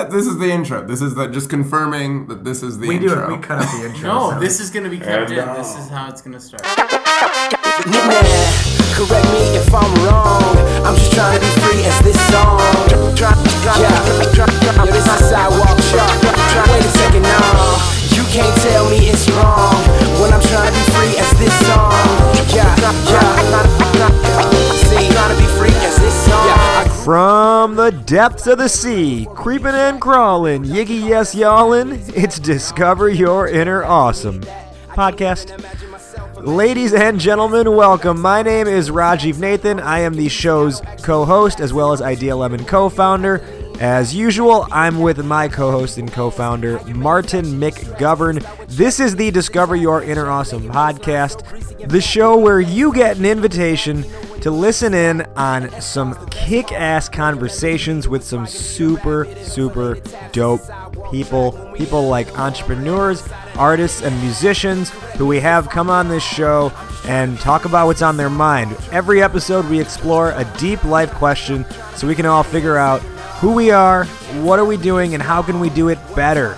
[0.00, 0.80] that this is the intro.
[0.86, 3.28] This is the just confirming that this is the We do intro.
[3.34, 3.36] it.
[3.36, 4.08] We cut out the intro.
[4.08, 5.48] No, so- this is gonna be kept And, in.
[5.48, 6.64] uh, This is how it's gonna start.
[6.64, 8.24] Man,
[8.96, 10.56] correct me if I'm wrong.
[10.88, 12.60] I'm just trying to be free as this song.
[13.16, 13.92] Try, try, yeah,
[14.36, 16.16] yo, this is sidewalk sharp.
[16.24, 17.76] Try, wait a second, now.
[18.16, 19.76] You can't tell me it's wrong
[20.20, 21.92] when I'm trying to be free as this song.
[22.56, 22.72] Yeah,
[23.12, 24.00] yeah.
[24.88, 26.08] See, trying to be free as this song.
[26.08, 26.09] Yeah, I
[27.10, 33.48] From the depths of the sea, creeping and crawling, yiggy yes yawling, it's Discover Your
[33.48, 34.40] Inner Awesome
[34.90, 35.50] podcast.
[36.46, 38.20] Ladies and gentlemen, welcome.
[38.20, 39.80] My name is Rajiv Nathan.
[39.80, 43.44] I am the show's co host as well as Idea Lemon co founder.
[43.80, 48.46] As usual, I'm with my co host and co founder, Martin McGovern.
[48.68, 54.04] This is the Discover Your Inner Awesome podcast, the show where you get an invitation
[54.42, 59.96] to listen in on some kick ass conversations with some super, super
[60.32, 60.62] dope
[61.10, 61.52] people.
[61.76, 63.26] People like entrepreneurs,
[63.56, 66.72] artists, and musicians who we have come on this show
[67.06, 68.76] and talk about what's on their mind.
[68.92, 73.00] Every episode, we explore a deep life question so we can all figure out
[73.40, 74.04] who we are,
[74.42, 76.56] what are we doing, and how can we do it better.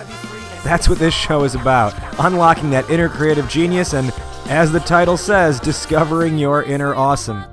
[0.63, 4.13] That's what this show is about unlocking that inner creative genius and,
[4.47, 7.43] as the title says, discovering your inner awesome.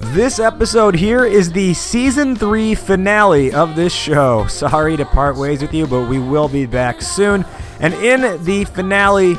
[0.00, 4.46] This episode here is the season three finale of this show.
[4.48, 7.44] Sorry to part ways with you, but we will be back soon.
[7.80, 9.36] And in the finale,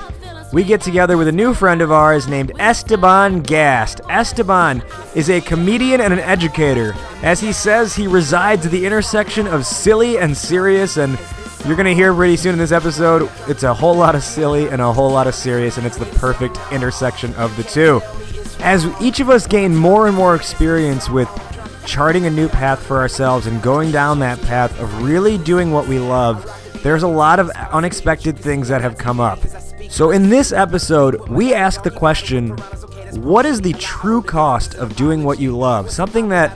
[0.53, 4.01] we get together with a new friend of ours named Esteban Gast.
[4.07, 4.83] Esteban
[5.15, 6.93] is a comedian and an educator.
[7.23, 11.19] As he says, he resides at the intersection of silly and serious, and
[11.65, 14.67] you're going to hear pretty soon in this episode, it's a whole lot of silly
[14.69, 17.99] and a whole lot of serious, and it's the perfect intersection of the two.
[18.63, 21.27] As each of us gain more and more experience with
[21.85, 25.87] charting a new path for ourselves and going down that path of really doing what
[25.87, 26.45] we love,
[26.83, 29.39] there's a lot of unexpected things that have come up.
[29.89, 32.49] So, in this episode, we ask the question
[33.17, 35.89] what is the true cost of doing what you love?
[35.89, 36.55] Something that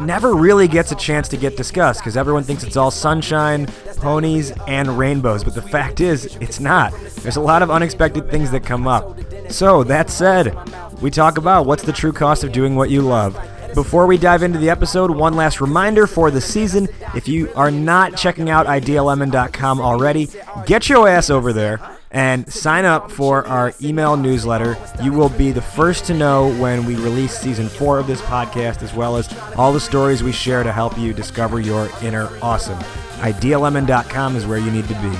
[0.00, 4.52] never really gets a chance to get discussed because everyone thinks it's all sunshine, ponies,
[4.66, 5.42] and rainbows.
[5.42, 6.92] But the fact is, it's not.
[7.22, 9.18] There's a lot of unexpected things that come up.
[9.50, 10.56] So, that said,
[11.00, 13.38] we talk about what's the true cost of doing what you love.
[13.74, 16.88] Before we dive into the episode, one last reminder for the season.
[17.14, 20.28] If you are not checking out idealemon.com already,
[20.64, 24.76] get your ass over there and sign up for our email newsletter.
[25.02, 28.82] You will be the first to know when we release season four of this podcast,
[28.82, 32.78] as well as all the stories we share to help you discover your inner awesome.
[33.20, 35.16] Idealemon.com is where you need to be.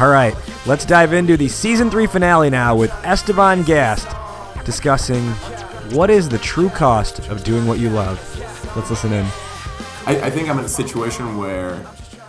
[0.00, 0.34] All right,
[0.66, 4.08] let's dive into the season three finale now with Esteban Gast
[4.64, 5.22] discussing
[5.92, 8.18] what is the true cost of doing what you love.
[8.74, 9.24] Let's listen in.
[10.06, 11.76] I, I think I'm in a situation where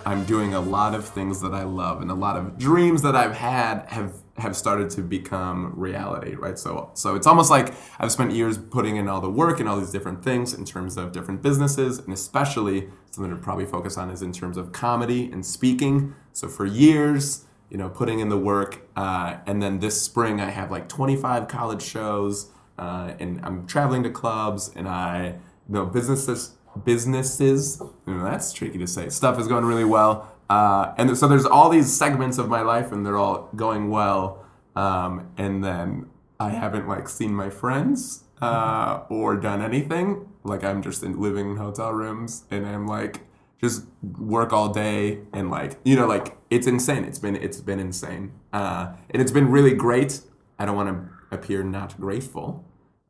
[0.05, 3.15] I'm doing a lot of things that I love, and a lot of dreams that
[3.15, 6.59] I've had have have started to become reality, right?
[6.59, 9.79] So so it's almost like I've spent years putting in all the work and all
[9.79, 14.09] these different things in terms of different businesses, and especially something to probably focus on
[14.11, 16.13] is in terms of comedy and speaking.
[16.33, 20.51] So for years, you know, putting in the work, uh, and then this spring I
[20.51, 25.85] have like 25 college shows, uh, and I'm traveling to clubs, and I you know
[25.87, 27.81] businesses businesses.
[28.05, 29.09] That's tricky to say.
[29.09, 30.31] Stuff is going really well.
[30.49, 34.45] Uh, and so there's all these segments of my life, and they're all going well.
[34.75, 36.09] Um, and then
[36.39, 40.27] I haven't like seen my friends uh, or done anything.
[40.43, 43.21] Like I'm just in, living in hotel rooms, and I'm like
[43.61, 43.85] just
[44.19, 47.03] work all day, and like you know, like it's insane.
[47.05, 50.21] It's been it's been insane, uh, and it's been really great.
[50.59, 52.63] I don't want to appear not grateful.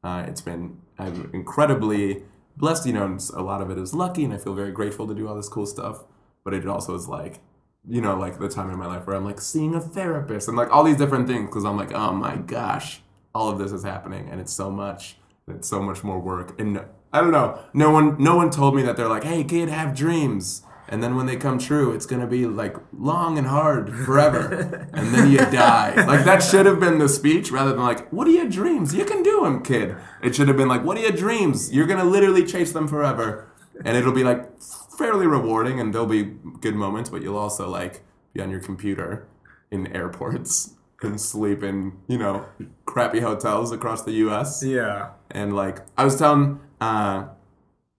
[0.04, 2.24] Uh, it's been I'm incredibly
[2.58, 2.86] blessed.
[2.86, 5.16] You know, and a lot of it is lucky, and I feel very grateful to
[5.16, 6.04] do all this cool stuff.
[6.44, 7.40] But it also is like,
[7.88, 10.56] you know, like the time in my life where I'm like seeing a therapist and
[10.56, 13.02] like all these different things because I'm like, oh my gosh,
[13.34, 15.18] all of this is happening, and it's so much.
[15.48, 16.84] It's so much more work, and
[17.14, 17.60] I don't know.
[17.74, 20.64] No one, no one told me that they're like, hey kid, have dreams.
[20.88, 25.14] And then when they come true, it's gonna be like long and hard forever, and
[25.14, 25.94] then you die.
[26.06, 28.94] Like that should have been the speech rather than like, "What are your dreams?
[28.94, 31.74] You can do them, kid." It should have been like, "What are your dreams?
[31.74, 33.48] You're gonna literally chase them forever,"
[33.84, 34.62] and it'll be like
[34.98, 36.24] fairly rewarding, and there'll be
[36.62, 38.04] good moments, but you'll also like
[38.34, 39.28] be on your computer
[39.72, 42.46] in airports and sleep in you know
[42.86, 44.64] crappy hotels across the U.S.
[44.64, 45.12] Yeah.
[45.32, 47.28] And like I was telling uh,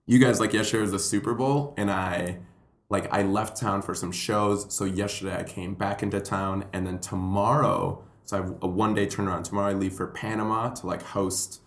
[0.07, 2.39] you guys, like yesterday was the Super Bowl, and I
[2.89, 4.73] like I left town for some shows.
[4.73, 8.95] So yesterday I came back into town, and then tomorrow, so I have a one
[8.95, 9.45] day turnaround.
[9.45, 11.61] Tomorrow I leave for Panama to like host,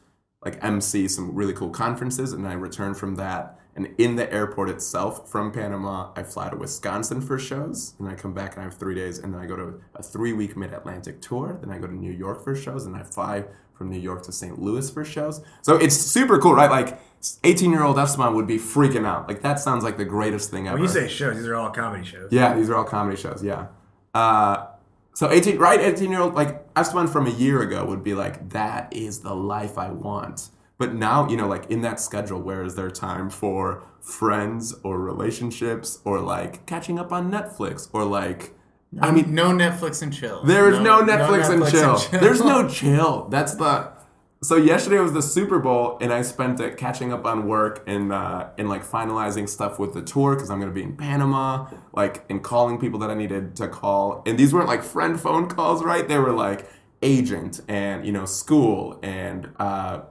[0.43, 4.69] like MC some really cool conferences, and I return from that, And in the airport
[4.69, 8.63] itself from Panama, I fly to Wisconsin for shows, and I come back and I
[8.65, 11.57] have three days, and then I go to a three week mid Atlantic tour.
[11.61, 14.31] Then I go to New York for shows, and I fly from New York to
[14.33, 14.59] St.
[14.59, 15.41] Louis for shows.
[15.61, 16.69] So it's super cool, right?
[16.69, 16.99] Like
[17.43, 19.27] 18 year old Esteban would be freaking out.
[19.27, 20.77] Like that sounds like the greatest thing ever.
[20.77, 22.31] When you say shows, these are all comedy shows.
[22.31, 23.43] Yeah, these are all comedy shows.
[23.43, 23.67] Yeah.
[24.13, 24.67] Uh,
[25.13, 25.79] so 18, right?
[25.79, 29.35] 18 year old, like Esteban from a year ago would be like, that is the
[29.35, 30.49] life I want.
[30.77, 34.97] But now, you know, like in that schedule, where is there time for friends or
[34.97, 38.53] relationships or like catching up on Netflix or like,
[39.01, 40.41] I mean, no Netflix and chill.
[40.43, 42.19] there is no, Netflix, and, Netflix chill.
[42.19, 43.27] There's no chill.
[43.27, 43.91] That's the.
[44.41, 48.13] So yesterday was the Super Bowl, and I spent it catching up on work and
[48.13, 52.23] uh, and like finalizing stuff with the tour because I'm gonna be in Panama, like
[52.29, 54.23] and calling people that I needed to call.
[54.25, 56.07] And these weren't like friend phone calls, right?
[56.07, 56.69] They were like
[57.01, 60.01] agent and you know school and uh,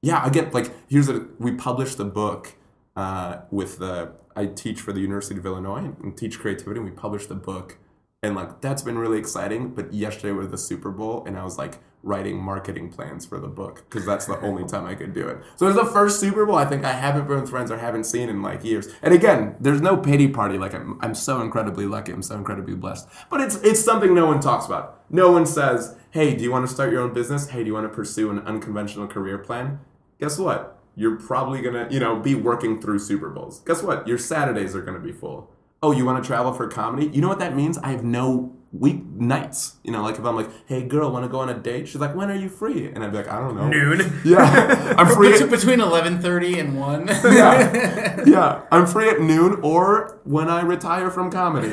[0.00, 0.24] yeah.
[0.26, 2.54] Again, like here's a we published the book
[2.94, 6.78] uh, with the I teach for the University of Illinois and teach creativity.
[6.78, 7.78] and We published the book
[8.22, 11.58] and like that's been really exciting but yesterday was the super bowl and i was
[11.58, 15.28] like writing marketing plans for the book because that's the only time i could do
[15.28, 15.38] it.
[15.56, 18.04] So it's the first super bowl i think i haven't been with friends or haven't
[18.04, 18.88] seen in like years.
[19.02, 22.74] And again there's no pity party like i'm, I'm so incredibly lucky i'm so incredibly
[22.74, 23.08] blessed.
[23.30, 25.02] But it's it's something no one talks about.
[25.10, 27.50] No one says hey do you want to start your own business?
[27.50, 29.80] Hey do you want to pursue an unconventional career plan?
[30.18, 30.78] Guess what?
[30.96, 33.60] You're probably gonna you know be working through super bowls.
[33.60, 34.08] Guess what?
[34.08, 35.50] Your saturdays are gonna be full.
[35.84, 37.08] Oh, you want to travel for comedy?
[37.08, 37.76] You know what that means?
[37.78, 39.76] I have no week nights.
[39.84, 41.88] You know, like if I'm like, hey, girl, want to go on a date?
[41.88, 42.86] She's like, when are you free?
[42.88, 43.68] And I'd be like, I don't know.
[43.68, 44.12] Noon.
[44.24, 45.32] Yeah, I'm free.
[45.32, 47.06] Bet- At, between eleven thirty and one.
[47.24, 51.70] yeah, yeah, I'm free at noon or when I retire from comedy.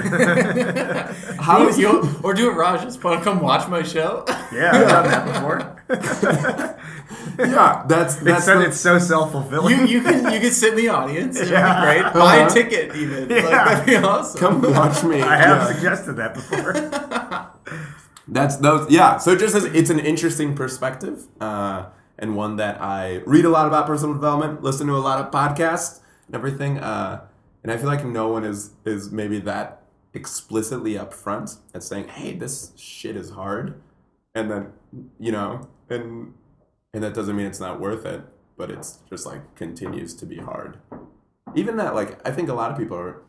[1.39, 2.81] How is You- or do it, Raj.
[2.81, 4.25] Just want to come watch my show.
[4.51, 5.75] Yeah, I've done that before.
[7.39, 9.79] Yeah, that's It's that's so, the- it's so self fulfilling.
[9.79, 11.37] You you can you can sit in the audience.
[11.37, 11.79] It'd Yeah.
[11.79, 12.13] be great.
[12.13, 12.49] Buy a Uh-huh.
[12.53, 13.29] ticket even.
[13.29, 13.65] Like, Yeah.
[13.65, 14.39] that'd be awesome.
[14.39, 15.21] come watch me.
[15.21, 15.73] I have Yeah.
[15.73, 16.73] suggested that before.
[18.27, 18.89] That's those.
[18.91, 19.17] Yeah.
[19.17, 21.87] So just as it's an interesting perspective, uh,
[22.17, 25.31] and one that I read a lot about personal development, listen to a lot of
[25.31, 27.25] podcasts and everything, uh,
[27.63, 29.81] and I feel like no one is is maybe that
[30.13, 33.81] explicitly upfront at saying, "Hey, this shit is hard,"
[34.35, 34.73] and then
[35.19, 36.33] you know, and
[36.93, 38.21] and that doesn't mean it's not worth it,
[38.57, 40.77] but it's just like continues to be hard.
[41.55, 43.21] Even that, like, I think a lot of people are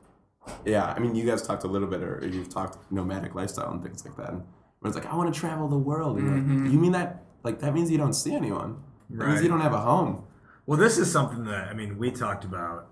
[0.64, 3.82] yeah, I mean, you guys talked a little bit, or you've talked nomadic lifestyle and
[3.82, 4.30] things like that.
[4.30, 4.42] And
[4.80, 6.18] where it's like, I want to travel the world.
[6.20, 6.42] You're like,
[6.72, 7.24] you mean that?
[7.42, 8.82] Like that means you don't see anyone.
[9.10, 9.42] That means Right.
[9.44, 10.24] you don't have a home.
[10.66, 12.88] Well, this is something that I mean we talked about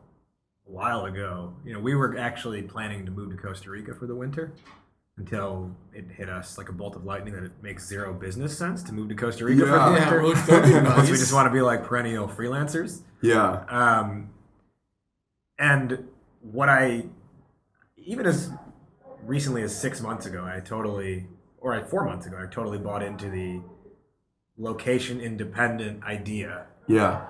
[0.66, 1.54] a while ago.
[1.64, 4.52] You know, we were actually planning to move to Costa Rica for the winter
[5.16, 8.82] until it hit us like a bolt of lightning that it makes zero business sense
[8.84, 9.88] to move to Costa Rica for Yeah.
[9.90, 11.00] the Yeah, winter.
[11.02, 13.02] we just want to be like perennial freelancers.
[13.20, 13.64] Yeah.
[13.68, 14.30] Um,
[15.58, 16.06] and
[16.40, 17.06] what I,
[18.08, 18.50] even as
[19.22, 21.26] recently as six months ago, I totally,
[21.60, 23.60] or like four months ago, I totally bought into the
[24.56, 26.66] location independent idea.
[26.86, 27.26] Yeah.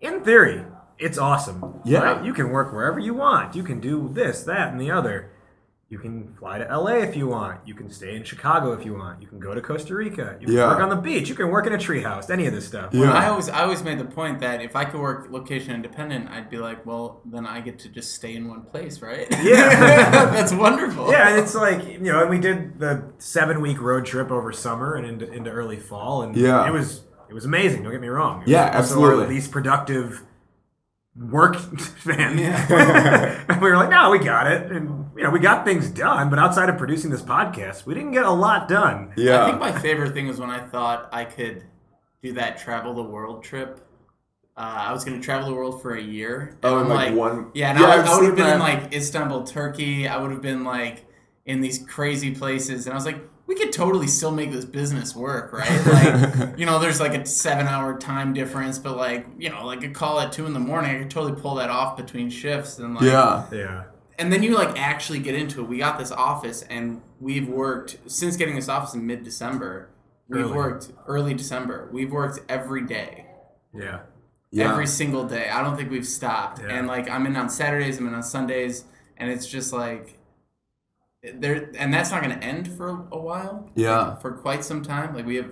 [0.00, 0.64] In theory,
[0.98, 1.82] it's awesome.
[1.84, 1.98] Yeah.
[1.98, 2.24] right?
[2.24, 3.54] You can work wherever you want.
[3.54, 5.32] You can do this, that, and the other.
[5.90, 7.60] You can fly to LA if you want.
[7.66, 9.22] You can stay in Chicago if you want.
[9.22, 10.36] You can go to Costa Rica.
[10.38, 10.68] You can Yeah.
[10.68, 11.30] work on the beach.
[11.30, 12.28] You can work in a treehouse.
[12.28, 12.92] Any of this stuff.
[12.92, 13.10] Yeah.
[13.10, 16.50] I always I always made the point that if I could work location independent, I'd
[16.50, 19.26] be like, well, then I get to just stay in one place, right?
[19.42, 19.68] Yeah.
[20.30, 21.10] that's wonderful.
[21.10, 24.52] Yeah, and it's like you know, and we did the seven week road trip over
[24.52, 26.66] summer and into, into early fall, and Yeah.
[26.66, 27.82] it was it was amazing.
[27.82, 28.42] Don't get me wrong.
[28.42, 29.34] It Yeah, was also our absolutely.
[29.36, 30.22] least productive
[31.18, 32.38] work fan.
[32.38, 33.44] Yeah.
[33.48, 36.30] and we were like, no, we got it, and you know, we got things done.
[36.30, 39.12] But outside of producing this podcast, we didn't get a lot done.
[39.16, 39.42] Yeah.
[39.44, 41.64] I think my favorite thing was when I thought I could
[42.22, 43.80] do that travel the world trip.
[44.56, 46.56] Uh, I was going to travel the world for a year.
[46.62, 48.58] and Oh, I'm in, like, one- Yeah, and Yeah, I, I've would have been in
[48.58, 50.08] like Istanbul, Turkey.
[50.08, 51.06] I would have been like
[51.46, 55.16] in these crazy places, and I was like, we could totally still make this business
[55.16, 55.86] work, right?
[55.86, 59.88] Like, you know, there's like a seven-hour time difference, but like, you know, like a
[59.88, 62.94] call at two in the morning, I could totally pull that off between shifts, and
[62.94, 63.46] like, yeah.
[63.50, 63.84] Yeah,
[64.18, 65.64] and then you like actually get into it.
[65.68, 69.88] We got this office, and we've worked since getting this office in mid December.
[70.28, 70.52] We've Early.
[70.52, 71.88] worked early December.
[71.90, 73.24] We've worked every day,
[73.72, 74.00] yeah,
[74.50, 74.70] Yeah.
[74.70, 75.48] every single day.
[75.48, 76.60] I don't think we've stopped.
[76.60, 76.68] Yeah.
[76.74, 78.84] And like I'm in on Saturdays, I'm in on Sundays,
[79.16, 80.17] and it's just like
[81.22, 81.70] there.
[81.76, 83.70] And that's not going to end for a while.
[83.74, 84.16] Yeah.
[84.16, 85.14] for quite some time.
[85.14, 85.50] Like we have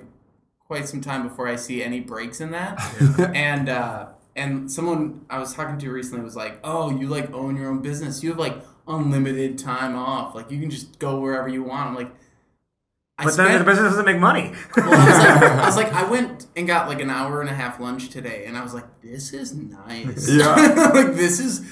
[0.66, 2.80] quite some time before I see any breaks in that.
[3.34, 7.56] and uh, and someone I was talking to recently was like, "Oh, you like own
[7.56, 8.22] your own business.
[8.22, 8.56] You have like
[8.86, 10.34] unlimited time off.
[10.34, 12.12] Like you can just go wherever you want." I'm like,
[13.18, 14.52] I But then the business doesn't make money.
[14.76, 17.48] Well, I was, like, I was like, I went and got like an hour and
[17.48, 20.28] a half lunch today, and I was like, this is nice.
[20.28, 20.54] Yeah.
[20.94, 21.62] like this is.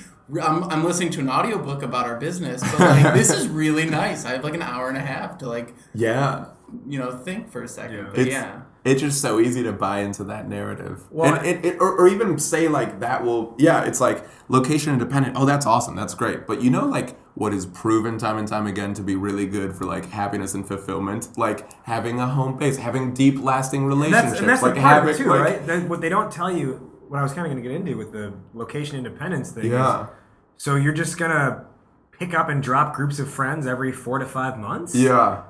[0.43, 4.25] I'm, I'm listening to an audiobook about our business, but like this is really nice.
[4.25, 6.47] I have like an hour and a half to like Yeah.
[6.89, 7.97] you know think for a second.
[7.97, 8.07] Yeah.
[8.11, 11.03] But It's, yeah, it's just so easy to buy into that narrative.
[11.11, 14.93] Well, and it, it, or, or even say like that will, yeah, it's like location
[14.93, 15.37] independent.
[15.39, 15.95] Oh, that's awesome.
[15.95, 16.47] That's great.
[16.47, 19.75] But you know, like what is proven time and time again to be really good
[19.75, 24.41] for like happiness and fulfillment, like having a home base, having deep, lasting relationships, that's,
[24.41, 25.67] and that's like the part of having it too, like, right?
[25.67, 27.97] That, what they don't tell you, what I was kind of going to get into
[27.97, 29.71] with the location independence thing.
[29.71, 30.03] Yeah.
[30.03, 30.11] Is,
[30.57, 31.65] so you're just gonna
[32.11, 34.97] pick up and drop groups of friends every four to five months.
[34.97, 35.45] Yeah.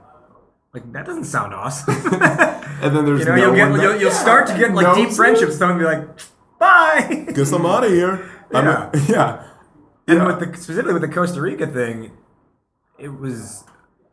[0.74, 1.94] Like that doesn't sound awesome.
[2.82, 4.84] And then there's you know, no you'll get one you'll, you'll start to get like
[4.84, 5.56] No deep friendships.
[5.56, 6.06] Someone be like,
[6.58, 7.28] bye.
[7.34, 8.30] Guess I'm out of here.
[8.52, 8.90] Yeah.
[9.08, 9.46] yeah.
[10.06, 10.26] And Yeah.
[10.26, 12.12] with the specifically with the Costa Rica thing,
[12.98, 13.64] it was,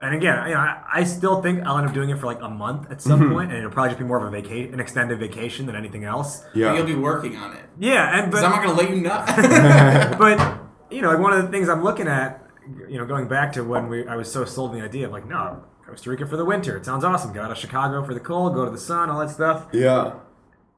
[0.01, 2.41] and again, you know, I, I still think I'll end up doing it for like
[2.41, 3.31] a month at some Mm-hmm.
[3.33, 6.03] point, and it'll probably just be more of a vacation, an extended vacation than anything
[6.03, 6.43] else.
[6.55, 6.73] Yeah.
[6.75, 7.63] you'll be working on it.
[7.79, 9.23] Yeah, and but I'm not gonna let you know.
[10.17, 10.57] but
[10.93, 12.45] you know, like one of the things I'm looking at,
[12.89, 15.11] you know, going back to when we I was so sold on the idea of
[15.11, 17.31] like, no, Costa Rica for the winter, it sounds awesome.
[17.33, 19.67] Go out of Chicago for the cold, go to the sun, all that stuff.
[19.73, 20.13] yeah.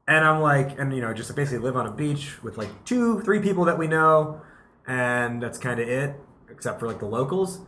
[0.06, 3.22] And I'm like, and you know, just basically live on a beach with like two,
[3.22, 4.42] three people that we know,
[4.86, 6.14] and that's kind of it,
[6.50, 7.60] except for like the locals.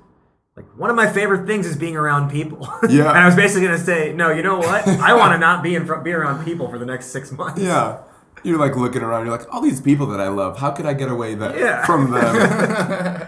[0.56, 2.66] Like one of my favorite things is being around people.
[2.88, 3.10] Yeah.
[3.10, 4.86] and I was basically gonna say, no, you know what?
[4.88, 7.60] I want to not be in front, be around people for the next six months.
[7.60, 7.98] Yeah.
[8.42, 9.26] You're like looking around.
[9.26, 10.58] You're like, all these people that I love.
[10.58, 11.84] How could I get away that Yeah.
[11.84, 12.34] from them?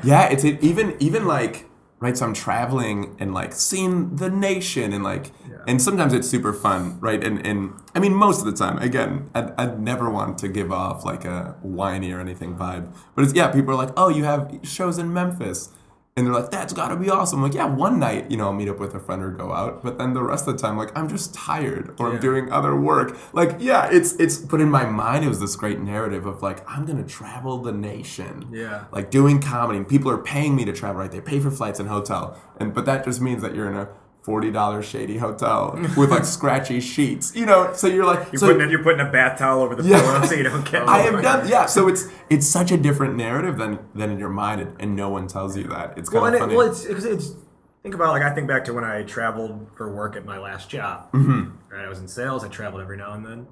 [0.04, 1.66] yeah, it's it, even even like
[1.98, 2.16] right.
[2.16, 5.32] So I'm traveling and like seeing the nation and like,
[5.66, 7.22] and sometimes it's super fun, right?
[7.22, 10.70] And and I mean, most of the time, again, I'd, I'd never want to give
[10.70, 12.94] off like a whiny or anything vibe.
[13.14, 15.70] But it's yeah, people are like, oh, you have shows in Memphis.
[16.18, 17.38] And they're like, that's gotta be awesome.
[17.38, 19.52] I'm like, yeah, one night, you know, I'll meet up with a friend or go
[19.52, 19.84] out.
[19.84, 22.74] But then the rest of the time, like, I'm just tired or I'm doing other
[22.74, 23.16] work.
[23.32, 26.68] Like, yeah, it's it's but in my mind it was this great narrative of like,
[26.68, 28.48] I'm gonna travel the nation.
[28.50, 28.86] Yeah.
[28.90, 29.78] Like doing comedy.
[29.78, 31.10] And people are paying me to travel, right?
[31.10, 32.36] They pay for flights and hotel.
[32.58, 33.88] And but that just means that you're in a
[34.28, 37.34] forty dollar shady hotel with like scratchy sheets.
[37.34, 39.82] You know, so you're like You're so, putting you're putting a bath towel over the
[39.82, 40.00] Yeah.
[40.02, 40.86] pillow so you don't get.
[40.86, 41.64] I have done yeah.
[41.64, 45.08] So it's it's such a different narrative than than in your mind, and, and no
[45.08, 45.96] one tells you that.
[45.96, 46.56] It's kind Well, and of it, funny.
[46.56, 47.32] well, it's, it's it's
[47.82, 50.68] think about like I think back to when I traveled for work at my last
[50.68, 51.10] job.
[51.12, 51.74] Mm-hmm.
[51.74, 52.44] Right, I was in sales.
[52.44, 53.46] I traveled every now and then.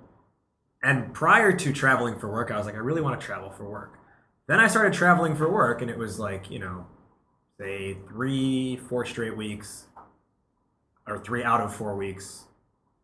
[0.82, 3.64] And prior to traveling for work, I was like, I really want to travel for
[3.68, 3.94] work.
[4.46, 6.86] Then I started traveling for work, and it was like you know,
[7.58, 9.86] say three, four straight weeks,
[11.06, 12.44] or three out of four weeks,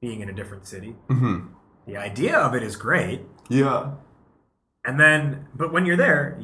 [0.00, 0.96] being in a different city.
[1.08, 1.48] Mhm.
[1.86, 3.22] The idea of it is great.
[3.48, 3.90] yeah.
[4.84, 6.38] And then, but when you're there,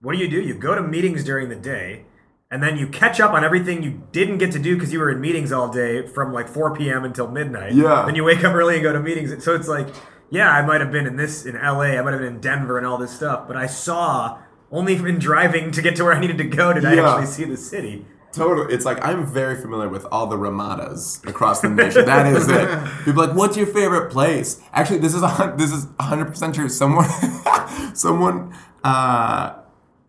[0.00, 0.40] what do you do?
[0.40, 2.04] You go to meetings during the day,
[2.50, 5.10] and then you catch up on everything you didn't get to do because you were
[5.10, 7.04] in meetings all day from like 4 p.m.
[7.04, 7.74] until midnight.
[7.74, 8.04] Yeah.
[8.06, 9.44] Then you wake up early and go to meetings.
[9.44, 9.88] So it's like,
[10.30, 12.78] yeah, I might have been in this in LA, I might have been in Denver
[12.78, 14.38] and all this stuff, but I saw
[14.70, 17.44] only in driving to get to where I needed to go did I actually see
[17.44, 18.06] the city.
[18.32, 18.74] Totally.
[18.74, 22.04] It's like I'm very familiar with all the Ramadas across the nation.
[22.04, 22.68] that is it.
[23.04, 24.60] People are like, what's your favorite place?
[24.72, 26.68] Actually, this is a, this is 100% true.
[26.68, 27.08] Someone
[27.94, 28.54] someone
[28.84, 29.54] uh,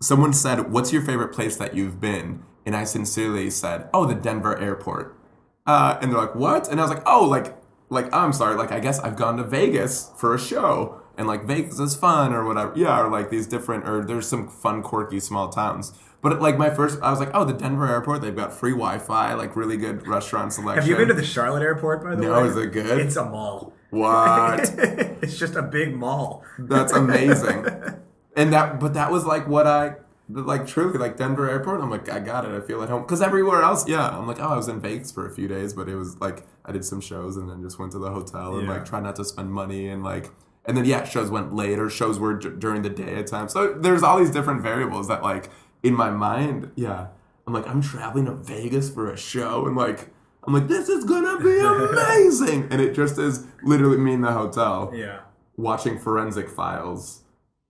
[0.02, 4.16] someone said, "What's your favorite place that you've been?" And I sincerely said, "Oh, the
[4.16, 5.18] Denver airport."
[5.66, 7.56] Uh, and they're like, "What?" And I was like, "Oh, like
[7.90, 8.56] like I'm sorry.
[8.56, 12.32] Like I guess I've gone to Vegas for a show." And like Vegas is fun
[12.32, 15.92] or whatever, yeah, or like these different, or there's some fun, quirky small towns.
[16.22, 19.34] But like my first, I was like, oh, the Denver airport, they've got free Wi-Fi,
[19.36, 20.82] like really good restaurant selection.
[20.82, 22.40] Have you been to the Charlotte airport, by the No, way?
[22.42, 23.00] No, is it good?
[23.00, 23.74] It's a mall.
[23.90, 24.60] What?
[24.78, 26.44] it's just a big mall.
[26.58, 27.66] That's amazing.
[28.36, 29.96] and that, but that was like what I,
[30.28, 31.82] like truly, like Denver airport.
[31.82, 32.52] I'm like, I got it.
[32.52, 33.02] I feel at home.
[33.04, 35.74] Because everywhere else, yeah, I'm like, oh, I was in Vegas for a few days,
[35.74, 38.58] but it was like I did some shows and then just went to the hotel
[38.58, 38.74] and Yeah.
[38.74, 40.32] like tried not to spend money and like.
[40.66, 41.90] And then yeah, shows went later.
[41.90, 43.54] shows were d- during the day at times.
[43.54, 45.50] So there's all these different variables that like
[45.84, 47.08] in my mind, yeah,
[47.48, 50.10] I'm like I'm traveling to Vegas for a show and like
[50.44, 54.32] I'm like this is gonna be amazing, and it just is literally me in the
[54.32, 55.20] hotel Yeah.
[55.58, 57.22] watching forensic files,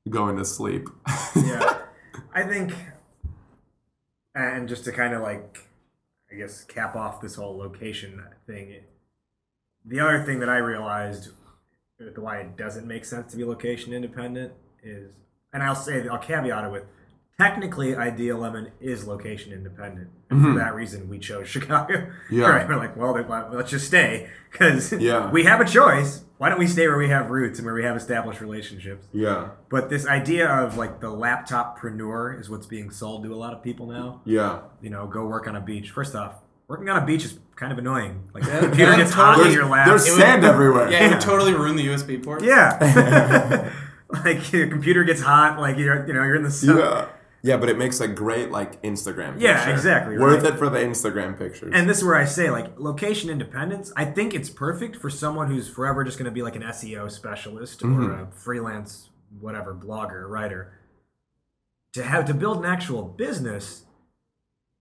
[0.10, 0.88] going to sleep.
[1.36, 1.78] yeah
[2.34, 2.74] i think
[4.36, 5.68] and just to kind of like
[6.32, 8.76] i guess cap off this whole location thing
[9.86, 11.30] the other thing that i realized
[12.16, 15.12] why it doesn't make sense to be location independent is
[15.54, 16.84] and i'll say i'll caveat it with
[17.40, 22.36] technically idea lemon is location independent and for that reason we chose chicago Mm-hmm.
[22.40, 22.48] Yeah.
[22.50, 23.14] right we're like well
[23.54, 25.32] let's just stay because Yeah.
[25.32, 27.84] we have a choice why don't we stay where we have roots and where we
[27.84, 33.24] have established relationships yeah, but this idea of like the laptoppreneur is what's being sold
[33.24, 34.22] to a lot of people now.
[34.26, 35.92] yeah, You know, go work on a beach.
[35.92, 36.36] First off,
[36.70, 38.30] working on a beach is kind of annoying.
[38.34, 39.88] Like the computer gets hot totally- in your lap.
[39.88, 40.90] There's It would- sand everywhere.
[40.90, 42.42] Yeah, it would totally ruin the USB port.
[42.44, 43.70] yeah.
[44.26, 45.60] like your computer gets hot.
[45.60, 46.78] Like you're you know you're in the sun.
[46.78, 47.08] Yeah.
[47.42, 49.40] Yeah, but it makes a great like Instagram.
[49.40, 49.72] Yeah, picture.
[49.72, 50.54] exactly, Worth right.
[50.54, 51.72] it for the Instagram pictures.
[51.74, 53.94] And this is where I say, like, location independence.
[53.96, 57.10] I think it's perfect for someone who's forever just going to be like an SEO
[57.12, 58.24] specialist or Mm-hmm.
[58.24, 60.74] a freelance, whatever, blogger, writer.
[61.94, 63.84] To have to build an actual business,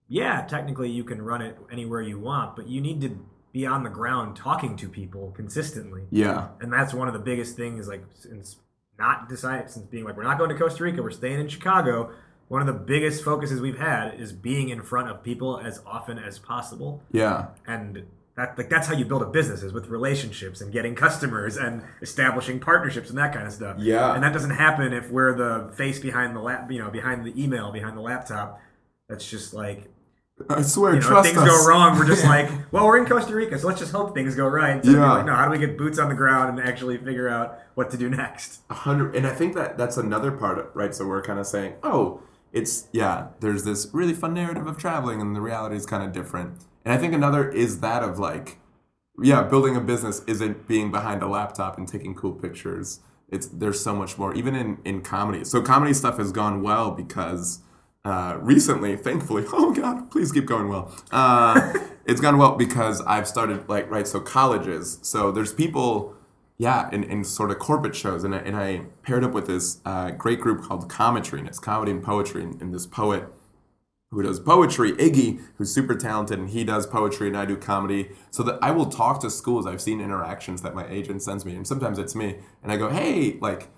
[0.07, 3.83] yeah, technically you can run it anywhere you want, but you need to be on
[3.83, 6.03] the ground talking to people consistently.
[6.11, 6.49] yeah.
[6.61, 8.57] And that's one of the biggest things, like, since
[8.99, 12.11] not decided, since being like, we're not going to Costa Rica, we're staying in Chicago.
[12.49, 16.17] One of the biggest focuses we've had is being in front of people as often
[16.19, 17.47] as possible Yeah.
[17.65, 21.57] and that like that's how you build a business is with relationships and getting customers
[21.57, 23.77] and establishing partnerships and that kind of stuff.
[23.79, 24.13] Yeah.
[24.15, 27.33] and that doesn't happen if we're the face behind the lap, you know, behind the
[27.41, 28.59] email, behind the laptop.
[29.09, 29.89] That's just like
[30.49, 31.47] I swear, you know, if things us.
[31.49, 31.99] go wrong.
[31.99, 34.83] We're just like, well, we're in Costa Rica, so let's just hope things go right.
[34.85, 35.11] So Yeah.
[35.15, 37.91] like, no, how do we get boots on the ground and actually figure out what
[37.91, 38.61] to do next?
[38.69, 40.95] A hundred, and I think that that's another part, of, right?
[40.95, 43.27] So we're kind of saying, oh, it's yeah.
[43.39, 46.65] There's this really fun narrative of traveling, and the reality is kind of different.
[46.83, 48.57] And I think another is that of like,
[49.21, 53.01] yeah, building a business isn't being behind a laptop and taking cool pictures.
[53.27, 55.43] It's there's so much more, even in in comedy.
[55.43, 57.61] So comedy stuff has gone well because
[58.05, 60.91] uh, recently, thankfully, oh god, please keep going well.
[61.11, 61.73] Uh,
[62.05, 64.07] it's gone well because I've started like right.
[64.07, 64.99] So colleges.
[65.03, 66.15] So there's people
[66.59, 68.25] yeah, in, in sort of corporate shows.
[68.25, 71.57] And I, and I paired up with this uh, great group called Cometry, and it's
[71.57, 72.43] comedy and poetry.
[72.43, 73.23] And, and this poet
[74.11, 78.09] who does poetry, Iggy, who's super talented, and he does poetry, and I do comedy.
[78.29, 79.65] So that I will talk to schools.
[79.65, 82.89] I've seen interactions that my agent sends me, and sometimes it's me, and I go,
[82.89, 83.69] hey, like,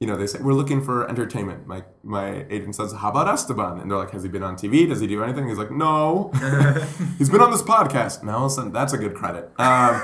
[0.00, 1.66] you know, they say we're looking for entertainment.
[1.66, 4.88] My my agent says, "How about Esteban?" And they're like, "Has he been on TV?
[4.88, 6.30] Does he do anything?" He's like, "No,
[7.18, 9.50] he's been on this podcast." and Now, listen, that's a good credit.
[9.58, 10.00] Um,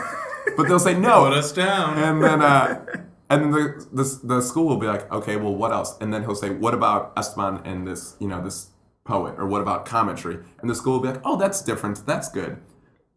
[0.56, 1.98] but they'll say no, Put us down.
[1.98, 2.84] and then uh,
[3.30, 5.96] and then the, the the school will be like, okay, well, what else?
[6.00, 8.68] And then he'll say, what about Esteban and this, you know, this
[9.04, 10.44] poet, or what about Cometry?
[10.60, 12.04] And the school will be like, oh, that's different.
[12.06, 12.58] That's good.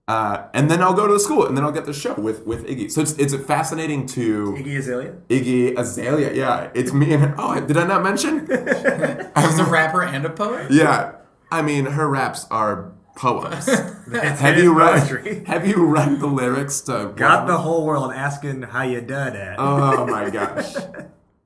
[0.07, 2.43] Uh, and then I'll go to the school, and then I'll get the show with
[2.47, 2.89] with Iggy.
[2.89, 5.13] So it's it's fascinating to Iggy Azalea.
[5.29, 6.33] Iggy Azalea.
[6.33, 8.47] Yeah, it's me and oh, did I not mention?
[8.47, 10.71] She's a rapper and a poet.
[10.71, 11.11] yeah,
[11.51, 13.67] I mean her raps are poems.
[14.11, 15.01] Have you read?
[15.01, 15.43] poetry.
[15.45, 17.13] Have you read the lyrics to?
[17.15, 19.59] Got the whole world asking how you done that.
[19.59, 20.75] Oh, oh my gosh.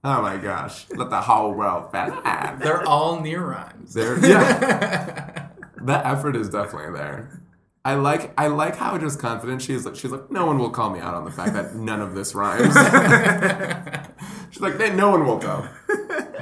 [0.04, 0.86] Oh my gosh.
[0.92, 2.60] Let the whole world bad.
[2.60, 3.94] They're all near rhymes.
[3.94, 5.50] There yeah.
[5.82, 7.42] the effort is definitely there.
[7.86, 9.86] I like I like how just confident she is.
[9.86, 12.16] Like she's like, no one will call me out on the fact that none of
[12.16, 12.74] this rhymes.
[14.52, 15.68] she's like, no one will go.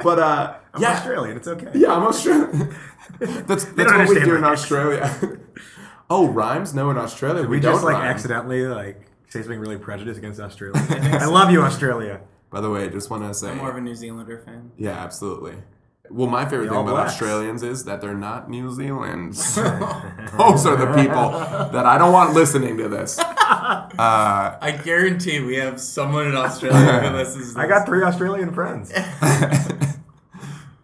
[0.04, 0.94] But uh I'm yeah.
[0.94, 1.38] Australian.
[1.38, 1.68] It's okay.
[1.74, 2.76] Yeah, I'm Australian.
[3.20, 4.44] that's that's what we do in.
[4.44, 5.38] Australia.
[6.10, 6.74] oh, rhymes?
[6.74, 8.08] No, in Australia we, We don't just like rhyme.
[8.08, 10.82] accidentally like say something really prejudiced against Australia.
[10.90, 12.22] I love you, Australia.
[12.50, 14.72] By the way, I just want to say I'm more of a New Zealander fan.
[14.78, 15.56] Yeah, absolutely.
[16.10, 17.14] Well, my favorite thing about Blacks.
[17.14, 19.56] Australians is that they're not New Zealand's.
[19.56, 23.18] Those are the people that I don't want listening to this.
[23.18, 27.54] I guarantee we have someone in Australia who listens.
[27.54, 28.92] To I got three Australian friends.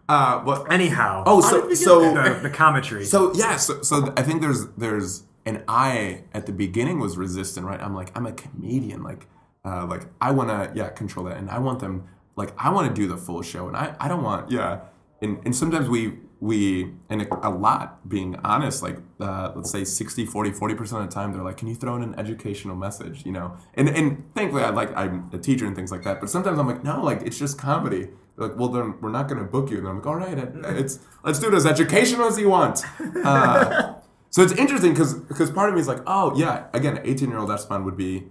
[0.08, 1.22] Uh, but Anyhow.
[1.26, 3.04] oh, so so the, the Cometry.
[3.04, 7.66] so yeah, so so I think there's there's and I at the beginning was resistant,
[7.66, 7.80] right?
[7.80, 9.26] I'm like I'm a comedian, like
[9.64, 12.88] uh, like I want to yeah control that, and I want them like I want
[12.88, 14.80] to do the full show, and I I don't want yeah,
[15.20, 19.82] and and sometimes we we and a, a lot being honest like uh, let's say
[19.84, 23.26] 60 40 40% of the time they're like can you throw in an educational message?
[23.26, 23.56] You know?
[23.74, 26.20] And and thankfully i like i'm a teacher and things like that.
[26.20, 29.28] But sometimes i'm like no like it's just comedy they're like well then we're not
[29.28, 29.78] going to book you.
[29.78, 30.38] And i'm like all right
[30.76, 32.82] it's let's do it as educational as you want.
[33.24, 33.94] Uh,
[34.30, 37.38] so it's interesting because because part of me is like oh yeah again 18 year
[37.38, 38.24] old esteban would be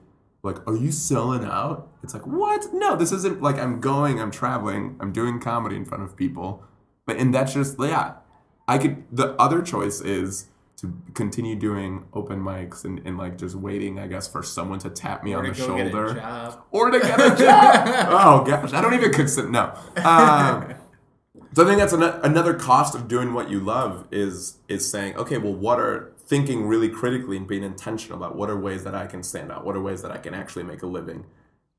[0.44, 1.90] like are you selling out?
[2.04, 2.68] It's like what?
[2.74, 6.64] No this isn't like i'm going i'm traveling i'm doing comedy in front of people.
[7.06, 8.16] But and that's just yeah
[8.68, 13.56] i could the other choice is to continue doing open mics and, and like just
[13.56, 16.58] waiting i guess for someone to tap me Or on the go get a shoulder.
[16.72, 18.08] or to get a job.
[18.12, 19.74] Oh gosh i don't even consider no.
[20.04, 20.76] Um,
[21.54, 25.16] so I think that's an, another cost of doing what you love is is saying,
[25.16, 28.94] okay, well, what are thinking really critically and being intentional about what are ways that
[28.94, 31.26] I can stand out, what are ways that I can actually make a living,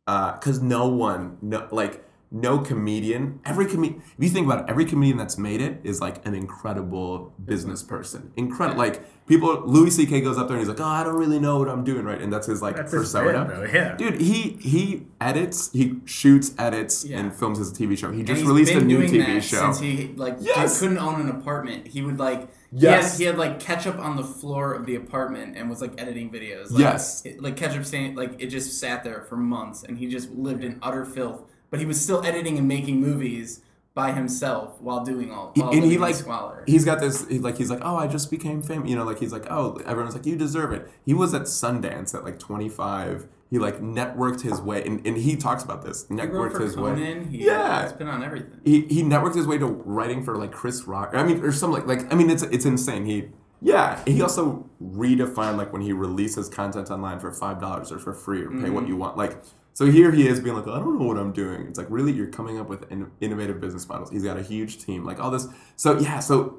[0.06, 4.84] because no one, no like no comedian, every comedian, if you think about it, every
[4.84, 8.78] comedian that's made it is like an incredible business person, incredible.
[8.78, 10.20] Like people, Louis C.K.
[10.20, 12.20] goes up there and he's like, oh, I don't really know what I'm doing, right,
[12.20, 13.46] and that's his like That's persona.
[13.48, 13.96] though, yeah.
[13.96, 17.18] Dude, he he edits, he shoots, edits, Yeah.
[17.20, 18.12] and films his TV show.
[18.12, 19.60] He just released a new doing TV that show.
[19.72, 20.80] Since he like Yes!
[20.80, 23.16] couldn't own an apartment, he would like Yes.
[23.16, 25.98] He had, he had like ketchup on the floor of the apartment and was like
[25.98, 26.70] editing videos.
[26.70, 27.24] Like, Yes.
[27.24, 30.62] it- like ketchup stain, like it just sat there for months, and he just lived
[30.62, 31.44] in utter filth.
[31.70, 33.62] But he was still editing and making movies
[33.98, 35.52] by himself while doing all.
[35.56, 36.62] While and he like squalor.
[36.68, 39.18] he's got this he, like he's like oh I just became famous you know like
[39.18, 43.26] he's like oh everyone's like you deserve it he was at Sundance at like 25
[43.50, 47.46] he like networked his way and, and he talks about this networked his way He,
[47.46, 47.82] Yeah.
[47.82, 48.60] he's been on everything.
[48.64, 51.10] he he networked his way to writing for like Chris Rock.
[51.14, 53.04] I mean, or some like like I mean, it's it's insane.
[53.04, 54.00] He yeah.
[54.06, 58.42] He also redefined like when he releases content online for five dollars or for free
[58.42, 58.86] or pay what mm-hmm.
[58.86, 59.16] you want.
[59.16, 59.38] Like
[59.78, 61.60] so here he is being like, oh, I don't know what I'm doing.
[61.68, 64.10] It's like really you're coming up with in, innovative business models.
[64.10, 65.46] He's got a huge team, like all this.
[65.76, 66.58] So yeah, so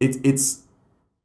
[0.00, 0.62] it's it's.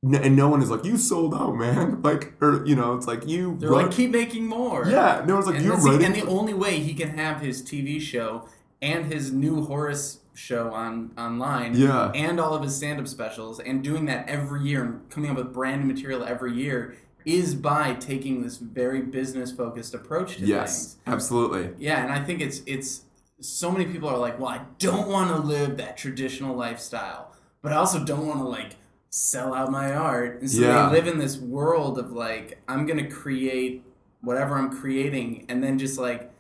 [0.04, 2.02] n- And no one is like you sold out, man.
[2.10, 3.56] Like, or you know, it's like you.
[3.60, 4.86] They're wrote- like, keep making more.
[4.88, 5.24] yeah.
[5.26, 7.62] No one's like and, you that's the, and the only way he can have his
[7.62, 8.48] TV show
[8.82, 12.12] and his new Horace show on online, Yeah.
[12.16, 15.54] and all of his stand-up specials, and doing that every year and coming up with
[15.54, 20.98] brand new material every year is by taking this very business-focused approach to Yes, things.
[21.08, 21.70] absolutely.
[21.78, 23.02] Yeah, and I think it's it's
[23.42, 27.72] so many people are like, well, I don't want to live that traditional lifestyle, but
[27.72, 28.76] I also don't want to like
[29.10, 30.42] sell out my art.
[30.42, 30.90] And so Yeah.
[30.90, 33.84] they live in this world of like, I'm gonna create
[34.22, 36.32] whatever I'm creating, and then just like.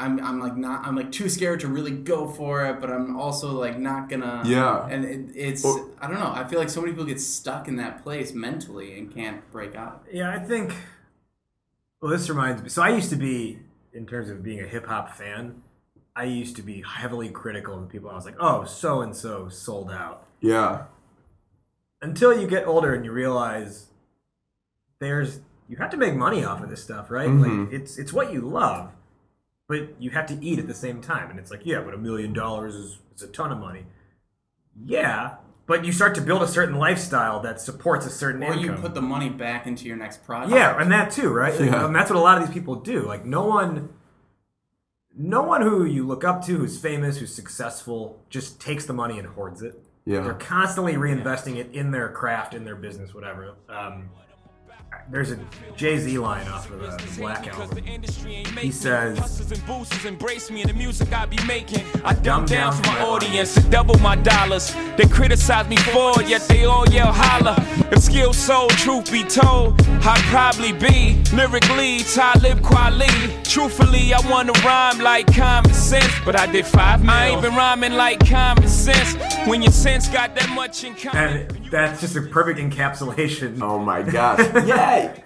[0.00, 3.16] I'm, I'm like not I'm like too scared to really go for it, but I'm
[3.16, 4.86] also like not gonna Yeah.
[4.86, 6.30] And it, it's Or- I don't know.
[6.32, 9.74] I feel like so many people get stuck in that place mentally and can't break
[9.74, 10.04] out.
[10.12, 10.74] Yeah, I think.
[12.00, 12.68] Well, this reminds me.
[12.68, 13.58] So I used to be,
[13.92, 15.62] in terms of being a hip hop fan,
[16.14, 18.08] I used to be heavily critical of people.
[18.08, 20.24] I was like, oh, so and so sold out.
[20.40, 20.84] Yeah.
[22.00, 23.86] Until you get older and you realize
[25.00, 27.28] there's you have to make money off of this stuff, right?
[27.28, 27.64] Mhm.
[27.64, 28.92] Like it's it's what you love,
[29.68, 31.30] but you have to eat at the same time.
[31.30, 33.84] And it's like, yeah, but a million dollars is is a ton of money.
[34.84, 38.64] Yeah, but you start to build a certain lifestyle that supports a certain Or income.
[38.64, 40.52] you put the money back into your next project.
[40.54, 41.58] Yeah, and that too, right?
[41.60, 41.86] Yeah.
[41.86, 43.02] And that's what a lot of these people do.
[43.02, 43.90] Like no one
[45.20, 49.18] no one who you look up to who's famous, who's successful, just takes the money
[49.18, 49.82] and hoards it.
[50.04, 50.20] Yeah.
[50.20, 53.56] They're constantly reinvesting it in their craft, in their business, whatever.
[53.68, 54.10] Um,
[55.10, 55.38] there's a
[55.76, 57.82] Jay Z line off of uh, the Black Album.
[58.58, 61.84] He says, Hustlers and boosters embrace me in the music I be making.
[62.04, 64.74] I Dumb down for my my audience and double my dollars.
[64.96, 67.56] They criticize me for it, yet they all yell holla.
[67.90, 73.44] If skill sold, truth be told, I'd probably be lyrically Talib Kweli.
[73.48, 77.10] Truthfully, I wanna rhyme like common sense, but I did five mil.
[77.10, 79.16] I ain't been rhyming like common sense.
[79.48, 81.48] When your sense got that much in common.
[81.50, 83.62] and that's just a perfect encapsulation.
[83.62, 84.40] Oh my gosh.
[84.66, 85.24] Yay!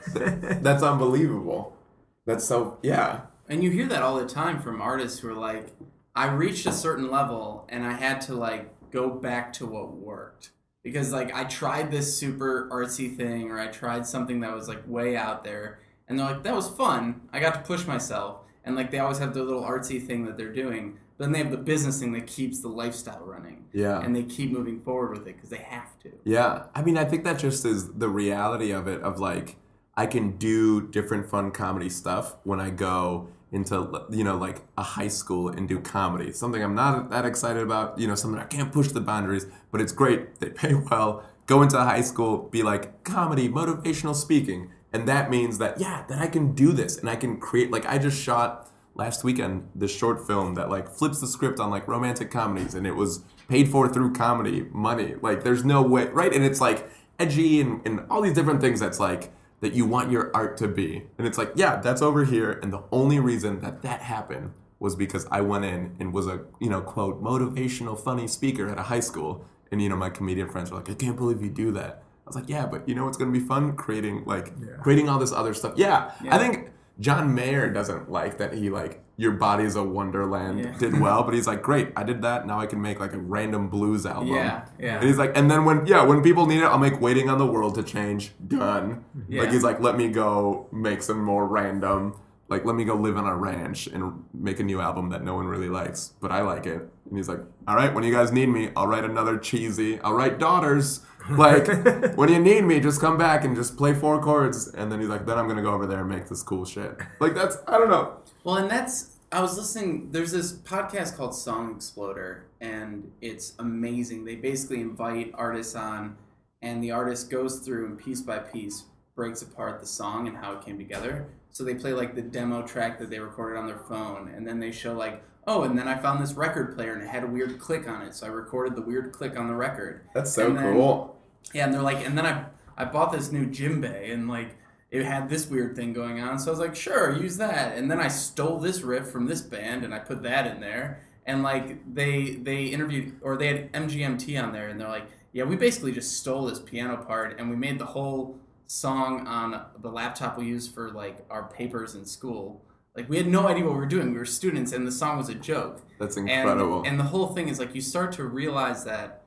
[0.62, 1.76] That's unbelievable.
[2.24, 3.22] That's so yeah.
[3.48, 5.72] And you hear that all the time from artists who are like,
[6.14, 10.50] I reached a certain level and I had to like go back to what worked.
[10.84, 14.82] Because like I tried this super artsy thing or I tried something that was like
[14.86, 17.22] way out there and they're like, that was fun.
[17.32, 18.40] I got to push myself.
[18.64, 20.98] And like they always have their little artsy thing that they're doing.
[21.16, 23.64] But then they have the business thing that keeps the lifestyle running.
[23.72, 24.00] Yeah.
[24.00, 26.12] And they keep moving forward with it because they have to.
[26.24, 26.64] Yeah.
[26.74, 29.56] I mean, I think that just is the reality of it of like
[29.96, 34.82] I can do different fun comedy stuff when I go into you know like a
[34.82, 36.32] high school and do comedy.
[36.32, 39.80] Something I'm not that excited about, you know, something I can't push the boundaries, but
[39.80, 40.40] it's great.
[40.40, 41.24] They pay well.
[41.46, 46.04] Go into a high school, be like comedy, motivational speaking, and that means that yeah,
[46.08, 49.68] that I can do this and I can create like I just shot last weekend
[49.74, 53.24] this short film that like flips the script on like romantic comedies and it was
[53.48, 55.14] paid for through comedy money.
[55.20, 56.32] Like there's no way right?
[56.32, 60.10] And it's like edgy and, and all these different things that's like that you want
[60.10, 61.04] your art to be.
[61.16, 62.52] And it's like yeah that's over here.
[62.62, 66.44] And the only reason that that happened was because i went in and was a
[66.60, 69.46] you know quote motivational funny speaker at a high school.
[69.70, 72.01] And you know my comedian friends were like i can't believe you do that
[72.34, 75.18] was like yeah but you know what's going to be fun creating like creating all
[75.18, 76.12] this other stuff yeah.
[76.24, 76.34] Yeah.
[76.34, 80.78] i think John Mayer doesn't like that he like your body is a wonderland Yeah.
[80.78, 82.46] did well, but he's like, great, I did that.
[82.46, 84.28] Now I can make like a random blues album.
[84.34, 84.96] Yeah, yeah.
[84.96, 87.38] And he's like, and then when yeah, when people need it, I'll make Waiting on
[87.38, 88.32] the World to Change.
[88.46, 89.04] Done.
[89.28, 89.42] Yeah.
[89.42, 92.14] Like he's like, let me go make some more random.
[92.48, 95.34] Like let me go live on a ranch and make a new album that no
[95.34, 96.82] one really likes, but I like it.
[97.08, 99.98] And he's like, all right, when you guys need me, I'll write another cheesy.
[100.00, 101.00] I'll write Daughters.
[101.30, 101.66] Like
[102.16, 104.68] when you need me, just come back and just play four chords.
[104.68, 106.98] And then he's like, then I'm gonna go over there and make this cool shit.
[107.20, 108.18] Like that's I don't know.
[108.44, 110.10] Well, and that's I was listening.
[110.10, 114.24] There's this podcast called Song Exploder, and it's amazing.
[114.24, 116.16] They basically invite artists on,
[116.60, 120.52] and the artist goes through and piece by piece breaks apart the song and how
[120.52, 121.28] it came together.
[121.50, 124.58] So they play like the demo track that they recorded on their phone, and then
[124.58, 127.26] they show like, oh, and then I found this record player and it had a
[127.26, 130.02] weird click on it, so I recorded the weird click on the record.
[130.14, 131.18] That's so then- cool.
[131.52, 132.44] Yeah, and they're like, and then I
[132.76, 134.56] I bought this new djembe and like
[134.90, 137.76] it had this weird thing going on, so I was like, sure, use that.
[137.76, 141.02] And then I stole this riff from this band and I put that in there.
[141.26, 145.44] And like they they interviewed or they had MGMT on there and they're like, yeah,
[145.44, 149.88] we basically just stole this piano part and we made the whole song on the
[149.90, 152.62] laptop we use for like our papers in school.
[152.94, 154.12] Like we had no idea what we were doing.
[154.12, 155.80] We were students and the song was a joke.
[155.98, 156.82] That's And- incredible.
[156.84, 159.22] And, the whole thing is like you start to realize that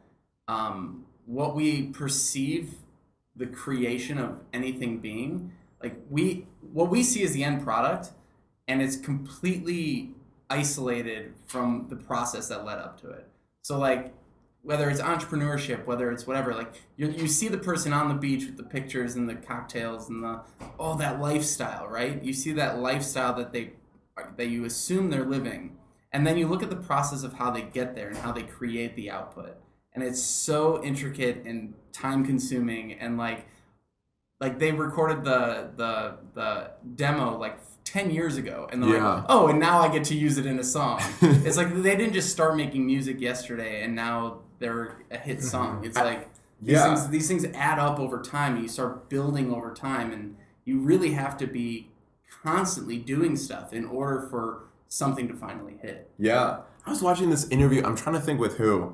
[0.47, 2.75] um, what we perceive
[3.35, 5.51] the creation of anything being,
[5.81, 8.11] like we what we see is the end product,
[8.67, 10.11] and it's completely
[10.49, 13.27] isolated from the process that led up to it.
[13.63, 14.13] So like
[14.65, 18.45] whether it's entrepreneurship, whether it's whatever, like you, you see the person on the beach
[18.45, 20.41] with the pictures and the cocktails and the
[20.79, 22.21] oh that lifestyle, right?
[22.23, 23.73] You see that lifestyle that they
[24.37, 25.77] that you assume they're living,
[26.11, 28.43] and then you look at the process of how they get there and how they
[28.43, 29.55] create the output,
[29.93, 33.45] and it's so intricate and time consuming and like
[34.41, 39.13] like they recorded the the the demo like 10 years ago and they're Yeah.
[39.15, 41.95] like oh and now i get to use it in a song it's like they
[41.95, 46.29] didn't just start making music yesterday and now they're a hit song it's like
[46.61, 46.95] these, Yeah.
[46.95, 50.79] things, these things add up over time and you start building over time and you
[50.79, 51.89] really have to be
[52.43, 56.59] constantly doing stuff in order for something to finally hit Yeah.
[56.85, 57.83] I was watching this interview.
[57.83, 58.93] I'm trying to think with who.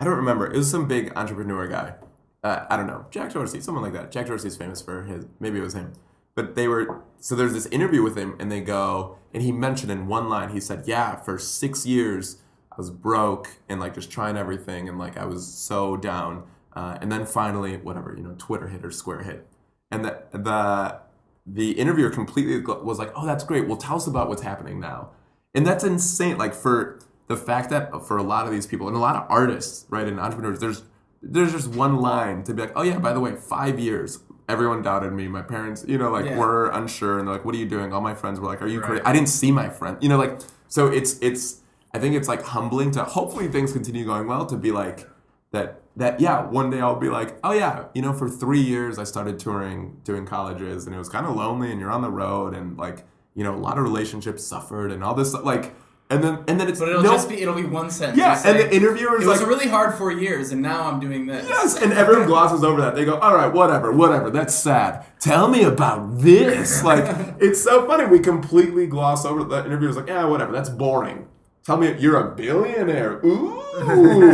[0.00, 0.46] I don't remember.
[0.50, 1.94] It was some big entrepreneur guy.
[2.42, 3.04] Uh, I don't know.
[3.10, 4.10] Jack Dorsey, someone like that.
[4.10, 5.26] Jack Dorsey's famous for his.
[5.38, 5.92] Maybe it was him.
[6.34, 7.02] But they were.
[7.20, 10.48] So there's this interview with him, and they go, and he mentioned in one line,
[10.48, 12.38] he said, Yeah, for six years,
[12.76, 16.44] I was broke and like just trying everything, and like I was so down.
[16.74, 19.46] Uh, and then finally, whatever, you know, Twitter hit or Square hit.
[19.90, 20.98] And the, the,
[21.46, 23.66] the interviewer completely was like, Oh, that's great.
[23.66, 25.08] Well, tell us about what's happening now.
[25.54, 26.36] And that's insane.
[26.36, 29.24] Like for the fact that for a lot of these people and a lot of
[29.30, 30.82] artists, right, and entrepreneurs, there's
[31.22, 34.82] there's just one line to be like, oh yeah, by the way, five years, everyone
[34.82, 35.28] doubted me.
[35.28, 36.38] My parents, you know, like Yeah.
[36.38, 37.92] were unsure, and they're like, what are you doing?
[37.94, 39.02] All my friends were like, are you crazy?
[39.04, 41.62] I didn't see my friend, you know, like so it's it's
[41.96, 45.08] I think it's like humbling to hopefully things continue going well to be like
[45.52, 48.98] that that yeah one day I'll be like oh yeah you know for three years
[48.98, 52.10] I started touring doing colleges and it was kind of lonely and you're on the
[52.10, 55.74] road and like you know a lot of relationships suffered and all this stuff, like
[56.10, 58.18] and then and then it's but it'll no- just be it'll be one sentence.
[58.18, 61.00] Yeah say, and the interviewer's it was like really hard for years and now i'm
[61.00, 61.48] doing this.
[61.48, 62.94] Yes and everyone glosses over that.
[62.94, 65.06] They go all right whatever whatever that's sad.
[65.18, 66.82] Tell me about this.
[66.90, 67.06] Like
[67.40, 71.26] it's so funny we completely gloss over the interviewer's like yeah whatever that's boring
[71.66, 73.62] tell me you're a billionaire ooh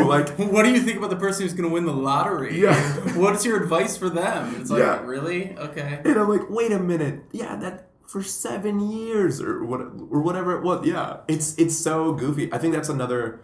[0.06, 2.60] like What do you think about the person who's going to win the lottery?
[2.60, 2.76] Yeah.
[3.16, 4.54] What's your advice for them?
[4.60, 5.00] It's like, Yeah.
[5.04, 5.56] really?
[5.58, 6.00] Okay.
[6.04, 10.56] And I'm like, wait a minute, yeah, that for seven years or what or whatever
[10.56, 10.86] it was.
[10.86, 12.52] Yeah, it's it's so goofy.
[12.52, 13.40] I think that's another.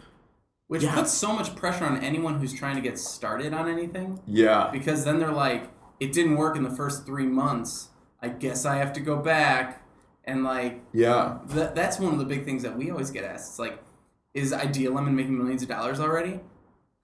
[0.68, 0.94] Which Yeah.
[0.94, 5.04] puts so much pressure on anyone who's trying to get started on anything Yeah, because
[5.06, 7.88] then they're like, it didn't work in the first three months.
[8.20, 9.82] I guess I have to go back.
[10.28, 13.52] And like, yeah, th- that's one of the big things that we always get asked.
[13.52, 13.82] It's like,
[14.34, 16.40] is Idea Lemon making millions of dollars already?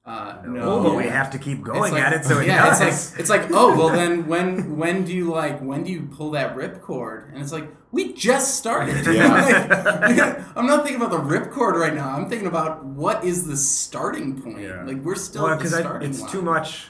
[0.05, 0.83] Uh, no.
[0.83, 2.81] But we have to keep going like- at it so it yeah, does.
[2.83, 6.03] it's like it's like oh well then when when do you like when do you
[6.03, 9.07] pull that ripcord and it's like we just started.
[9.15, 10.03] Yeah.
[10.05, 12.11] Like, I'm not thinking about the ripcord right now.
[12.11, 14.61] I'm thinking about what is the starting point.
[14.61, 14.85] Yeah.
[14.85, 16.31] Like we're still well, at the because starting it's line.
[16.31, 16.89] too much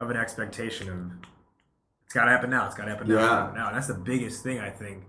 [0.00, 1.12] of an expectation of
[2.06, 2.64] it's got to happen now.
[2.64, 3.14] It's got to happen now.
[3.14, 3.20] Yeah.
[3.20, 3.66] It's gotta happen now.
[3.68, 5.02] And that's the biggest thing I think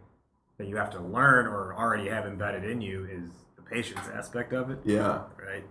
[0.60, 4.54] that you have to learn or already have embedded in you is the patience aspect
[4.54, 4.78] of it.
[4.86, 5.64] yeah, Right.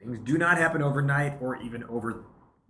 [0.00, 2.24] Things do not happen overnight or even over,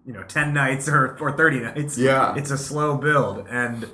[0.05, 1.99] you know, ten nights or, or thirty nights.
[1.99, 2.35] Yeah.
[2.37, 3.89] It's a slow build, and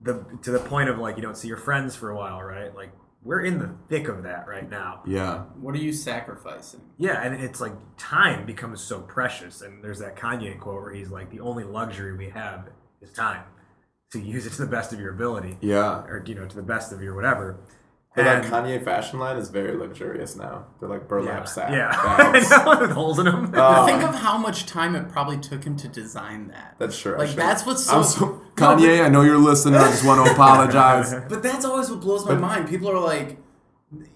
[0.00, 2.74] the to the point of like you don't see your friends for a while, right?
[2.74, 2.90] Like
[3.22, 5.02] we're in the thick of that right now.
[5.06, 6.80] yeah, What are you sacrificing?
[6.98, 9.62] Yeah, and it's like time becomes so precious.
[9.62, 12.68] And there's that Kanye quote where he's like, "The only luxury we have
[13.00, 13.44] is time,
[14.12, 16.04] to use it to the best of your ability, yeah.
[16.04, 17.58] or you know, to the best of your whatever."
[18.14, 20.66] Hey, that Kanye fashion line is very luxurious now.
[20.78, 22.80] They're like burlap yeah, sack yeah, bags.
[22.80, 23.50] with holes in them.
[23.54, 23.86] Oh.
[23.86, 26.76] Think of how much time it probably took him to design that.
[26.78, 27.16] That's true.
[27.16, 29.02] Like that's what's so, I'm so No, Kanye.
[29.02, 29.80] I know you're listening.
[29.80, 31.14] I just want to apologize.
[31.26, 32.68] But that's always what blows my mind.
[32.68, 33.38] People are like,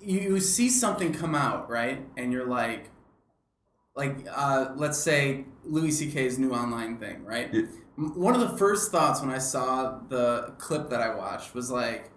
[0.03, 2.05] you, you see something come out, right?
[2.19, 2.91] And you're like,
[3.95, 7.49] like, uh, let's say Louis C.K.'s new online thing, right?
[7.51, 7.63] Yeah.
[7.97, 12.11] One of the first thoughts when I saw the clip that I watched was like,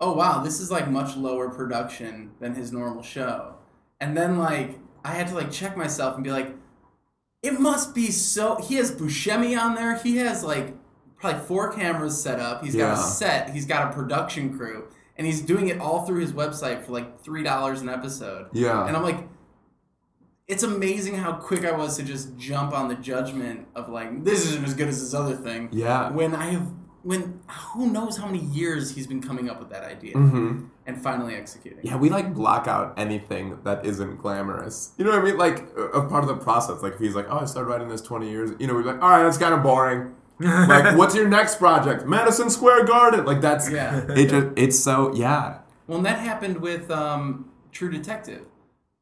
[0.00, 3.54] oh wow, this is like much lower production than his normal show.
[4.00, 6.54] And then like, I had to like check myself and be like,
[7.42, 8.56] it must be so.
[8.56, 9.96] He has Buscemi on there.
[9.98, 10.74] He has like
[11.16, 12.64] probably four cameras set up.
[12.64, 13.50] He's got a set.
[13.50, 17.20] He's got a production crew, and he's doing it all through his website for like
[17.20, 18.46] three dollars an episode.
[18.52, 18.86] Yeah.
[18.86, 19.18] And I'm like,
[20.48, 24.46] it's amazing how quick I was to just jump on the judgment of like this
[24.46, 25.68] isn't as good as this other thing.
[25.72, 26.10] Yeah.
[26.10, 26.68] When I have
[27.02, 31.34] when who knows how many years he's been coming up with that idea and finally
[31.34, 31.80] executing.
[31.80, 31.88] Mm-hmm.
[31.88, 34.92] Yeah, we like block out anything that isn't glamorous.
[34.98, 35.36] You know what I mean?
[35.36, 36.82] Like a, a part of the process.
[36.82, 39.02] Like if he's like, "Oh, I started writing this 20 years," you know, we're like,
[39.02, 42.06] "All right, that's kind of boring." like, what's your next project?
[42.06, 43.24] Madison Square Garden.
[43.24, 44.06] Like that's Yeah.
[44.10, 45.58] It just it's so yeah.
[45.86, 48.46] Well, and that happened with um, True Detective.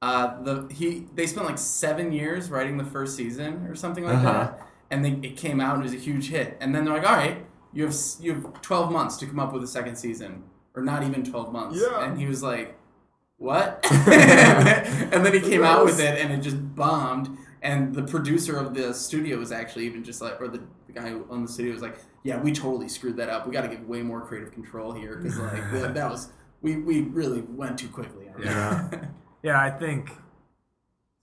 [0.02, 4.14] Uh, the he they spent like seven years writing the first season or something like
[4.16, 4.32] Uh-huh.
[4.32, 6.56] that, and then it came out and it was a huge hit.
[6.60, 9.52] And then they're like, "All right, you have you have twelve months to come up
[9.52, 10.42] with a second season,
[10.74, 12.02] or not even twelve months." Yeah.
[12.04, 12.78] And he was like,
[13.36, 17.36] "What?" and then he came out with it, and it just bombed.
[17.62, 21.10] And the producer of the studio was actually even just like, or the, the guy
[21.10, 23.46] who owned the studio was like, "Yeah, we totally screwed that up.
[23.46, 26.30] We got to give way more creative control here because like that, that was
[26.62, 28.88] we we really went too quickly." Yeah.
[29.42, 30.10] Yeah, I think.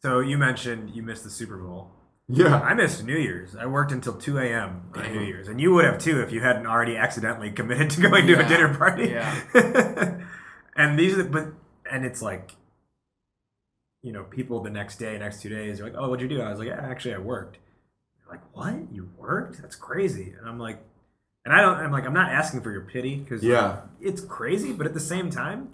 [0.01, 1.91] So you mentioned you missed the Super Bowl.
[2.29, 2.59] Yeah.
[2.59, 3.55] I missed New Year's.
[3.55, 4.89] I worked until 2 a.m.
[4.95, 8.01] on New Year's, and you would have too if you hadn't already accidentally committed to
[8.01, 9.09] going to a dinner party.
[9.09, 9.43] yeah.
[10.75, 11.47] and these, are the, but
[11.89, 12.51] and it's like,
[14.03, 16.41] you know, people the next day, next two days, are like, "Oh, what'd you do?"
[16.43, 17.59] I was like, "Yeah, actually, I worked."
[18.19, 18.91] They're like, "What?
[18.93, 19.61] You worked?
[19.61, 20.79] That's crazy!" And I'm like,
[21.45, 21.77] and I don't.
[21.77, 23.81] I'm like, I'm not asking for your pity because Yeah.
[24.01, 25.69] it's crazy, but at the same time,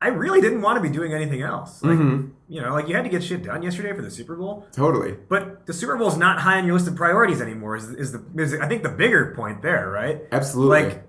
[0.00, 1.82] I really didn't want to be doing anything else.
[1.82, 2.30] Like, Mhm.
[2.48, 4.66] you know, like you had to get shit done yesterday for the Super Bowl.
[4.72, 5.16] Totally.
[5.28, 7.76] But the Super Bowl is not high on your list of priorities anymore.
[7.76, 10.22] Is, is the is I think the bigger point there, right?
[10.30, 10.82] Absolutely.
[10.82, 11.02] Like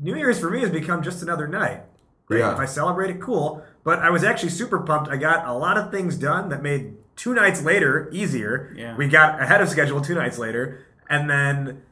[0.00, 1.84] New Year's for me has become just another night.
[2.28, 2.40] Right?
[2.40, 2.52] Yeah.
[2.52, 3.62] If I celebrate it, cool.
[3.82, 5.10] But I was actually super pumped.
[5.10, 8.74] I got a lot of things done that made two nights later easier.
[8.76, 8.94] Yeah.
[8.96, 11.82] We got ahead of schedule two nights later, and then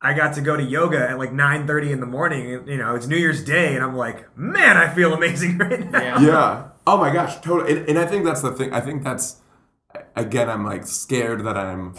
[0.00, 2.54] I got to go to yoga at like nine thirty in the morning.
[2.54, 5.90] and, You know, it's New Year's Day, and I'm like, man, I feel amazing right
[5.90, 6.00] now.
[6.00, 6.20] Yeah.
[6.20, 6.68] yeah.
[6.86, 7.78] Oh my gosh, totally.
[7.78, 8.72] And, and I think that's the thing.
[8.72, 9.40] I think that's
[10.14, 10.48] again.
[10.48, 11.94] I'm like scared that I'm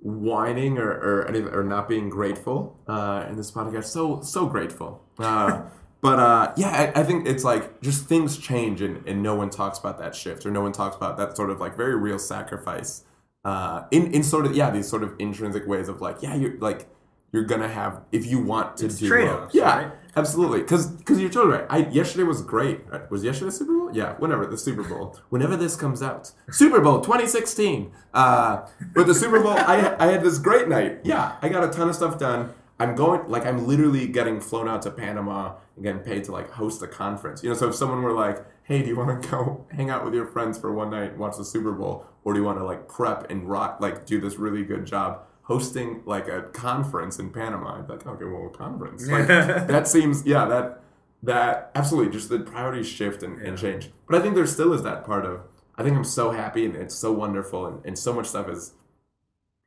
[0.00, 3.84] whining or or, any, or not being grateful uh, in this podcast.
[3.84, 5.02] So so grateful.
[5.18, 5.62] Uh,
[6.00, 9.50] but uh, yeah, I, I think it's like just things change and, and no one
[9.50, 12.18] talks about that shift or no one talks about that sort of like very real
[12.18, 13.04] sacrifice.
[13.44, 16.58] Uh, in in sort of yeah these sort of intrinsic ways of like yeah you're
[16.60, 16.88] like
[17.34, 19.92] you're gonna have if you want to It's do trade-offs, yeah right?
[20.16, 21.66] Absolutely, because because you're totally right.
[21.68, 22.82] I yesterday was great.
[22.92, 23.90] Uh, Was yesterday Super Bowl?
[23.92, 27.90] Yeah, whenever the Super Bowl, whenever this comes out, Super Bowl 2016.
[28.14, 31.00] Uh, but the Super Bowl, I I had this great night.
[31.02, 32.54] Yeah, I got a ton of stuff done.
[32.78, 36.48] I'm going like I'm literally getting flown out to Panama and getting paid to like
[36.50, 37.42] host a conference.
[37.42, 40.04] You know, so if someone were like, "Hey, do you want to go hang out
[40.04, 42.58] with your friends for one night and watch the Super Bowl, or do you want
[42.58, 47.18] to like prep and rock like do this really good job?" Hosting like a conference
[47.18, 49.06] in Panama, I'd be like, okay, well, a conference.
[49.10, 50.80] Like, that seems yeah that
[51.24, 53.90] that absolutely just the priorities shift and, and change.
[54.06, 55.40] But i think there still is that part of
[55.76, 58.72] i think i'm so happy and it's so wonderful and, and so much stuff is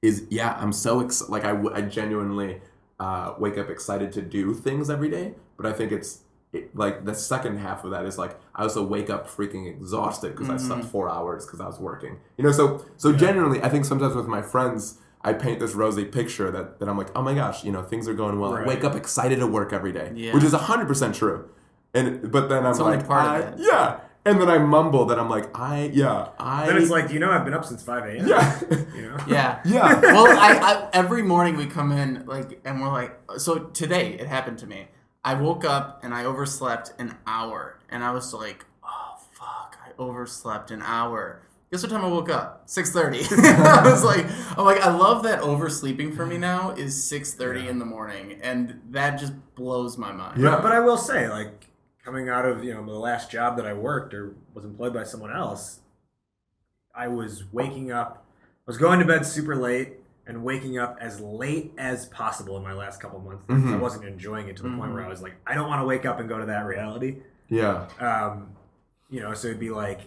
[0.01, 2.61] is yeah i'm so ex- like I genuinely
[2.99, 6.21] uh, wake up excited to do things every day but i think it's
[6.53, 10.35] it, like the second half of that is like i also wake up freaking exhausted
[10.35, 12.19] because i slept four hours because i was working.
[12.37, 16.05] You know so so generally i think sometimes with my friends I paint this rosy
[16.05, 18.53] picture that, that I'm like, oh my gosh, you know, things are going well.
[18.53, 18.67] I Right.
[18.67, 20.33] wake up excited to work every day, Yeah.
[20.33, 21.49] which is 100% true.
[21.93, 23.53] And but then I'm It's only like, part of I- it.
[23.57, 23.99] yeah.
[24.25, 27.29] And then I mumble that I'm like, I yeah, I Then it's like, you know,
[27.31, 28.25] I've been up since five a.m.
[28.27, 28.59] yeah,
[28.95, 29.17] You know.
[29.27, 29.59] Yeah.
[29.65, 29.99] yeah.
[30.15, 34.27] well, I, I every morning we come in like, and we're like, so today it
[34.27, 34.87] happened to me.
[35.25, 39.89] I woke up and I overslept an hour, and I was like, oh fuck, I
[40.01, 41.41] overslept an hour.
[41.71, 42.63] Guess what time I woke up?
[42.65, 43.19] Six thirty.
[43.31, 44.25] I was like,
[44.57, 46.41] I'm like, I love that oversleeping for me mm-hmm.
[46.41, 50.41] now is six thirty in the morning, and that just blows my mind.
[50.41, 50.61] Yeah.
[50.61, 51.67] But I will say, like,
[52.05, 55.03] coming out of you know the last job that I worked or was employed by
[55.03, 55.81] someone else,
[56.95, 61.19] I was waking up, I was going to bed super late and waking up as
[61.19, 63.43] late as possible in my last couple months.
[63.45, 63.79] because I mm-hmm.
[63.79, 65.09] wasn't enjoying it to the point where I mm-hmm.
[65.09, 67.17] was like, I don't want to wake up and go to that reality.
[67.49, 67.87] yeah.
[67.99, 68.51] Um,
[69.09, 70.01] you know, so it'd be like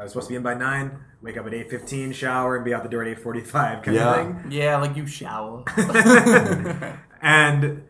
[0.00, 2.64] I was supposed to be in by nine, wake up at eight fifteen, shower, and
[2.64, 4.14] be out the door at eight forty five kind Yeah.
[4.20, 4.50] of thing.
[4.52, 5.62] Yeah, like you shower.
[7.22, 7.82] and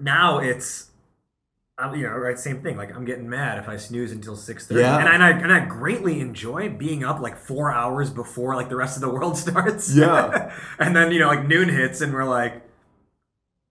[0.00, 0.90] now it's
[1.78, 4.80] um, you know right same thing like i'm getting mad if i snooze until 6.30
[4.80, 4.98] Yeah.
[4.98, 8.76] and, and, I, and i greatly enjoy being up like four hours before like the
[8.76, 10.52] rest of the world starts Yeah.
[10.78, 12.62] and then you know like noon hits and we're like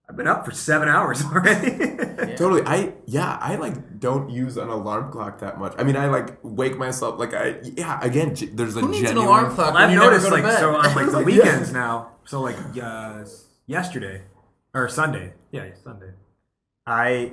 [0.10, 1.96] i've been up for seven hours already
[2.38, 2.62] Totally.
[2.66, 5.74] I yeah, I like don't use an alarm clock that much.
[5.78, 9.02] I mean, I like wake myself like I yeah, again, g- there's a Who needs
[9.02, 9.74] an genuine alarm clock?
[9.74, 10.60] when i've you never noticed go to like bed?
[10.60, 11.26] so on like the Yeah.
[11.26, 13.24] weekends now so like uh,
[13.66, 14.22] yesterday
[14.74, 16.12] or sunday yeah sunday
[16.86, 17.32] i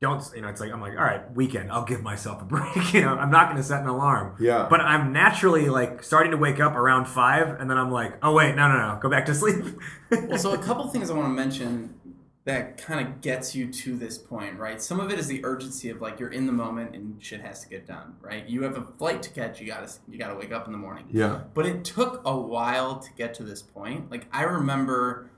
[0.00, 2.94] don't you know it's like i'm like all right weekend i'll give myself a break
[2.94, 4.66] you know i'm not going to set an alarm Yeah.
[4.70, 8.32] but i'm naturally like starting to wake up around five and then i'm like oh
[8.32, 9.64] wait no no no go back to sleep
[10.10, 11.94] Well, so a couple things I want to mention
[12.46, 14.80] that kind of gets you to this point, right?
[14.80, 17.60] Some of it is the urgency of like you're in the moment and shit has
[17.62, 18.48] to get done, right?
[18.48, 21.04] You have a flight to catch, you gotta you gotta wake up in the morning.
[21.12, 21.42] Yeah.
[21.54, 24.10] But it took a while to get to this point.
[24.10, 25.30] Like I remember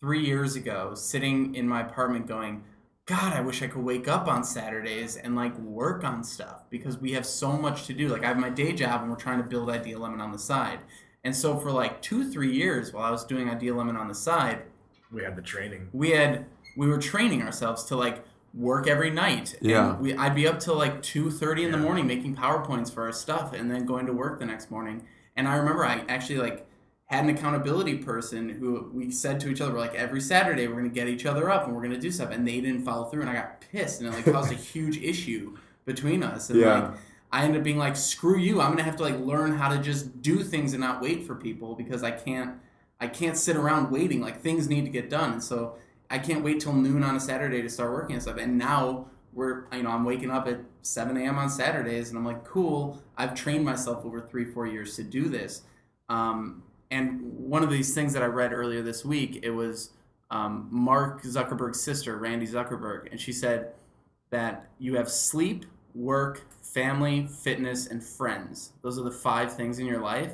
[0.00, 2.64] three years ago sitting in my apartment going,
[3.10, 6.96] God, I wish I could wake up on Saturdays and like work on stuff because
[6.96, 8.06] we have so much to do.
[8.06, 10.38] Like I have my day job and we're trying to build Idea Lemon on the
[10.38, 10.78] side.
[11.24, 14.14] And so for like two, three years while I was doing Idea Lemon on the
[14.14, 14.62] side,
[15.10, 16.46] we had the training we had
[16.76, 19.56] we were training ourselves to like work every night.
[19.60, 19.90] Yeah.
[19.90, 23.06] And we I'd be up till like two thirty in the morning making PowerPoints for
[23.06, 25.02] our stuff and then going to work the next morning.
[25.34, 26.64] And I remember I actually like
[27.10, 30.76] had an accountability person who we said to each other, we're like, every Saturday we're
[30.76, 32.30] gonna get each other up and we're gonna do stuff.
[32.30, 34.96] And they didn't follow through and I got pissed and it like caused a huge
[34.98, 36.50] issue between us.
[36.50, 36.78] And Yeah.
[36.90, 36.94] like
[37.32, 39.82] I ended up being like, screw you, I'm gonna have to like learn how to
[39.82, 42.54] just do things and not wait for people because I can't
[43.00, 44.20] I can't sit around waiting.
[44.20, 45.32] Like things need to get done.
[45.32, 45.74] And so
[46.10, 48.36] I can't wait till noon on a Saturday to start working and stuff.
[48.36, 52.24] And now we're you know, I'm waking up at seven AM on Saturdays and I'm
[52.24, 55.62] like, cool, I've trained myself over three, four years to do this.
[56.08, 59.90] Um, and one of these things that I read earlier this week, it was
[60.30, 63.72] um, Mark Zuckerberg's sister, Randi Zuckerberg, and she said
[64.30, 68.72] that you have sleep, work, family, fitness, and friends.
[68.82, 70.32] Those are the five things in your life,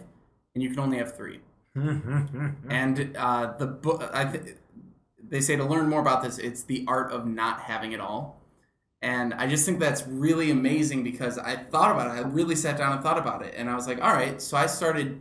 [0.54, 1.40] and you can only have three.
[2.70, 4.56] and uh, the book, th-
[5.28, 8.40] they say to learn more about this, it's the art of not having it all.
[9.02, 12.20] And I just think that's really amazing because I thought about it.
[12.20, 14.40] I really sat down and thought about it, and I was like, all right.
[14.40, 15.20] So I started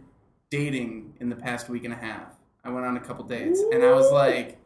[0.59, 2.33] dating in the past week and a half.
[2.63, 4.57] I went on a couple dates, and I was like,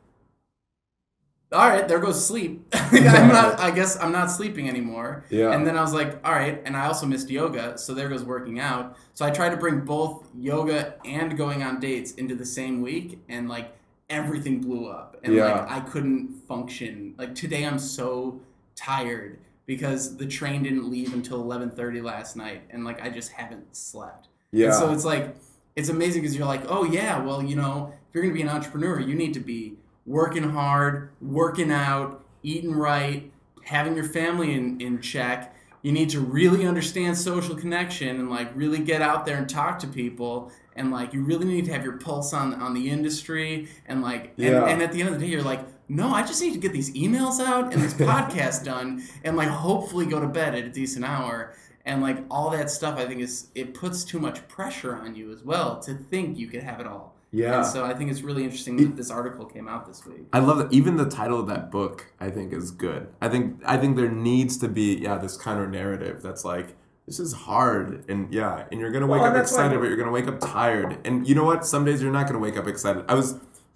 [1.52, 2.64] all right, there goes sleep.
[2.74, 3.60] I'm not.
[3.60, 5.26] I guess I'm not sleeping anymore.
[5.32, 5.52] Yeah.
[5.52, 8.24] And then I was like, all right, and I also missed yoga, so there goes
[8.24, 8.96] working out.
[9.16, 13.20] So I tried to bring both yoga and going on dates into the same week,
[13.28, 13.76] and like
[14.10, 15.46] everything blew up, and Yeah.
[15.62, 17.16] like I couldn't function.
[17.18, 18.40] Like today, I'm so
[18.76, 23.76] tired because the train didn't leave until 11:30 last night, and like I just haven't
[23.76, 24.28] slept.
[24.52, 24.68] Yeah.
[24.68, 25.36] And so it's like
[25.80, 28.50] it's amazing because you're like, oh yeah, well you know, if you're gonna be an
[28.50, 29.76] entrepreneur, you need to be
[30.06, 33.32] working hard, working out, eating right,
[33.64, 35.56] having your family in, in check.
[35.82, 39.80] You need to really understand social connection and like really get out there and talk
[39.80, 40.52] to people.
[40.76, 44.34] And like you really need to have your pulse on on the industry and like
[44.38, 44.66] and, Yeah.
[44.66, 46.74] and at the end of the day you're like, no, I just need to get
[46.74, 50.70] these emails out and this podcast done and like hopefully go to bed at a
[50.70, 51.54] decent hour
[51.90, 55.32] and like all that stuff i think is it puts too much pressure on you
[55.36, 57.58] as well to think you could have it all Yeah.
[57.58, 60.40] and so i think it's really interesting that this article came out this week I
[60.40, 60.72] love that.
[60.80, 63.04] Even the title of that book, I think, is good.
[63.26, 66.68] I think I think there needs to be yeah this counter narrative that's like
[67.08, 69.88] this is hard and yeah, and you're gonna wake Well, up and that's excited, but
[69.90, 70.92] you're gonna wake up tired.
[71.08, 71.66] And you know what?
[71.74, 73.02] Some days you're not gonna wake up excited.
[73.08, 73.28] I was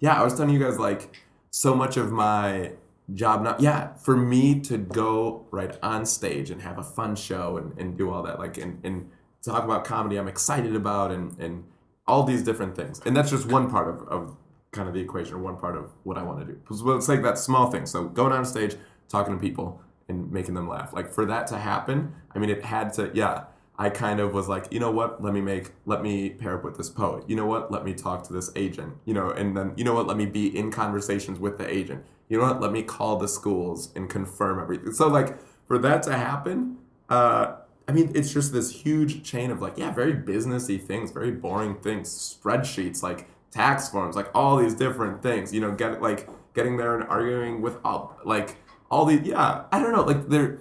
[0.04, 1.02] yeah, I was telling you guys like
[1.50, 2.72] so much of my
[3.12, 7.58] job not yeah for me to go right on stage and have a fun show
[7.58, 9.10] and, and do all that like and, and
[9.42, 11.64] talk about comedy i'm excited about and and
[12.06, 13.00] all these different things.
[13.04, 14.36] And that's just one part of, of
[14.72, 17.08] kind of the equation or one part of what i want to do well it's
[17.08, 17.86] like that small thing.
[17.86, 18.74] So going on stage
[19.08, 20.92] talking to people and making them laugh.
[20.92, 23.44] Like for that to happen i mean it had to yeah
[23.78, 25.22] i kind of was like you know what?
[25.22, 27.24] Let me make let me pair up with this poet.
[27.28, 27.70] You know what?
[27.70, 28.94] Let me talk to this agent.
[29.04, 30.06] You know and then you know what?
[30.06, 33.28] Let me be in conversations with the agent you know what let me call the
[33.28, 36.76] schools and confirm everything so like for that to happen
[37.08, 37.56] uh
[37.86, 41.76] I mean, it's just this huge chain of like, yeah, very businessy things, very boring
[41.76, 45.52] things, spreadsheets, like tax forms, like all these different things.
[45.52, 48.56] You know, get like getting there and arguing with all like
[48.90, 49.20] all these.
[49.22, 50.60] Yeah, I don't know, like there.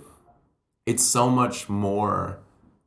[0.86, 2.40] It's so much more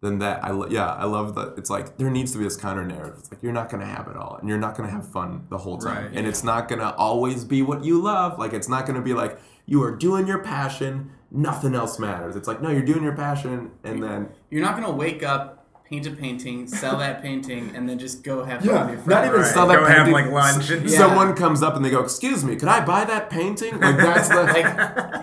[0.07, 0.43] than that.
[0.45, 1.55] I lo- yeah, I love that.
[1.59, 3.19] It's like there needs to be this counter narrative.
[3.19, 5.59] It's like you're not gonna have it all, and you're not gonna have fun the
[5.59, 6.13] whole time, Right.
[6.15, 8.39] and it's not gonna always be what you love.
[8.39, 11.11] Like it's not gonna be like you are doing your passion.
[11.31, 12.37] Nothing else matters.
[12.37, 15.56] It's like no, you're doing your passion, and then you're not to wake up
[15.89, 19.05] paint a painting sell that painting and then just go have fun with your not
[19.05, 19.55] friends even Right.
[19.55, 20.13] sell that Go have, painting.
[20.15, 20.99] like, lunch and- Yeah.
[20.99, 24.29] Someone comes up and they go, "Excuse me, could I buy that painting?" Like that's
[24.29, 24.65] the like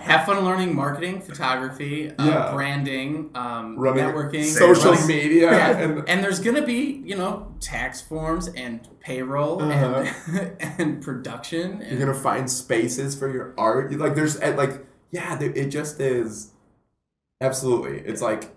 [0.00, 2.50] have fun learning marketing photography uh, Yeah.
[2.54, 5.76] branding um, running networking social running- media, yeah.
[5.76, 10.08] and and there's gonna be you know tax forms and payroll and
[10.78, 13.92] and production and you're gonna find spaces for your art.
[13.98, 16.52] Like there's eh, like yeah, it just is.
[17.40, 18.54] Absolutely, it's like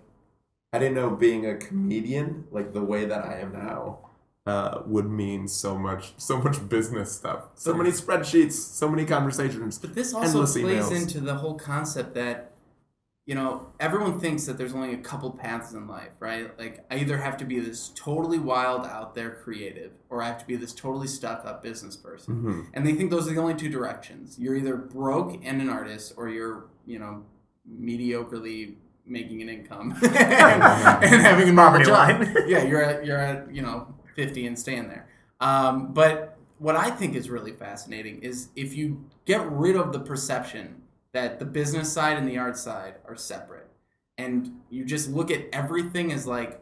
[0.72, 4.00] I didn't know being a comedian like the way that I am now.
[4.46, 9.78] Uh, would mean so much, so much business stuff, so many spreadsheets, so many conversations.
[9.78, 11.02] But this also plays emails.
[11.02, 12.52] into the whole concept that
[13.28, 16.58] you know, everyone thinks that there's only a couple paths in life, right?
[16.58, 20.38] Like, I either have to be this totally wild, out there creative, or I have
[20.38, 22.66] to be this totally stuck up business person.
[22.72, 24.38] And they think those are the only two directions.
[24.38, 27.22] You're either broke and an artist, or you're, you know,
[27.70, 28.76] mediocrely
[29.08, 32.22] making an income and, and having a normal job.
[32.46, 35.08] yeah, you're at, you're at, you know, 50 and staying there.
[35.40, 40.00] Um, but what I think is really fascinating is if you get rid of the
[40.00, 40.82] perception
[41.12, 43.68] that the business side and the art side are separate,
[44.16, 46.60] and you just look at everything as like,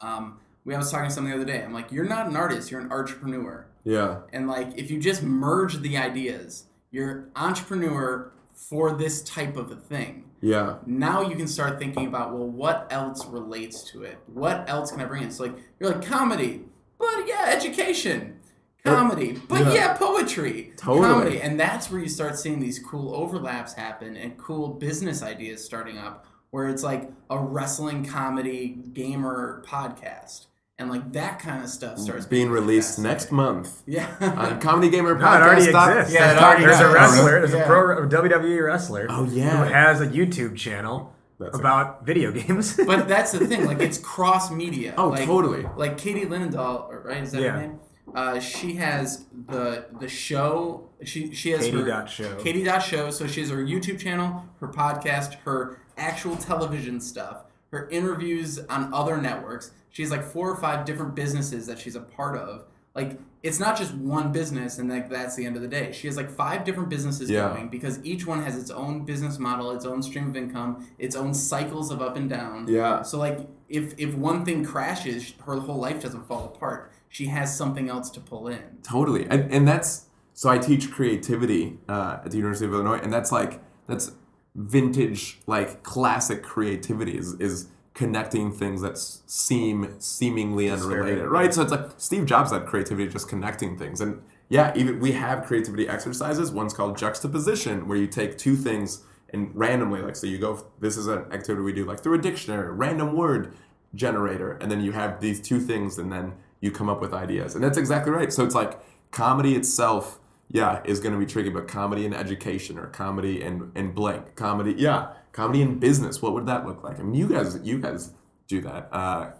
[0.00, 1.62] um, we I was talking to someone the other day.
[1.62, 3.66] I'm like, you're not an artist, you're an entrepreneur.
[3.84, 4.20] Yeah.
[4.32, 8.32] And like, if you just merge the ideas, you're entrepreneur
[8.68, 10.24] for this type of a thing.
[10.40, 10.76] Yeah.
[10.86, 14.18] Now you can start thinking about, well, what else relates to it?
[14.26, 15.30] What else can I bring in?
[15.30, 16.62] So like, you're like comedy,
[16.98, 18.36] but yeah, education.
[18.84, 19.74] Comedy, but Yeah.
[19.74, 20.72] yeah, poetry.
[20.76, 21.06] Totally.
[21.08, 21.40] Comedy.
[21.42, 25.98] And that's where you start seeing these cool overlaps happen and cool business ideas starting
[25.98, 30.46] up where it's like a wrestling comedy gamer podcast.
[30.80, 33.12] And like that kind of stuff starts Being really released fascinating.
[33.12, 34.16] next month Yeah.
[34.20, 35.98] on Comedy Gamer No, it already Podcast.
[36.00, 36.14] exists.
[36.14, 37.30] Yeah, it there's, already there's a wrestler.
[37.40, 37.62] There's Yeah.
[37.62, 39.06] a pro a WWE wrestler.
[39.10, 39.64] Oh, yeah.
[39.64, 42.76] Who has a YouTube channel That's about video games.
[42.86, 44.94] but that's the thing, like it's cross media.
[44.96, 45.66] Oh, like, totally.
[45.76, 47.22] Like Katie Linendoll, right?
[47.22, 47.50] Is that Yeah.
[47.52, 47.80] her name?
[48.14, 50.88] Uh, she has the the show.
[51.04, 52.34] She she has Katie her dot show.
[52.36, 53.10] Katie dot show.
[53.10, 58.92] So she has her YouTube channel, her podcast, her actual television stuff, her interviews on
[58.92, 59.70] other networks.
[59.90, 62.64] She has like four or five different businesses that she's a part of.
[62.94, 65.92] Like it's not just one business and like that's the end of the day.
[65.92, 67.48] She has like five different businesses Yeah.
[67.48, 71.14] going because each one has its own business model, its own stream of income, its
[71.14, 72.66] own cycles of up and down.
[72.68, 73.02] Yeah.
[73.02, 73.38] So like
[73.68, 76.90] if if one thing crashes, her whole life doesn't fall apart.
[77.08, 78.78] She has something else to pull in.
[78.82, 83.12] Totally, and, and that's so I teach creativity uh, at the University of Illinois, and
[83.12, 84.12] that's like that's
[84.54, 87.68] vintage, like classic creativity is is
[88.00, 91.52] connecting things that seem seemingly unrelated, right?
[91.52, 95.44] So it's like Steve Jobs had creativity, just connecting things, and yeah, even we have
[95.44, 96.50] creativity exercises.
[96.50, 100.64] One's called juxtaposition, where you take two things and randomly, like so you go.
[100.80, 103.52] This is an activity we do, like through a dictionary, random word
[103.94, 106.32] generator, and then you have these two things, and then
[106.62, 108.32] you come up with ideas, and that's exactly right.
[108.32, 108.80] So it's like
[109.10, 113.76] comedy itself, yeah, is going to be tricky, but comedy and education or comedy and
[113.76, 116.20] in blank, comedy, yeah, comedy in business.
[116.22, 116.98] What would that look like?
[116.98, 118.12] I mean, you guys, you guys
[118.48, 119.30] do that, uh,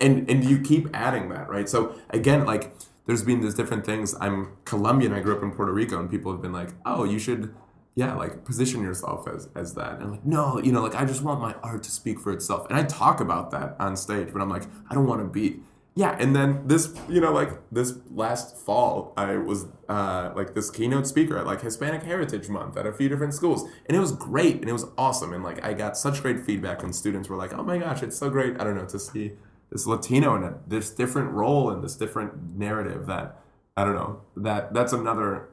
[0.00, 1.68] and and you keep adding that, right?
[1.68, 2.72] So again, like
[3.06, 4.14] there's been these different things.
[4.20, 5.12] I'm Colombian.
[5.12, 7.54] I grew up in Puerto Rico, and people have been like, oh, you should
[7.94, 9.94] yeah, like position yourself as as that.
[9.94, 12.32] And I'm like, no, you know, like I just want my art to speak for
[12.32, 12.66] itself.
[12.70, 15.60] And I talk about that on stage, but I'm like, I don't want to be
[15.94, 16.16] yeah.
[16.18, 21.06] And then this, you know, like this last fall, I was uh, like this keynote
[21.06, 24.56] speaker at like Hispanic Heritage Month at a few different schools, and it was great
[24.56, 25.32] and it was awesome.
[25.32, 28.16] And like I got such great feedback, and students were like, oh my gosh, it's
[28.16, 28.60] so great.
[28.60, 29.32] I don't know to see
[29.70, 33.40] this Latino in a, this different role and this different narrative that
[33.76, 35.48] I don't know that that's another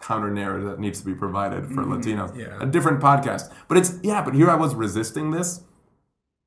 [0.00, 2.36] counter narrative that needs to be provided for Latinos.
[2.36, 2.58] yeah.
[2.60, 3.52] A different podcast.
[3.68, 5.62] But it's yeah, but here I was resisting this.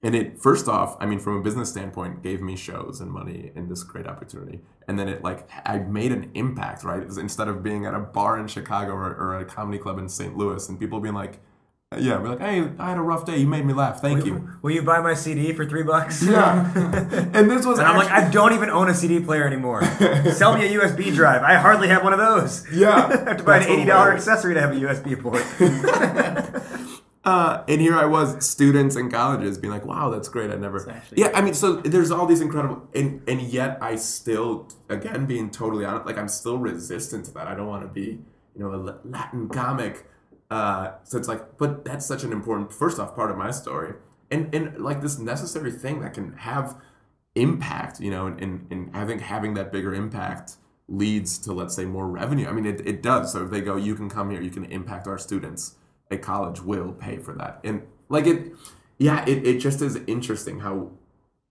[0.05, 3.51] And it first off, I mean, from a business standpoint, gave me shows and money
[3.55, 4.59] and this great opportunity.
[4.87, 7.01] And then it like I made an impact, right?
[7.01, 10.37] Instead of being at a bar in Chicago or, or a comedy club in St.
[10.37, 11.39] Louis and people being like,
[11.97, 13.37] yeah, be like, hey, I had a rough day.
[13.37, 13.99] You made me laugh.
[13.99, 14.47] Thank you.
[14.61, 16.21] Will you buy my CD for three bucks?
[16.23, 16.71] Yeah.
[17.33, 19.83] and this was And I'm like, I don't even own a CD player anymore.
[20.33, 21.41] Sell me a USB drive.
[21.41, 22.65] I hardly have one of those.
[22.71, 23.07] Yeah.
[23.25, 26.44] I have to buy an eighty dollar accessory to have a USB port.
[27.25, 30.51] Uh, and here I was, students in colleges being like, "Wow, that's great!
[30.51, 34.67] I never." Yeah, I mean, so there's all these incredible, and and yet I still,
[34.89, 37.47] again, being totally honest, like I'm still resistant to that.
[37.47, 38.19] I don't want to be,
[38.55, 40.05] you know, a Latin comic.
[40.51, 43.95] Uh, so it's like, but that's such an important, first off, part of my story,
[44.29, 46.79] and and like this necessary thing that can have
[47.33, 50.57] impact, you know, and and, and I think having that bigger impact
[50.87, 52.47] leads to let's say more revenue.
[52.47, 53.31] I mean, it it does.
[53.31, 55.77] So if they go, you can come here, you can impact our students
[56.11, 58.53] a college will pay for that and like it
[58.97, 60.91] yeah it, it just is interesting how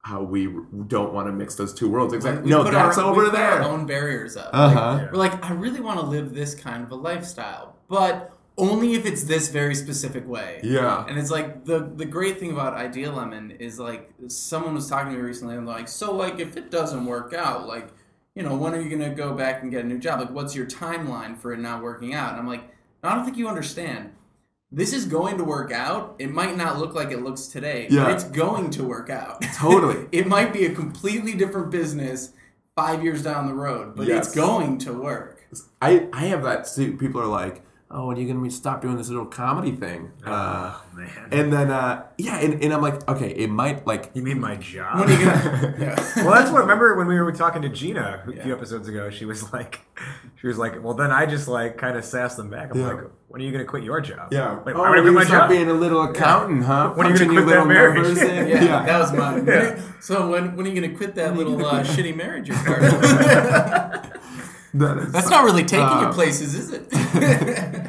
[0.04, 0.46] how we
[0.86, 3.36] don't want to mix those two worlds exactly We no that's our, over we put
[3.36, 4.50] there Our own barriers up.
[4.52, 4.74] Uh-huh.
[4.74, 8.94] Like, we're like, I really want to live this kind of a lifestyle, but only
[8.94, 10.60] if it's this very specific way.
[10.62, 11.06] Yeah.
[11.08, 15.12] And it's like the the great thing about Idea Lemon is like someone was talking
[15.12, 17.88] to me recently and like, so like if it doesn't work out, like,
[18.34, 20.20] you know, when are you gonna go back and get a new job?
[20.20, 22.32] Like, what's your timeline for it not working out?
[22.32, 22.64] And I'm like,
[23.02, 24.12] I don't think you understand.
[24.74, 26.16] This is going to work out.
[26.18, 28.04] It might not look like it looks today, Yeah.
[28.04, 29.40] but it's going to work out.
[29.54, 30.08] Totally.
[30.12, 32.32] it might be a completely different business
[32.74, 34.26] five years down the road, but Yes.
[34.26, 35.44] it's going to work.
[35.80, 36.96] I, I have that too.
[36.96, 37.62] People are like,
[37.94, 40.10] oh, when are you gonna stop doing this little comedy thing?
[40.26, 41.08] Uh, Oh, man.
[41.30, 44.56] and then uh, yeah, and, and I'm like, okay, it might like you mean my
[44.56, 44.98] job?
[45.00, 45.74] When are you gonna?
[45.78, 45.96] Yeah.
[46.24, 46.60] well, that's what.
[46.62, 49.08] Remember when we were talking to Gina a few episodes ago?
[49.10, 49.80] She was like,
[50.40, 52.70] she was like, well, then I just like kind of sassed them back.
[52.72, 52.86] I'm Yeah.
[52.88, 54.32] like, when are you gonna quit your job?
[54.32, 54.60] Yeah.
[54.64, 55.50] Like, oh, why would I you quit my stop job?
[55.50, 56.92] being a little accountant, huh?
[56.94, 58.02] When are you gonna Punching quit that marriage?
[58.02, 58.48] numbers in?
[58.64, 59.46] Yeah, that was mine.
[59.46, 62.82] When So when when are you gonna quit that little uh, shitty marriage you're part
[62.84, 64.20] of?
[64.74, 66.84] That is- That's not really taking Uh, you places, is it?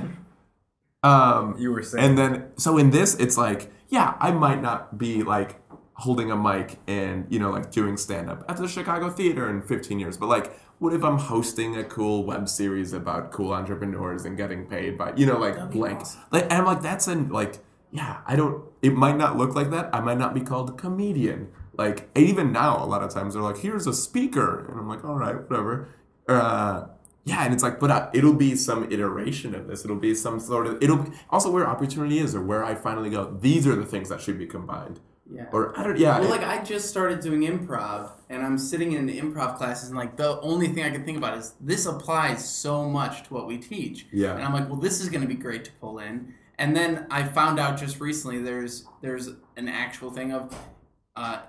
[1.04, 2.04] um, You were saying.
[2.06, 5.62] and then so in this, it's like, yeah, I might not be like
[5.94, 9.62] holding a mic and you know like doing stand up at the Chicago Theater in
[9.62, 10.60] 15 years, but like.
[10.78, 15.14] What if I'm hosting a cool web series about cool entrepreneurs and getting paid by
[15.16, 16.02] you know like blank
[16.34, 17.60] like and I'm like that's an like
[17.92, 20.74] yeah I don't it might not look like that I might not be called a
[20.74, 24.86] comedian like even now a lot of times they're like here's a speaker and I'm
[24.90, 25.88] like all right whatever
[26.28, 26.88] uh,
[27.26, 29.84] yeah, and it's like, but uh, it'll be some iteration of this.
[29.84, 30.82] It'll be some sort of.
[30.82, 33.36] It'll be also where opportunity is, or where I finally go.
[33.42, 35.00] These are the things that should be combined.
[35.32, 35.46] Yeah.
[35.52, 35.98] Or I don't.
[35.98, 36.20] Yeah.
[36.20, 39.98] Well, it- like I just started doing improv, and I'm sitting in improv classes, and
[39.98, 43.48] like the only thing I can think about is this applies so much to what
[43.48, 44.06] we teach.
[44.14, 44.36] Yeah.
[44.36, 46.34] And I'm like, well, this is going to be great to pull in.
[46.60, 50.56] And then I found out just recently there's there's an actual thing of,
[51.16, 51.40] uh,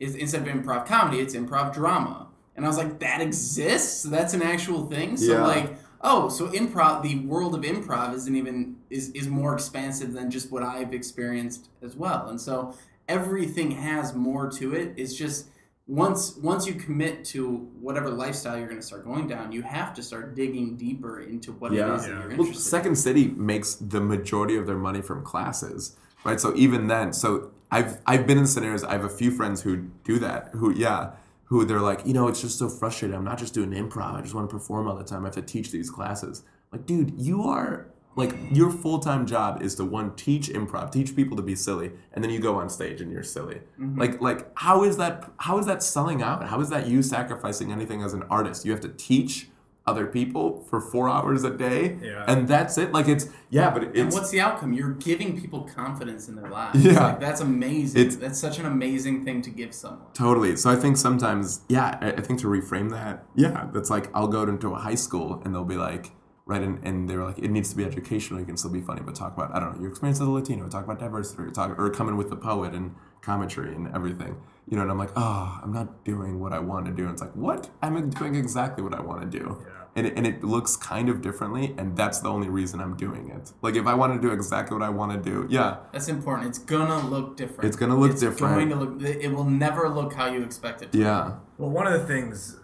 [0.00, 4.02] is instead of improv comedy, it's improv drama, and I was like, that exists.
[4.02, 5.16] That's an actual thing.
[5.16, 5.46] So Yeah.
[5.46, 5.76] like.
[6.06, 10.52] Oh, so improv, the world of improv isn't even is is more expansive than just
[10.52, 12.28] what I've experienced as well.
[12.28, 12.74] And so
[13.08, 14.92] everything has more to it.
[14.98, 15.46] It's just
[15.86, 19.94] once once you commit to whatever lifestyle you're going to start going down, you have
[19.94, 21.96] to start digging deeper into what it is Yeah.
[21.96, 22.62] that you're Well, interested.
[22.68, 26.38] Second City makes the majority of their money from classes, right?
[26.38, 28.84] So even then, so I've I've been in scenarios.
[28.84, 30.50] I have a few friends who do that.
[30.52, 31.12] Who yeah,
[31.54, 33.16] who they're like, you know, it's just so frustrating.
[33.16, 34.16] I'm not just doing improv.
[34.16, 35.22] I just want to perform all the time.
[35.22, 36.42] I have to teach these classes.
[36.72, 37.86] Like, dude, you are
[38.16, 41.92] like your full time job is to one teach improv, teach people to be silly,
[42.12, 43.60] and then you go on stage and you're silly.
[43.78, 44.00] Mm-hmm.
[44.00, 46.44] Like like how is that how is that selling out?
[46.44, 48.64] How is that you sacrificing anything as an artist?
[48.64, 49.48] You have to teach
[49.86, 52.24] other people for four hours a day, Yeah.
[52.26, 52.92] and that's it.
[52.92, 54.72] Like it's yeah, but and what's the outcome?
[54.72, 56.82] You're giving people confidence in their lives.
[56.84, 57.04] Yeah.
[57.08, 58.00] Like, that's amazing.
[58.00, 60.06] It's- that's such an amazing thing to give someone.
[60.14, 60.56] totally.
[60.56, 64.28] So I think sometimes yeah, I, I think to reframe that yeah, that's like I'll
[64.28, 66.12] go into a high school and they'll be like.
[66.46, 68.38] Right, and, and they're like, it needs to be educational.
[68.38, 70.30] You can still be funny, but talk about I don't know your experience as a
[70.30, 70.68] Latino.
[70.68, 74.36] Talk about diversity, or talk or come in with the poet and commentary and everything.
[74.68, 77.04] You know, and I'm like, oh, I'm not doing what I want to do.
[77.04, 77.70] And it's like, what?
[77.80, 79.58] I'm doing exactly what I want to do.
[79.58, 79.72] Yeah.
[79.96, 83.30] And it, and it looks kind of differently and that's the only reason i'm doing
[83.30, 86.08] it like if i want to do exactly what i want to do yeah That's
[86.08, 86.48] important.
[86.48, 87.64] It's gonna look different.
[87.68, 88.54] It's gonna look It's different.
[88.54, 89.02] Going to look.
[89.02, 90.98] It will never look how you expect it to.
[90.98, 92.56] yeah Well, one of the things,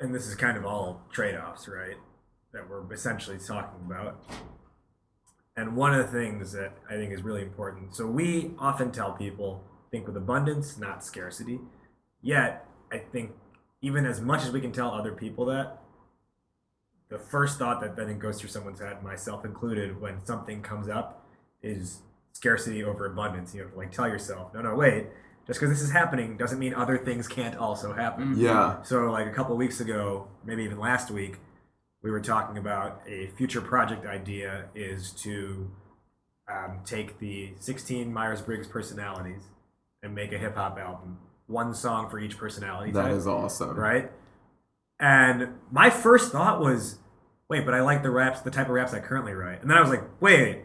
[0.00, 1.96] and this is kind of all trade offs, right,
[2.52, 4.22] that we're essentially talking about.
[5.56, 7.94] And one of the things that I think is really important.
[7.96, 11.60] So, we often tell people think with abundance, not scarcity.
[12.22, 13.32] Yet, I think
[13.82, 15.81] even as much as we can tell other people that,
[17.12, 21.26] the first thought that then goes through someone's head, myself included, when something comes up
[21.62, 22.00] is
[22.32, 23.54] scarcity over abundance.
[23.54, 25.08] You know, like tell yourself, no, no, wait.
[25.46, 28.34] Just because this is happening doesn't mean other things can't also happen.
[28.38, 31.36] yeah So, like a couple weeks ago, maybe even last week,
[32.02, 35.70] we were talking about a future project idea is to
[36.50, 39.42] um, take the 16 Myers Briggs personalities
[40.02, 42.90] and make a hip hop album, one song for each personality.
[42.92, 44.10] that type, is awesome right.
[44.98, 47.00] And my first thought was,
[47.52, 49.60] wait, but I like the raps, the type of raps I currently write.
[49.60, 50.62] And then I was like, wait.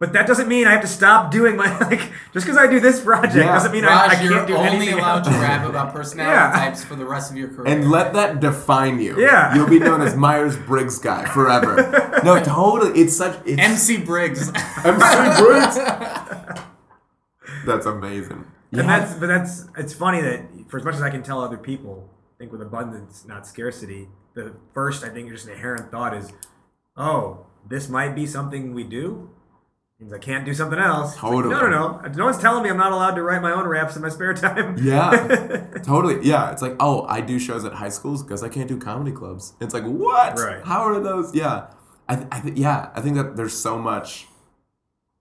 [0.00, 2.00] But that doesn't mean I have to stop doing my like
[2.32, 3.52] just because I do this project Yeah.
[3.52, 5.28] doesn't mean I, Raj, I can't you're only allowed else.
[5.36, 6.50] to rap about personality Yeah.
[6.64, 7.72] types for the rest of your career.
[7.72, 9.54] and let that define you Yeah.
[9.54, 11.76] you'll be known as myers-briggs guy forever
[12.24, 14.48] no totally it's such it's MC Briggs.
[14.84, 15.76] MC Briggs.
[17.64, 18.98] that's amazing And Yeah.
[18.98, 22.10] that's but that's it's funny that for as much as I can tell other people,
[22.38, 26.32] think with abundance, not scarcity, the first I think just inherent thought is,
[26.96, 29.30] oh, this might be something we do.
[30.00, 31.14] Means I can't do something else.
[31.14, 31.54] It's like, Totally.
[31.54, 32.08] no, no, no.
[32.08, 34.34] No one's telling me I'm not allowed to write my own raps in my spare
[34.34, 34.76] time.
[34.82, 36.26] Yeah, totally.
[36.26, 39.12] Yeah, it's like, oh, I do shows at high schools because I can't do comedy
[39.12, 39.54] clubs.
[39.60, 40.36] It's like, what?
[40.36, 40.64] Right.
[40.64, 41.32] How are those?
[41.32, 41.68] Yeah,
[42.08, 44.26] I, th- I th- yeah, I think that there's so much,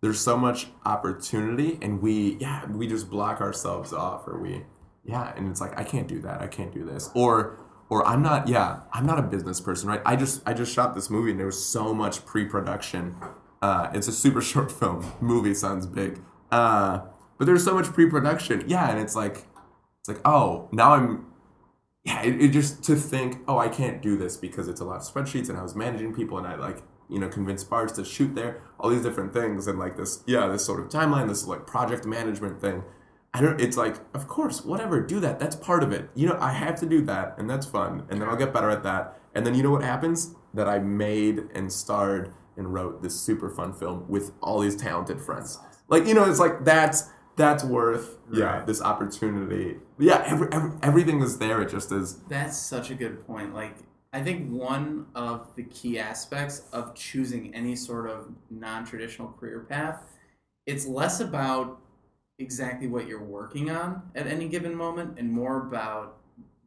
[0.02, 4.64] there's so much opportunity, and we, yeah, we just block ourselves off, or we,
[5.06, 6.42] yeah, and it's like, I can't do that.
[6.42, 7.60] I can't do this, or,
[7.94, 8.48] or I'm not.
[8.48, 10.02] Yeah, I'm not a business person, right?
[10.04, 13.16] I just, I just shot this movie, and there was so much pre-production.
[13.62, 15.06] Uh, it's a super short film.
[15.22, 16.20] Movie sounds big.
[16.52, 17.02] Uh,
[17.38, 18.64] but there's so much pre-production.
[18.68, 19.46] Yeah, and it's like
[20.00, 21.28] it's like, oh, now I'm
[22.04, 24.98] yeah, it, it just to think, oh, I can't do this because it's a lot
[24.98, 28.04] of spreadsheets and I was managing people and I like, you know convince bars to
[28.06, 31.46] shoot there all these different things and like this yeah this sort of timeline this
[31.46, 32.82] like project management thing
[33.34, 36.10] i don't it's like of course whatever do that that's part of it.
[36.16, 38.70] You know i have to do that and that's fun and then i'll get better
[38.70, 39.20] at that.
[39.36, 40.36] And then you know what happens?
[40.54, 45.20] That i made and starred and wrote this super fun film with all these talented
[45.20, 45.60] friends.
[45.88, 48.64] Like you know it's like that's that's worth yeah.
[48.66, 49.78] this opportunity.
[50.00, 52.18] Yeah every, every, everything is there it just is.
[52.30, 53.54] That's such a good point.
[53.54, 53.76] Like,
[54.12, 60.04] I think one of the key aspects of choosing any sort of non-traditional career path,
[60.68, 61.80] it's less about
[62.44, 66.18] exactly what you're working on at any given moment, and more about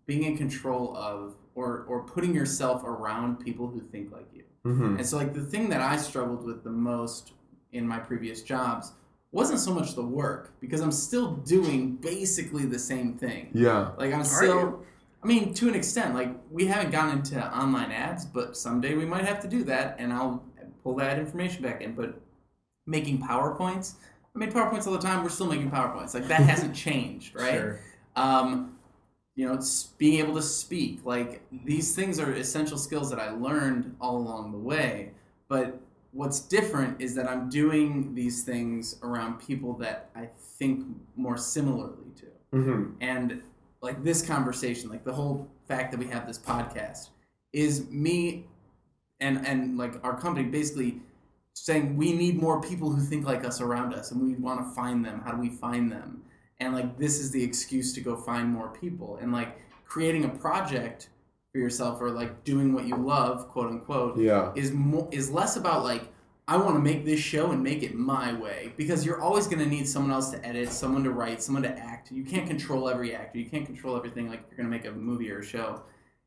[0.06, 4.44] being in control of or or putting yourself around people who think like you.
[4.64, 4.96] Mhm.
[4.98, 7.32] And so, like, the thing that I struggled with the most
[7.72, 8.92] in my previous jobs
[9.32, 13.50] wasn't so much the work because I'm still doing basically the same thing.
[13.52, 14.82] yeah Like I'm still,
[15.22, 19.04] I mean, to an extent, like we haven't gotten into online ads, but someday we
[19.04, 20.42] might have to do that, and I'll
[20.82, 21.94] pull that information back in.
[21.94, 22.20] But
[22.86, 23.94] making PowerPoints,
[24.36, 25.22] I made PowerPoints all the time.
[25.22, 26.14] We're still making PowerPoints.
[26.14, 27.54] Like that hasn't changed, right?
[27.54, 27.80] Sure.
[28.14, 28.76] Um,
[29.34, 31.00] you know, it's being able to speak.
[31.04, 35.12] Like these things are essential skills that I learned all along the way.
[35.48, 35.80] But
[36.12, 40.28] what's different is that I'm doing these things around people that I
[40.58, 42.92] think more similarly to mm-hmm.
[43.00, 43.42] and
[43.82, 47.10] like this conversation like the whole fact that we have this podcast
[47.52, 48.46] is me
[49.20, 51.00] and and like our company basically
[51.66, 54.72] saying we need more people who think like us around us and we want to
[54.72, 56.22] find them how do we find them
[56.60, 60.28] and like this is the excuse to go find more people and like creating a
[60.28, 61.08] project
[61.50, 65.56] for yourself or like doing what you love quote unquote yeah is more is less
[65.56, 66.04] about like
[66.48, 69.58] I want to make this show and make it my way because you're always going
[69.58, 72.12] to need someone else to edit, someone to write, someone to act.
[72.12, 73.40] You can't control every actor.
[73.40, 75.82] You can't control everything like you're going to make a movie or a show.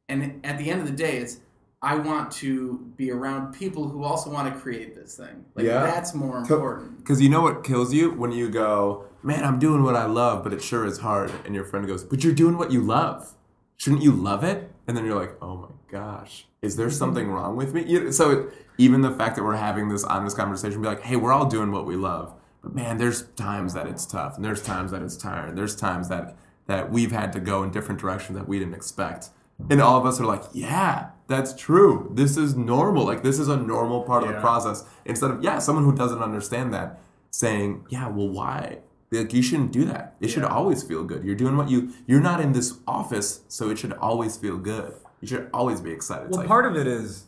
[0.10, 1.38] And at the end of the day, it's
[1.82, 5.46] I want to be around people who also want to create this thing.
[5.56, 5.84] Like Yeah.
[5.84, 6.98] that's more important.
[6.98, 10.44] Because you know what kills you when you go, man, I'm doing what I love,
[10.44, 11.32] but it sure is hard.
[11.46, 13.34] And your friend goes, but you're doing what you love.
[13.78, 14.70] Shouldn't you love it?
[14.88, 16.96] And then you're like, oh my gosh, is there mm-hmm.
[16.96, 17.84] something wrong with me?
[17.86, 21.16] You- So it, even the fact that we're having this honest conversation, be like, hey,
[21.16, 24.62] we're all doing what we love, but man, there's times that it's tough, and there's
[24.62, 25.56] times that it's tired.
[25.56, 26.36] There's times that
[26.68, 29.30] that we've had to go in different directions that we didn't expect.
[29.72, 32.12] And all of us are like, yeah, that's true.
[32.14, 33.06] This is normal.
[33.06, 34.84] Like this is a normal part of the process.
[35.06, 37.00] Instead of yeah, someone who doesn't understand that
[37.32, 38.80] saying, yeah, well, why?
[39.12, 40.16] Like you shouldn't do that.
[40.20, 41.24] It should always feel good.
[41.24, 41.94] You're doing what you.
[42.08, 44.94] You're not in this office, so it should always feel good.
[45.22, 46.30] You should always be excited.
[46.32, 47.26] Well, like, part of it is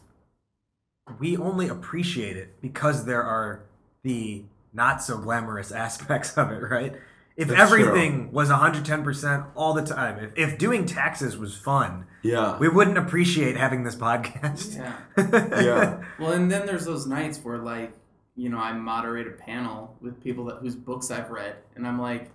[1.20, 3.64] we only appreciate it because there are
[4.04, 4.44] the
[4.74, 6.96] not so glamorous aspects of it, right?
[7.42, 12.56] If That's everything was 110% all the time, if, if doing taxes was fun, yeah,
[12.60, 14.76] we wouldn't appreciate having this podcast.
[14.78, 14.96] Yeah.
[15.64, 17.94] yeah, Well, and then there's those nights where like,
[18.36, 22.00] you know, I moderate a panel with people that whose books I've read, and I'm
[22.00, 22.30] like,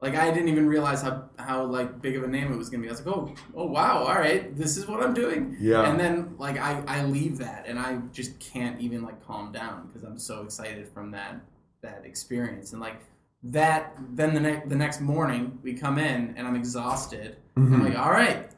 [0.00, 2.82] like I didn't even realize how how like big of a name it was gonna
[2.84, 2.88] be.
[2.88, 5.56] I was like, oh, oh wow, all right, this is what I'm doing.
[5.58, 5.90] Yeah.
[5.90, 9.88] And then like I I leave that, and I just can't even like calm down
[9.88, 11.40] because I'm so excited from that
[11.82, 13.00] that experience, and like
[13.44, 13.94] that.
[14.14, 17.36] Then the next the next morning we come in, and I'm exhausted.
[17.56, 17.74] Mm-hmm.
[17.74, 18.48] I'm like, all right.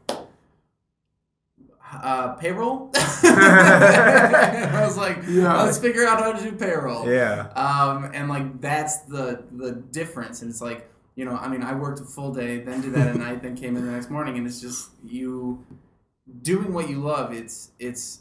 [2.03, 2.91] Uh, payroll.
[2.97, 5.63] I was like, Yeah.
[5.63, 7.09] let's figure out how to do payroll.
[7.09, 7.49] Yeah.
[7.55, 10.43] Um, and like that's the the difference.
[10.43, 13.07] And it's like, you know, I mean, I worked a full day, then did that
[13.09, 15.65] at night, then came in the next morning, and it's just you
[16.43, 17.33] doing what you love.
[17.33, 18.21] It's it's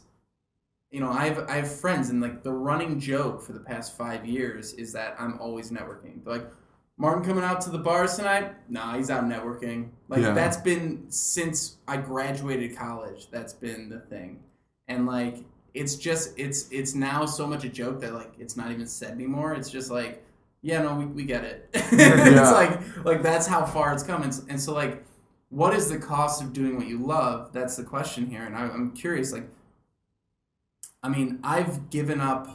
[0.90, 3.96] you know, I have I have friends, and like the running joke for the past
[3.96, 6.24] five years is that I'm always networking.
[6.24, 6.46] They're like,
[6.98, 8.54] Martin coming out to the bars tonight?
[8.70, 9.90] Nah, he's out networking.
[10.08, 10.32] Like Yeah.
[10.32, 13.28] that's been since I graduated college.
[13.30, 14.40] That's been the thing,
[14.88, 15.38] and like
[15.74, 19.10] it's just it's it's now so much a joke that like it's not even said
[19.10, 19.54] anymore.
[19.54, 20.24] It's just like,
[20.62, 21.68] yeah, no, we, we get it.
[21.92, 22.40] Yeah.
[22.40, 25.04] It's like like that's how far it's come, and, and so like,
[25.50, 27.52] what is the cost of doing what you love?
[27.52, 29.32] That's the question here, and I, I'm curious.
[29.32, 29.48] Like,
[31.02, 32.48] I mean, I've given up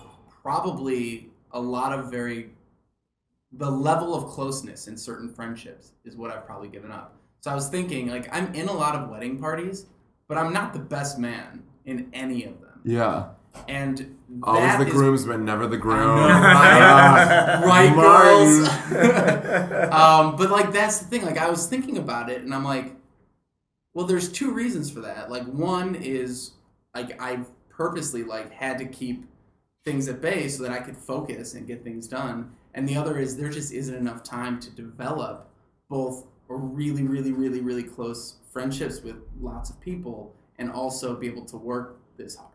[0.43, 2.51] probably a lot of very
[3.53, 7.15] the level of closeness in certain friendships is what I've probably given up.
[7.41, 9.87] So I was thinking, like, I'm in a lot of wedding parties,
[10.27, 12.81] but I'm not the best man in any of them.
[12.85, 13.25] yeah.
[13.67, 15.97] And Always the groomsman, never the groom.
[15.97, 17.61] Know, right?
[17.65, 18.69] Right, girls.
[19.91, 21.25] um, but like that's the thing.
[21.25, 22.95] Like I was thinking about it, and I'm like,
[23.93, 25.29] well, there's two reasons for that.
[25.29, 26.51] Like one is
[26.95, 27.45] like I've
[27.81, 29.25] purposely like had to keep
[29.83, 33.17] things at bay so that I could focus and get things done, and the other
[33.17, 35.49] is there just isn't enough time to develop
[35.89, 41.43] both really, really, really, really close friendships with lots of people, and also be able
[41.45, 42.49] to work this hard.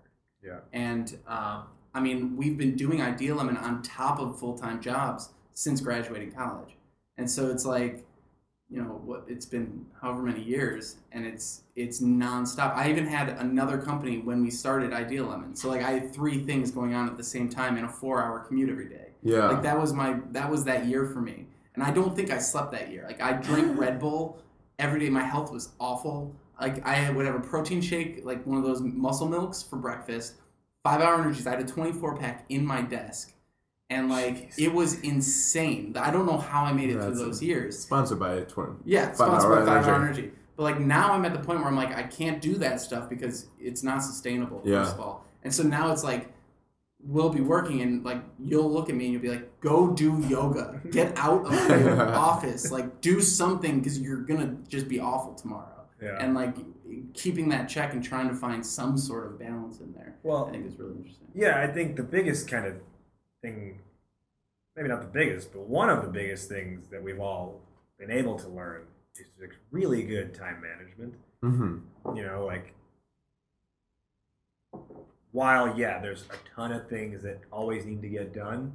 [0.45, 0.61] Yeah.
[0.73, 5.31] and um, I mean, we've been doing Idea Lemon on top of full time jobs
[5.55, 6.77] since graduating college,
[7.19, 8.06] and so it's like,
[8.69, 12.75] you know, what it's been however many years, and it's it's nonstop.
[12.75, 16.43] I even had another company when we started Idea Lemon, so like I had three
[16.45, 19.09] things going on at the same time in a four hour commute every day.
[19.23, 19.49] Yeah.
[19.49, 21.47] Like that was my that was that year for me.
[21.75, 23.05] And I don't think I slept that year.
[23.07, 24.43] Like I drank Red Bull
[24.79, 25.11] every day.
[25.11, 26.35] My health was awful.
[26.61, 30.35] Like I would have a protein shake, like one of those muscle milks for breakfast.
[30.83, 31.47] Five hour energies.
[31.47, 33.33] I had a 24 pack in my desk.
[33.89, 35.97] And like it was insane.
[35.97, 37.79] I don't know how I made it That's through those years.
[37.79, 38.77] Sponsored by a Twin.
[38.85, 40.23] Yeah, Five sponsored Hour by Five Hour Energy.
[40.23, 40.37] Energy.
[40.57, 43.09] But like now I'm at the point where I'm like I can't do that stuff
[43.09, 44.63] because it's not sustainable.
[44.65, 44.83] Yeah.
[44.83, 46.33] First of all, and so now it's like
[47.05, 50.21] we'll be working and like you'll look at me and you'll be like, go do
[50.29, 55.35] yoga, get out of your office, like do something because you're gonna just be awful
[55.35, 55.85] tomorrow.
[56.03, 56.19] Yeah.
[56.21, 56.57] And like
[57.15, 60.17] keeping that check and trying to find some sort of balance in there.
[60.23, 61.29] Well, I think is really interesting.
[61.35, 62.75] Yeah, I think the biggest kind of
[63.43, 63.81] thing,
[64.75, 67.61] maybe not the biggest, but one of the biggest things that we've all
[67.99, 68.83] been able to learn
[69.15, 69.27] is
[69.71, 71.15] really good time management.
[71.43, 72.17] Mm-hmm.
[72.17, 72.75] You know, like
[75.33, 78.75] while yeah, there's a ton of things that always need to get done.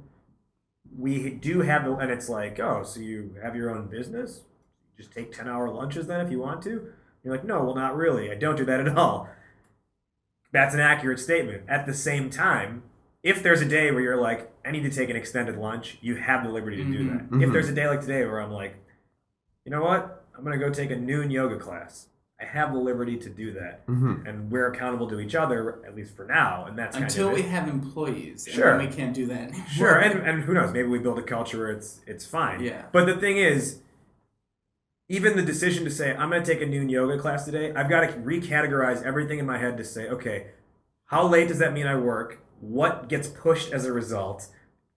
[0.98, 4.42] We do have the, and it's like, oh, so you have your own business?
[4.96, 6.92] Just take ten hour lunches then if you want to.
[7.24, 8.30] You're like, no, well, not really.
[8.30, 9.28] I don't do that at all.
[10.52, 11.62] That's an accurate statement.
[11.68, 12.82] At the same time,
[13.22, 16.16] if there's a day where you're like, I need to take an extended lunch, you
[16.16, 17.10] have the liberty to do Mhm.
[17.12, 17.30] that.
[17.30, 17.42] Mhm.
[17.46, 18.74] If there's a day like today where I'm like,
[19.64, 20.24] you know what?
[20.36, 22.08] I'm going to go take a noon yoga class.
[22.40, 23.86] I have the liberty to do that.
[23.86, 24.26] Mm-hmm.
[24.26, 26.64] And we're accountable to each other, at least for now.
[26.66, 27.50] And that's Until kind we of it.
[27.50, 28.76] have employees, Sure.
[28.76, 29.50] then we can't do that.
[29.50, 29.66] Anymore.
[29.68, 30.72] Sure, and, and who knows?
[30.72, 32.60] Maybe we build a culture where it's it's fine.
[32.60, 32.86] Yeah.
[32.90, 33.78] But the thing is,
[35.08, 37.88] even the decision to say I'm going to take a noon yoga class today, I've
[37.88, 40.48] got to recategorize everything in my head to say, okay,
[41.04, 42.38] how late does that mean I work?
[42.62, 44.48] What gets pushed as a result?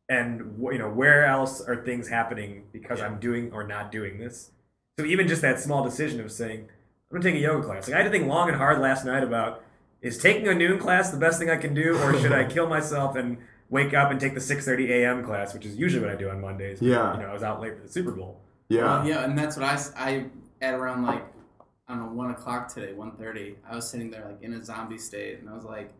[0.08, 4.20] And wh- you know, where else are things happening because I'm doing or not doing
[4.20, 4.52] this?
[5.00, 6.70] So even just that small decision of saying
[7.12, 7.88] I'm going to take a yoga class.
[7.88, 9.64] Like I had to think long and hard last night about
[10.02, 12.68] is taking a noon class the best thing I can do, or should I kill
[12.68, 13.38] myself and
[13.70, 15.24] wake up and take the 6:30 a.m.
[15.26, 16.82] class, which is usually what I do on Mondays.
[16.82, 17.16] Yeah.
[17.16, 18.40] you know, I was out late for the Super Bowl.
[18.70, 18.84] Yeah.
[18.84, 20.26] Well, yeah, and that's what i i
[20.62, 21.26] at around like
[21.88, 24.98] I don't know one o'clock today, 1.30, I was sitting there like in a zombie
[24.98, 25.92] state, and I was like,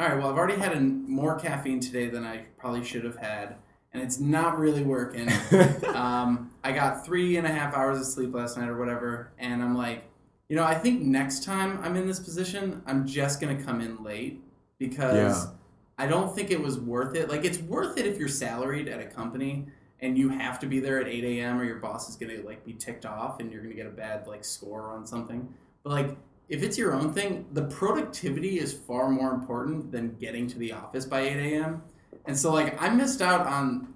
[0.00, 3.56] all right, well I've already had more caffeine today than I probably should have had,
[3.92, 5.28] and it's not really working.
[5.94, 9.62] um, I got three and a half hours of sleep last night or whatever, and
[9.62, 10.04] I'm like,
[10.48, 14.02] you know, I think next time I'm in this position, I'm just gonna come in
[14.02, 14.40] late
[14.78, 15.44] because.
[15.44, 15.52] Yeah.
[15.98, 17.28] I don't think it was worth it.
[17.28, 19.66] Like it's worth it if you're salaried at a company
[20.00, 21.60] and you have to be there at 8 a.m.
[21.60, 24.26] or your boss is gonna like be ticked off and you're gonna get a bad
[24.26, 25.52] like score on something.
[25.82, 26.16] But like
[26.50, 30.72] if it's your own thing, the productivity is far more important than getting to the
[30.72, 31.82] office by 8 a.m.
[32.26, 33.94] And so like I missed out on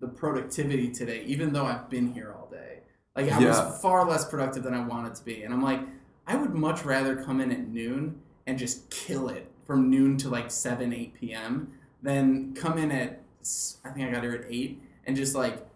[0.00, 2.80] the productivity today, even though I've been here all day.
[3.16, 3.48] Like I Yeah.
[3.48, 5.42] was far less productive than I wanted to be.
[5.42, 5.80] And I'm like,
[6.26, 10.28] I would much rather come in at noon and just kill it from noon to
[10.28, 11.72] like 7, 8 p.m.
[12.02, 13.22] than come in at,
[13.84, 15.66] I think I got here at 8 and just like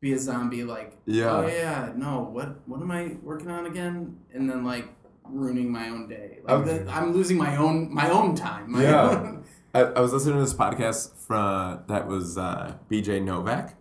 [0.00, 1.30] be a zombie, like, Yeah.
[1.36, 4.18] oh yeah, no, what, what am I working on again?
[4.34, 4.88] And then like
[5.30, 6.38] ruining my own day.
[6.44, 6.78] Like Okay.
[6.78, 8.72] the, I'm losing my own, my own time.
[8.72, 9.10] My Yeah.
[9.10, 13.74] own- I, I was listening to this podcast from that was uh, BJ Novak,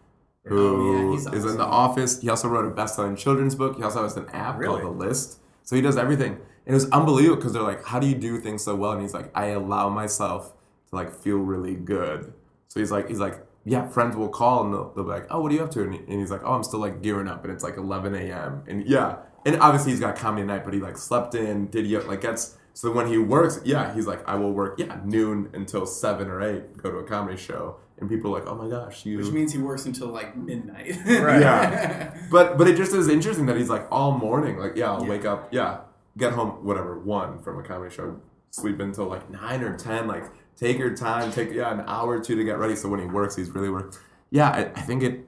[0.49, 2.21] Oh, who yeah, is in the office.
[2.21, 3.77] He also wrote a best-selling children's book.
[3.77, 4.81] He also has an app Really?
[4.81, 5.39] called The List.
[5.63, 8.37] So he does everything, and it was unbelievable because they're like, "How do you do
[8.39, 10.53] things so well?" And he's like, "I allow myself
[10.89, 12.33] to like feel really good."
[12.69, 15.41] So he's like, he's like, yeah, friends will call and they'll, they'll be like, "Oh,
[15.41, 17.51] what are you up to?" And he's like, "Oh, I'm still like gearing up," and
[17.51, 18.63] it's like 11 a.m.
[18.67, 19.17] And yeah,
[19.47, 22.57] and obviously he's got comedy night, but he like slept in, did yoga, like gets.
[22.73, 26.43] So when he works, yeah, he's like, I will work, yeah, noon until seven or
[26.43, 29.17] eight, go to a comedy show, and people are like, oh my gosh, you.
[29.17, 30.95] Which means he works until like midnight.
[31.07, 31.41] Right.
[31.41, 32.13] Yeah.
[32.29, 35.09] But but it just is interesting that he's like all morning, like yeah, I'll Yeah.
[35.09, 35.79] wake up, yeah,
[36.17, 38.19] get home, whatever, one from a comedy show,
[38.51, 40.25] sleep until like nine or ten, like
[40.55, 42.75] take your time, take yeah an hour or two to get ready.
[42.75, 43.95] So when he works, he's really work.
[44.29, 45.25] Yeah, I, I think it,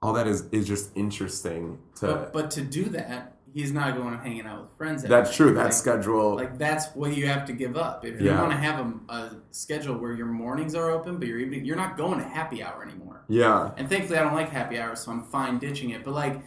[0.00, 2.06] all that is is just interesting to.
[2.06, 5.04] But, but to do that, he's not going and hanging out with friends.
[5.04, 5.36] every that's day.
[5.36, 5.54] true.
[5.54, 6.34] That Like- schedule.
[6.36, 8.04] Like that's what you have to give up.
[8.04, 8.78] If you want to have
[9.08, 12.24] a, a schedule where your mornings are open, but your evening, you're not going to
[12.24, 13.24] happy hour anymore.
[13.28, 13.70] yeah.
[13.76, 16.04] And thankfully, I don't like happy hours, so I'm fine ditching it.
[16.04, 16.40] But like,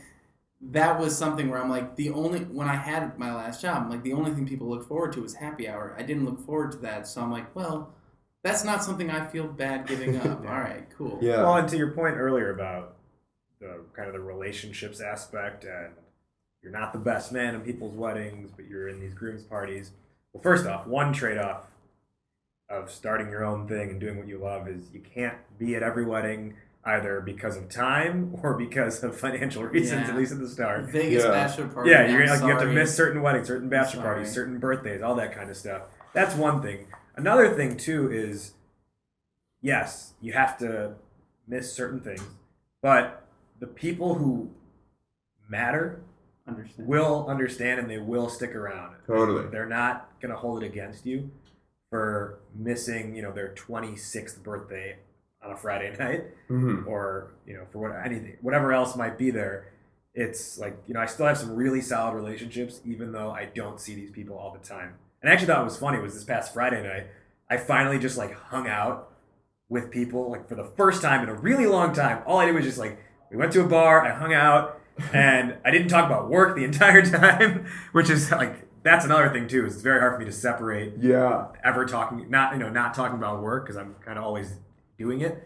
[0.64, 4.04] that was something where I'm like, the only when I had my last job, like
[4.04, 5.95] the only thing people look forward to was happy hour.
[5.97, 7.93] I didn't look forward to that, so I'm like, well,
[8.43, 10.39] that's not something I feel bad giving up.
[10.47, 11.18] All right, cool.
[11.22, 11.38] Yeah.
[11.41, 12.95] Well, and to your point earlier about
[13.60, 15.93] the kind of the relationships aspect, and
[16.62, 19.91] you're not the best man in people's weddings, but you're in these groom's parties.
[20.34, 21.68] Well, first off, one trade off
[22.70, 25.84] of starting your own thing and doing what you love is you can't be at
[25.84, 26.55] every wedding
[26.86, 30.14] either because of time or because of financial reasons, Yeah.
[30.14, 30.86] at least at the start.
[30.86, 31.32] Vegas Yeah.
[31.32, 31.89] bachelor party.
[31.89, 35.01] Yeah, you're gonna, like you have to miss certain weddings, certain bachelor parties, certain birthdays,
[35.01, 35.84] all that kind of stuff.
[36.14, 36.88] That's one thing.
[37.16, 38.53] Another thing too is,
[39.62, 40.93] yes, you have to
[41.47, 42.24] miss certain things,
[42.82, 43.28] but
[43.59, 44.49] the people who
[45.49, 45.99] matter
[46.52, 46.88] Understand.
[46.88, 48.95] will understand and they will stick around.
[49.08, 49.47] Totally.
[49.49, 51.32] They're not gonna hold it against you
[51.89, 54.97] for missing, you know, their 26th birthday
[55.43, 59.32] on a Friday night hmm or you know for what anything whatever else might be
[59.32, 59.72] there
[60.14, 63.80] it's like you know i still have some really solid relationships even though i don't
[63.80, 66.24] see these people all the time and i actually thought it was funny was this
[66.26, 67.08] past friday night
[67.49, 69.10] i finally just like hung out
[69.70, 72.54] with people like for the first time in a really long time all i did
[72.54, 72.99] was just like
[73.32, 74.81] we went to a bar i hung out
[75.14, 79.48] and i didn't talk about work the entire time which is like that's another thing
[79.48, 81.48] too is it's very hard for me to separate Yeah.
[81.64, 84.56] ever talking not you know not talking about work because I'm kind of always
[84.98, 85.44] doing it.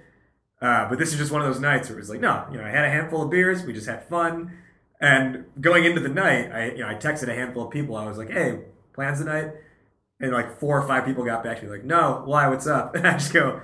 [0.62, 2.58] Uh, but this is just one of those nights where it was like, no, you
[2.58, 4.54] know, I had a handful of beers, we just had fun,
[5.02, 7.96] and going into the night, I you know I texted a handful of people.
[7.98, 8.60] I was like, hey,
[8.94, 9.52] plans tonight,
[10.22, 12.48] and like four or five people got back to me like, no, why?
[12.48, 12.96] What's up?
[12.96, 13.62] And I just go.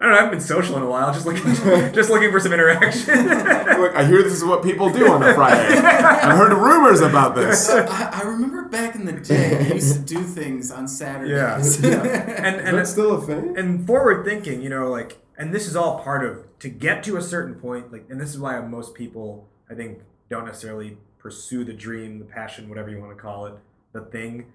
[0.00, 0.18] I don't know.
[0.18, 1.12] I haven't been social in a while.
[1.12, 1.44] Just looking,
[1.92, 3.26] just looking for some interaction.
[3.28, 5.76] Look, I hear this is what people do on a Friday.
[5.76, 7.68] I've heard rumors about this.
[7.68, 11.82] I, I remember back in the day, I used to do things on Saturdays.
[11.82, 13.58] Yeah, and and That's still a thing.
[13.58, 17.18] and forward thinking, you know, like, and this is all part of to get to
[17.18, 21.62] a certain point, like, and this is why most people, I think, don't necessarily pursue
[21.62, 23.54] the dream, the passion, whatever you want to call it,
[23.92, 24.46] the thing,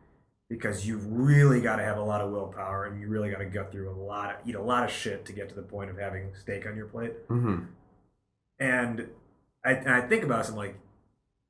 [0.50, 3.46] because you've really got to have a lot of willpower and you really got to
[3.46, 5.90] go through a lot, of, eat a lot of shit to get to the point
[5.90, 7.14] of having steak on your plate.
[7.28, 7.58] hmm
[8.60, 9.08] And
[9.66, 10.78] I, and I think about this, I'm like,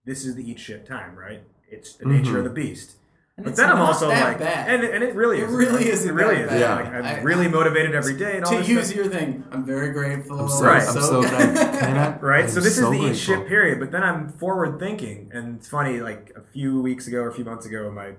[0.06, 1.42] this is the eat shit time, right?
[1.70, 2.38] It's the nature Mhm.
[2.40, 2.98] of the beast.
[3.38, 4.74] And But it's then I'm also that like, bad.
[4.74, 5.54] and, and it really It is.
[5.54, 6.52] really isn't It really is.
[6.58, 6.76] Yeah.
[6.76, 8.96] Like, I'm I- really motivated every day and all to this use stuff.
[8.96, 10.40] your thing, I'm very grateful.
[10.40, 10.82] I'm so, Right.
[10.88, 12.24] I'm so glad.
[12.24, 12.44] Right.
[12.46, 13.80] I'm so this so is the eat shit period.
[13.82, 16.00] But then I'm forward thinking, and it's funny.
[16.00, 18.14] Like a few weeks ago or a few months ago, my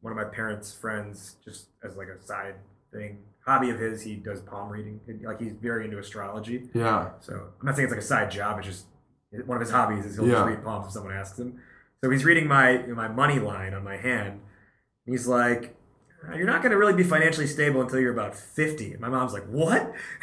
[0.00, 2.54] one of my parents' friends, just as like a side
[2.92, 5.00] thing, hobby of his, he does palm reading.
[5.22, 6.68] Like he's very into astrology.
[6.74, 7.10] Yeah.
[7.20, 8.58] So I'm not saying it's like a side job.
[8.58, 8.86] It's just
[9.46, 10.34] one of his hobbies is he'll Yeah.
[10.34, 11.58] just read palms if someone asks him.
[12.02, 14.40] So he's reading my my money line on my hand.
[15.06, 15.76] He's like,
[16.28, 19.08] uh, "You're not going to really be financially stable until you're about 50." And my
[19.08, 19.92] mom's like, "What?"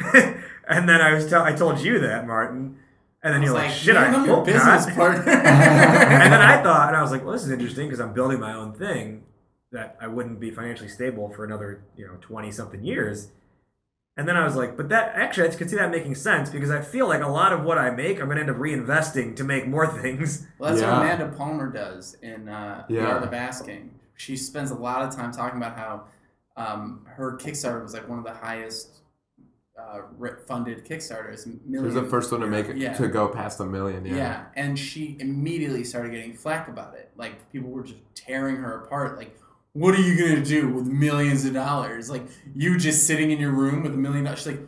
[0.68, 2.78] and then I was tell I told you that, Martin.
[3.22, 5.32] And then you're like, like, "Shit, I I'm your hope business not." partner.
[5.32, 8.38] and then I thought, and I was like, "Well, this is interesting because I'm building
[8.40, 9.24] my own thing
[9.72, 13.28] that I wouldn't be financially stable for another, you know, 20 something years."
[14.16, 16.72] And then I was like, but that actually I could see that making sense because
[16.72, 19.44] I feel like a lot of what I make, I'm gonna end up reinvesting to
[19.44, 20.44] make more things.
[20.58, 20.92] Well, that's Yeah.
[20.98, 23.94] what Amanda Palmer does in uh, The Art of Asking.
[24.16, 26.04] She spends a lot of time talking about how
[26.56, 28.96] um, her Kickstarter was like one of the highest
[29.80, 30.00] uh,
[30.48, 31.44] funded Kickstarters.
[31.70, 32.94] She was the first one to make it Yeah.
[32.94, 34.04] to go past a million.
[34.04, 34.16] Yeah.
[34.16, 34.44] Yeah.
[34.56, 37.12] and she immediately started getting flack about it.
[37.16, 39.16] Like people were just tearing her apart.
[39.16, 39.38] Like,
[39.78, 42.10] what are you gonna do with millions of dollars?
[42.10, 44.40] Like you just sitting in your room with a million dollars.
[44.40, 44.60] She's like,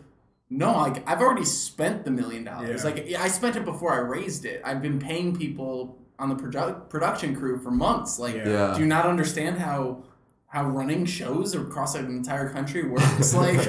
[0.48, 2.82] no, like I've already spent the million dollars.
[2.84, 2.90] Yeah.
[2.90, 4.61] Like I spent it before I raised it.
[4.64, 8.18] I've been paying people on the produ- production crew for months.
[8.18, 8.48] Like, Yeah.
[8.48, 8.74] Yeah.
[8.74, 10.02] do you not understand how
[10.48, 13.34] how running shows across an entire country works?
[13.42, 13.61] Like,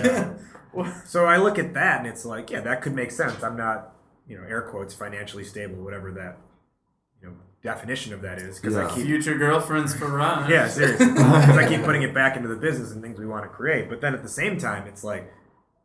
[1.05, 3.43] So I look at that and it's like, yeah, that could make sense.
[3.43, 3.93] I'm not,
[4.27, 6.50] you know, air quotes financially stable, whatever that, you know,
[7.63, 8.87] definition of that is, because Yeah.
[8.87, 10.49] I keep future girlfriends for Ron.
[10.49, 11.05] Yeah, seriously.
[11.13, 13.89] Because I keep putting it back into the business and things we want to create.
[13.89, 15.31] But then at the same time, it's like,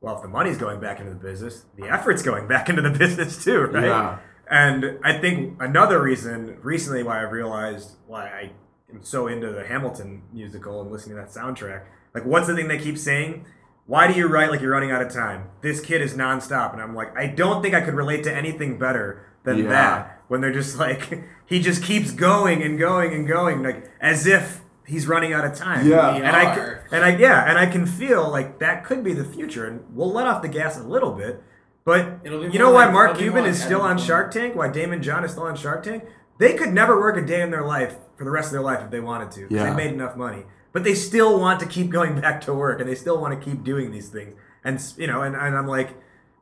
[0.00, 2.90] well, if the money's going back into the business, the effort's going back into the
[2.90, 3.84] business too, right?
[3.86, 4.18] Yeah.
[4.48, 8.52] And I think another reason recently why I've realized why I
[8.92, 11.82] am so into the Hamilton musical and listening to that soundtrack,
[12.14, 13.44] like, what's the thing they keep saying?
[13.86, 15.50] Why do you write like you're running out of time?
[15.62, 16.72] This kid is nonstop.
[16.72, 19.68] And I'm like, I don't think I could relate to anything better than Yeah.
[19.70, 24.26] that when they're just like he just keeps going and going and going like as
[24.26, 26.14] if he's running out of time Yeah.
[26.14, 26.86] And i c- are.
[26.92, 30.12] and i yeah and i can feel like that could be the future and we'll
[30.12, 31.42] let off the gas a little bit
[31.84, 34.68] but It'll be you know why like- mark cuban is still on shark tank why
[34.68, 36.04] Daymond John is still on shark tank
[36.38, 38.82] they could never work a day in their life for the rest of their life
[38.84, 39.46] if they wanted to.
[39.50, 39.70] Yeah.
[39.70, 42.88] they made enough money but they still want to keep going back to work and
[42.88, 45.90] they still want to keep doing these things and you know and, and i'm like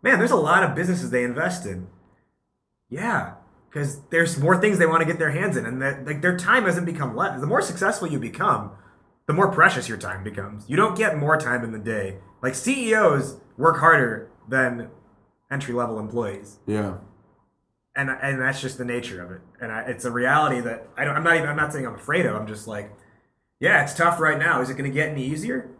[0.02, 1.86] man there's a lot of businesses they invest in
[2.90, 3.34] yeah,
[3.74, 6.36] because there's more things they want to get their hands in, and that like their
[6.36, 7.40] time hasn't become less.
[7.40, 8.70] The more successful you become,
[9.26, 10.64] the more precious your time becomes.
[10.70, 12.18] You don't get more time in the day.
[12.40, 14.90] Like CEOs work harder than
[15.50, 16.98] entry level employees, Yeah.
[17.96, 19.40] and and that's just the nature of it.
[19.60, 21.48] And I, it's a reality that I don't, I'm not even.
[21.48, 22.36] I'm not saying I'm afraid of.
[22.36, 22.92] I'm just like,
[23.58, 24.60] yeah, it's tough right now.
[24.60, 25.70] Is it going to get any easier?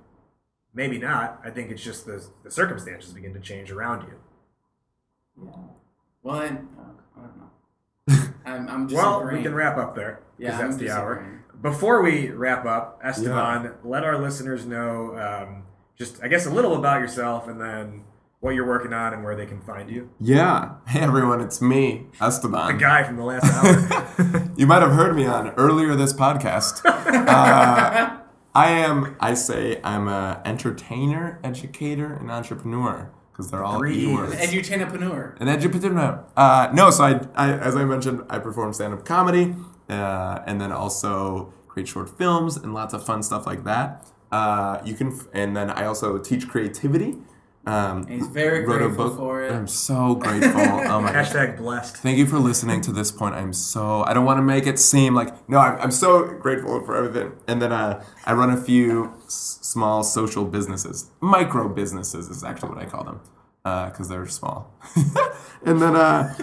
[0.77, 1.41] maybe not.
[1.45, 4.15] I think it's just the the circumstances begin to change around you.
[5.47, 5.53] Yeah.
[6.25, 7.04] Well, I, I don't know.
[8.45, 9.39] I'm, I'm just Well, agreeing.
[9.39, 11.41] we can wrap up there because Yeah, that's I'm the hour.
[11.63, 15.63] Before we wrap up, Esteban, let our listeners know um,
[15.97, 18.05] just, I guess, a little about yourself and then
[18.41, 20.11] what you're working on and where they can find you.
[20.21, 20.73] Yeah.
[20.87, 22.77] Hey everyone, it's me, Esteban.
[22.77, 24.51] The guy from the last hour.
[24.57, 26.83] You might have heard me on earlier this podcast.
[27.27, 28.19] Uh,
[28.55, 34.15] I am, I say, I'm a entertainer, educator, and entrepreneur because they're all Three E
[34.15, 34.33] words.
[34.37, 35.41] Edutainapreneur.
[35.41, 36.23] An edupreneur.
[36.37, 39.57] Uh, no, so I, I, as I mentioned, I perform stand-up comedy,
[39.91, 44.07] uh, and then also create short films and lots of fun stuff like that.
[44.31, 47.17] Uh, you can, f- and then I also teach creativity.
[47.67, 49.17] Um, He's very wrote a grateful book.
[49.17, 49.51] for it.
[49.53, 50.61] I'm so grateful.
[50.95, 51.31] Oh my gosh.
[51.31, 51.97] Hashtag blessed.
[51.99, 53.35] Thank you for listening to this point.
[53.35, 55.59] I'm so I don't want to make it seem like no.
[55.59, 57.33] I'm, I'm so grateful for everything.
[57.49, 62.69] And then uh, I run a few s- small social businesses, micro businesses is actually
[62.71, 63.21] what I call them,
[63.65, 64.71] because they're small.
[65.65, 66.35] and then uh,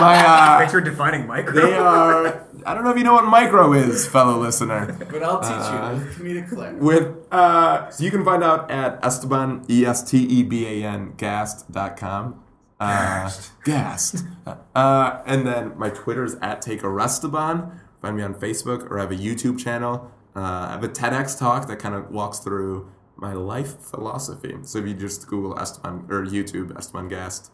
[0.00, 1.52] my uh, Thanks for defining micro.
[1.54, 2.44] they are.
[2.66, 4.92] I don't know if you know what micro is, fellow listener.
[5.10, 6.78] But I'll teach Uh, you with comedic clarity.
[6.80, 10.84] With uh, so you can find out at Esteban E S T E B A
[10.88, 12.42] N Gast.com.
[12.80, 13.30] Uh,
[13.64, 14.24] Gast.
[14.74, 17.78] Uh, and then my Twitter is at Take a Restaban.
[18.02, 20.10] Find me on Facebook or I have a YouTube channel.
[20.34, 24.54] Uh, I have a TEDx talk that kind of walks through my life philosophy.
[24.62, 27.50] So if you just Google Esteban or YouTube Esteban Gast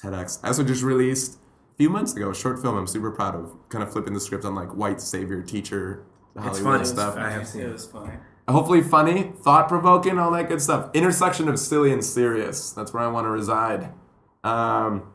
[0.00, 0.40] TEDx.
[0.42, 1.38] I also just released
[1.72, 4.20] a few months ago a short film I'm super proud of, kind of flipping the
[4.20, 6.04] script on like white savior teacher
[6.36, 6.84] Hollywood funny.
[6.84, 7.72] stuff I have seen it it.
[7.72, 8.14] was funny.
[8.48, 10.90] hopefully funny, thought provoking, all that good stuff.
[10.94, 12.72] Intersection of silly and serious.
[12.72, 13.92] That's where I want to reside.
[14.42, 15.12] Um,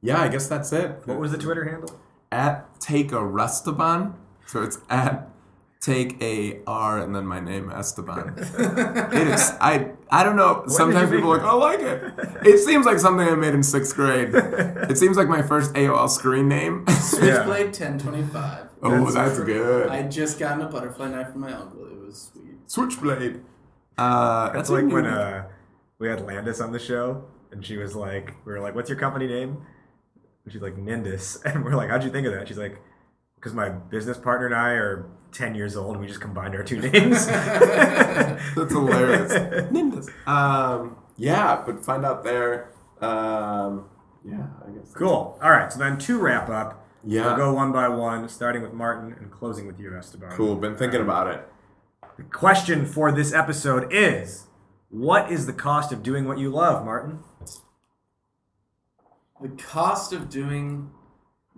[0.00, 1.02] yeah, I guess that's it.
[1.04, 2.00] What was the Twitter handle?
[2.32, 4.14] at take a Restaban?
[4.46, 5.29] So it's at
[5.80, 8.34] take a R and then my name Esteban.
[8.38, 9.52] it is.
[9.60, 10.64] I I don't know.
[10.66, 12.46] Sometimes people are like, I like it.
[12.46, 14.34] It seems like something I made in sixth grade.
[14.90, 16.84] It seems like my first AOL screen name.
[16.88, 18.68] Switchblade 1025.
[18.82, 19.88] oh, That's that's, good.
[19.88, 21.86] I just gotten a butterfly knife from my uncle.
[21.86, 22.56] It was sweet.
[22.66, 23.40] Switchblade.
[23.96, 25.46] Uh, That's that's like like when uh,
[25.98, 28.98] we had Landis on the show, and she was like, "We were like, what's your
[28.98, 29.58] company name?"
[30.44, 32.80] And she's like, "Nindus," and we're like, "How'd you think of that?" She's like,
[33.40, 36.62] "Because my business partner and I are ten years old, and we just combined our
[36.62, 39.32] two names." That's hilarious.
[39.72, 40.08] Ninjas.
[40.28, 42.70] Um, yeah, but find out there.
[43.00, 43.86] Um,
[44.24, 44.92] yeah, I guess.
[44.94, 45.38] cool.
[45.42, 45.72] All right.
[45.72, 47.24] So then to wrap up, Yeah.
[47.28, 50.30] we'll go one by one, starting with Martin and closing with you, Esteban.
[50.32, 50.56] Cool.
[50.56, 51.46] Been thinking about it.
[52.18, 54.46] The question for this episode is,
[54.90, 57.20] what is the cost of doing what you love, Martin?
[59.40, 60.99] The cost of doing what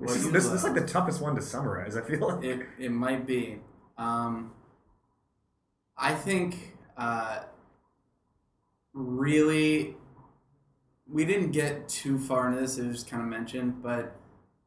[0.02, 1.96] This is, this, this is like the toughest one to summarize.
[1.96, 2.44] I feel like.
[2.44, 3.60] It, it might be.
[3.96, 4.52] Um,
[5.96, 7.40] I think uh,
[8.92, 9.96] really
[11.08, 12.78] we didn't get too far into this.
[12.78, 14.16] It was just kind of mentioned, but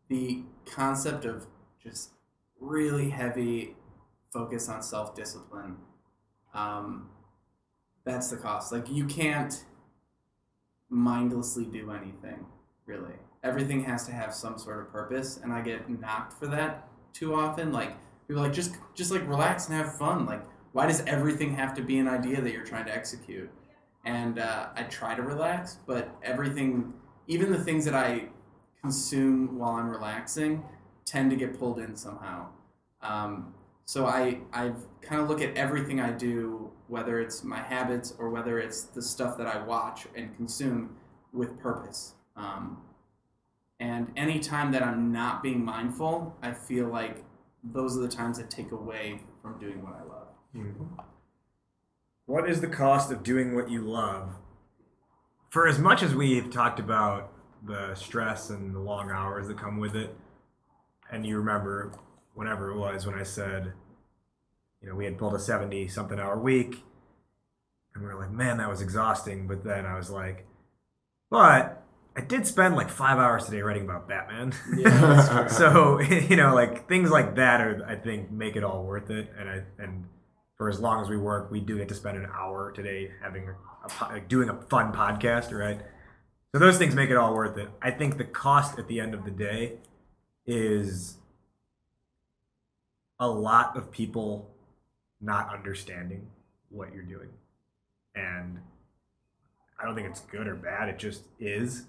[0.10, 1.48] the concept of
[1.84, 2.12] just
[2.60, 3.76] really heavy
[4.32, 5.78] focus on self discipline.
[6.54, 7.10] Um,
[8.06, 8.72] that's the cost.
[8.72, 9.66] Like you can't
[10.90, 12.46] mindlessly do anything
[12.86, 13.16] really.
[13.46, 17.34] Everything has to have some sort of purpose, and I get knocked for that too
[17.34, 17.72] often.
[17.72, 17.94] Like
[18.28, 20.26] people like just just like relax and have fun.
[20.26, 20.44] Like
[20.76, 23.50] why does everything have to be an idea that you're trying to execute?
[24.04, 26.94] And uh, I try to relax, but everything,
[27.28, 28.28] even the things that I
[28.82, 30.66] consume while I'm relaxing,
[31.06, 32.48] tend to get pulled in somehow.
[33.02, 33.54] Um,
[33.86, 38.30] so I I've kind of look at everything I do, whether it's my habits or
[38.30, 40.98] whether it's the stuff that I watch and consume,
[41.32, 42.16] with purpose.
[42.36, 42.82] Um,
[43.80, 47.24] and any time that I'm not being mindful, I feel like
[47.64, 50.28] those are the times that take away from doing what I love.
[52.26, 54.36] What is the cost of doing what you love?
[55.50, 57.32] For as much as we've talked about
[57.66, 60.16] the stress and the long hours that come with it,
[61.12, 61.92] and you remember
[62.34, 63.74] whenever it was when I said,
[64.82, 66.84] you know, we had pulled a 70 something hour week,
[67.94, 69.48] and we were like, man, that was exhausting.
[69.48, 70.46] But then I was like,
[71.30, 71.85] but
[72.18, 74.54] I did spend like five hours today writing about Batman.
[75.50, 79.32] so you know like things like that are i think make it all worth it.
[79.38, 80.06] And i and
[80.58, 83.50] for as long as we work we do get to spend an hour today having
[83.50, 85.82] a, like doing a fun podcast right?
[86.54, 87.68] So those things make it all worth it.
[87.82, 89.80] I think the cost at the end of the day
[90.46, 91.18] is
[93.20, 94.56] a lot of people
[95.20, 96.28] not understanding
[96.70, 97.30] what you're doing.
[98.16, 98.60] And
[99.78, 100.88] i don't think it's good or bad.
[100.88, 101.88] It just is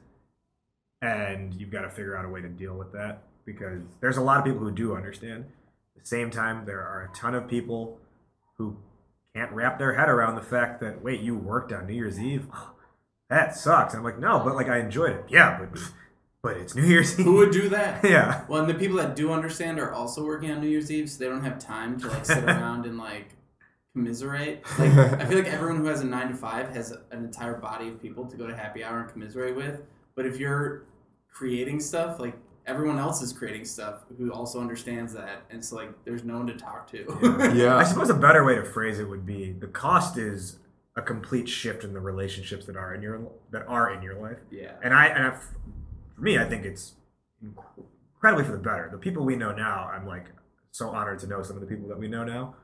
[1.03, 4.23] and you've got to figure out a way to deal with that because there's a
[4.23, 5.45] lot of people who do understand.
[5.97, 7.99] At the same time, there are a ton of people
[8.59, 8.77] who
[9.35, 12.47] can't wrap their head around the fact that wait, you worked on New Year's Eve.
[13.31, 13.95] that sucks.
[13.95, 15.25] I'm like, no, but like I enjoyed it.
[15.29, 15.81] Yeah, but
[16.43, 17.25] but it's New Year's Eve.
[17.25, 18.05] Who would do that?
[18.09, 18.45] yeah.
[18.49, 21.19] Well, and the people that do understand are also working on New Year's Eve, so
[21.19, 23.31] they don't have time to like sit around and like
[23.93, 24.63] commiserate.
[24.79, 27.89] Like, I feel like everyone who has a nine to five has an entire body
[27.89, 29.83] of people to go to happy hour and commiserate with.
[30.17, 30.87] But if you're
[31.31, 32.35] creating stuff, like
[32.67, 36.47] everyone else is creating stuff who also understands that, and so like there's no one
[36.49, 37.53] to talk to.
[37.55, 37.77] Yeah.
[37.83, 40.59] I suppose a better way to phrase it would be the cost is
[40.97, 43.21] a complete shift in the relationships that are in your
[43.51, 44.39] that are in your life.
[44.51, 44.73] yeah.
[44.83, 46.95] And I and I, for me, I think it's
[47.43, 48.89] incredibly for the better.
[48.91, 50.27] The people we know now, I'm like
[50.71, 52.55] so honored to know some of the people that we know now.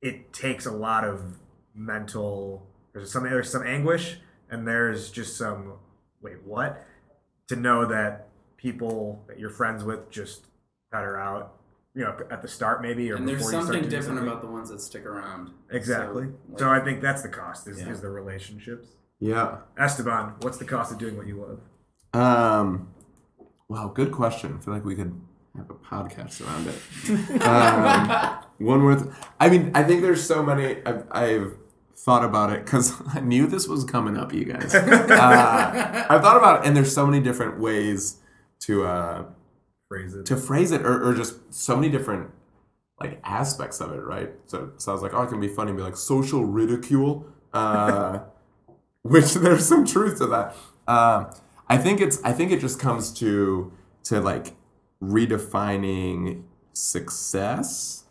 [0.00, 1.38] It takes a lot of
[1.74, 2.66] mental.
[2.92, 4.18] There's some there's some anguish,
[4.50, 5.74] and there's just some
[6.22, 6.84] wait what
[7.48, 10.46] to know that people that you're friends with just
[10.90, 11.54] better out.
[11.94, 13.96] You know, at the start maybe, or And there's before you start something to do
[13.96, 14.28] different something.
[14.32, 15.50] about the ones that stick around.
[15.70, 16.28] exactly.
[16.52, 17.90] So, So, I think that's the cost is, Yeah.
[17.90, 18.88] is the relationships.
[19.20, 19.58] Yeah.
[19.78, 21.60] Esteban, what's the cost of doing what you love?
[22.14, 22.88] Um,
[23.68, 24.56] wow, good question.
[24.58, 25.20] I feel like we could
[25.54, 27.42] have a podcast around it.
[27.46, 29.14] um, one worth.
[29.38, 30.78] I mean, I think there's so many.
[30.86, 31.56] I've, I've
[31.96, 34.74] thought about it because I knew this was coming up, you guys.
[35.12, 38.16] Uh, I've thought about it, and there's so many different ways
[38.60, 39.24] to uh,
[39.88, 40.26] Phrase it.
[40.26, 42.30] to phrase it, or, or just so many different
[43.00, 44.30] like aspects of it, right?
[44.46, 47.26] So, so I was like, oh, it can be funny, and be like social ridicule,
[47.52, 48.20] uh,
[49.02, 50.56] which there's some truth to that.
[50.86, 51.30] Um,
[51.68, 53.72] I think it's, I think it just comes to
[54.04, 54.54] to like
[55.02, 58.01] redefining success,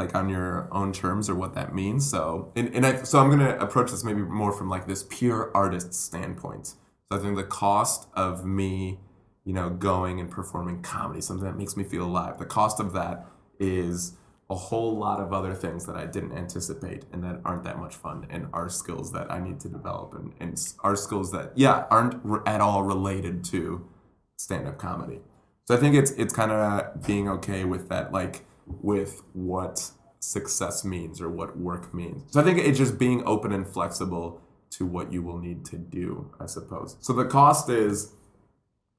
[0.00, 2.10] like on your own terms or what that means.
[2.10, 5.50] So, and, and I, so I'm gonna approach this maybe more from like this pure
[5.54, 6.66] artist standpoint.
[6.66, 6.76] So
[7.12, 8.98] I think the cost of me
[9.44, 12.38] you know, going and performing comedy, something that makes me feel alive.
[12.38, 13.26] The cost of that
[13.58, 14.12] is
[14.50, 17.94] a whole lot of other things that I didn't anticipate and that aren't that much
[17.94, 21.84] fun and are skills that I need to develop and, and are skills that, yeah,
[21.90, 23.88] aren't r- at all related to
[24.36, 25.20] stand up comedy.
[25.66, 28.44] So I think it's it's kind of being okay with that, like
[28.82, 32.32] with what success means or what work means.
[32.32, 34.40] So I think it's just being open and flexible
[34.70, 36.96] to what you will need to do, I suppose.
[37.00, 38.12] So the cost is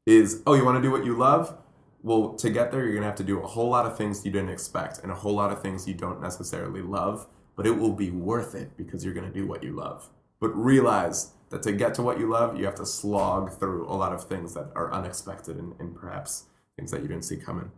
[0.06, 1.56] is oh you want to do what you love
[2.02, 4.26] well to get there you're going to have to do a whole lot of things
[4.26, 7.72] you didn't expect and a whole lot of things you don't necessarily love but it
[7.72, 11.62] will be worth it because you're going to do what you love but realize that
[11.62, 14.56] to get to what you love you have to slog through a lot of things
[14.56, 16.46] that are unexpected and, and perhaps
[16.76, 17.70] things that you didn't see coming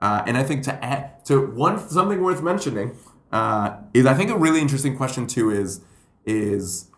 [0.00, 2.96] uh, and I think to add to one something worth mentioning
[3.32, 5.80] uh, is I think a really interesting question too is
[6.24, 6.90] is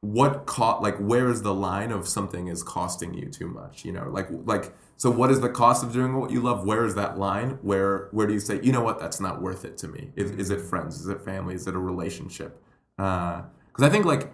[0.00, 3.92] what cost like where is the line of something is costing you too much you
[3.92, 4.08] know?
[4.08, 6.64] Like like so what is the cost of doing what you love?
[6.64, 7.58] Where is that line?
[7.62, 9.00] Where where do you say you know what?
[9.00, 10.10] That's not worth it to me.
[10.16, 11.00] Is, is it friends?
[11.00, 11.54] Is it family?
[11.54, 12.62] Is it a relationship?
[12.96, 14.32] Because i think like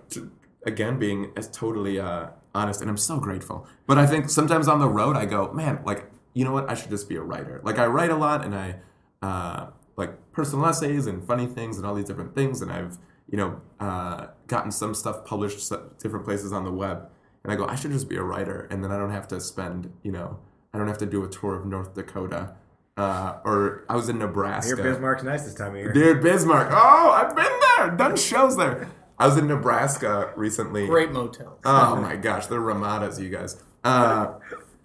[0.64, 4.78] again being as totally uh, honest and i'm so grateful but i think sometimes on
[4.78, 7.60] the road i go man like you know what i should just be a writer
[7.64, 8.74] like i write a lot and i
[9.22, 12.98] uh, like personal essays and funny things and all these different things and i've
[13.32, 17.08] you know, uh, gotten some stuff published different places on the web,
[17.42, 19.40] and I go, I should just be a writer, and then I don't have to
[19.40, 20.38] spend, you know,
[20.72, 22.54] I don't have to do a tour of North Dakota,
[22.98, 24.76] uh, or I was in Nebraska.
[24.76, 25.92] Here, Bismarck's nice this time of year.
[25.92, 26.68] Dude, Bismarck.
[26.70, 28.88] Oh, I've been there, done shows there.
[29.18, 30.86] I was in Nebraska recently.
[30.86, 31.58] Great motel.
[31.64, 33.62] Oh my gosh, they're Ramadas, you guys.
[33.82, 34.34] Uh,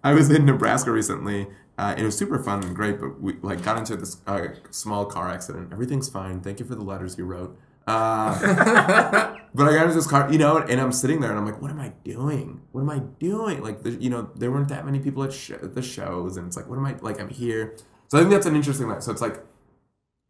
[0.03, 1.47] I was in Nebraska recently.
[1.77, 5.05] Uh, it was super fun and great, but we like got into this uh, small
[5.05, 5.71] car accident.
[5.71, 6.41] Everything's fine.
[6.41, 7.57] Thank you for the letters you wrote.
[7.85, 8.37] Uh,
[9.53, 11.61] but I got into this car, you know, and I'm sitting there and I'm like,
[11.61, 12.61] what am I doing?
[12.71, 13.61] What am I doing?
[13.63, 16.57] Like, the, you know, there weren't that many people at, sh- the shows, and it's
[16.57, 17.19] like, what am I like?
[17.21, 17.75] I'm here.
[18.09, 19.01] So I think that's an interesting line.
[19.01, 19.41] So it's like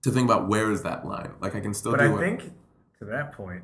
[0.03, 1.31] to think about where is that line?
[1.39, 2.41] Like, I can still But do I what- think
[2.99, 3.63] to that point,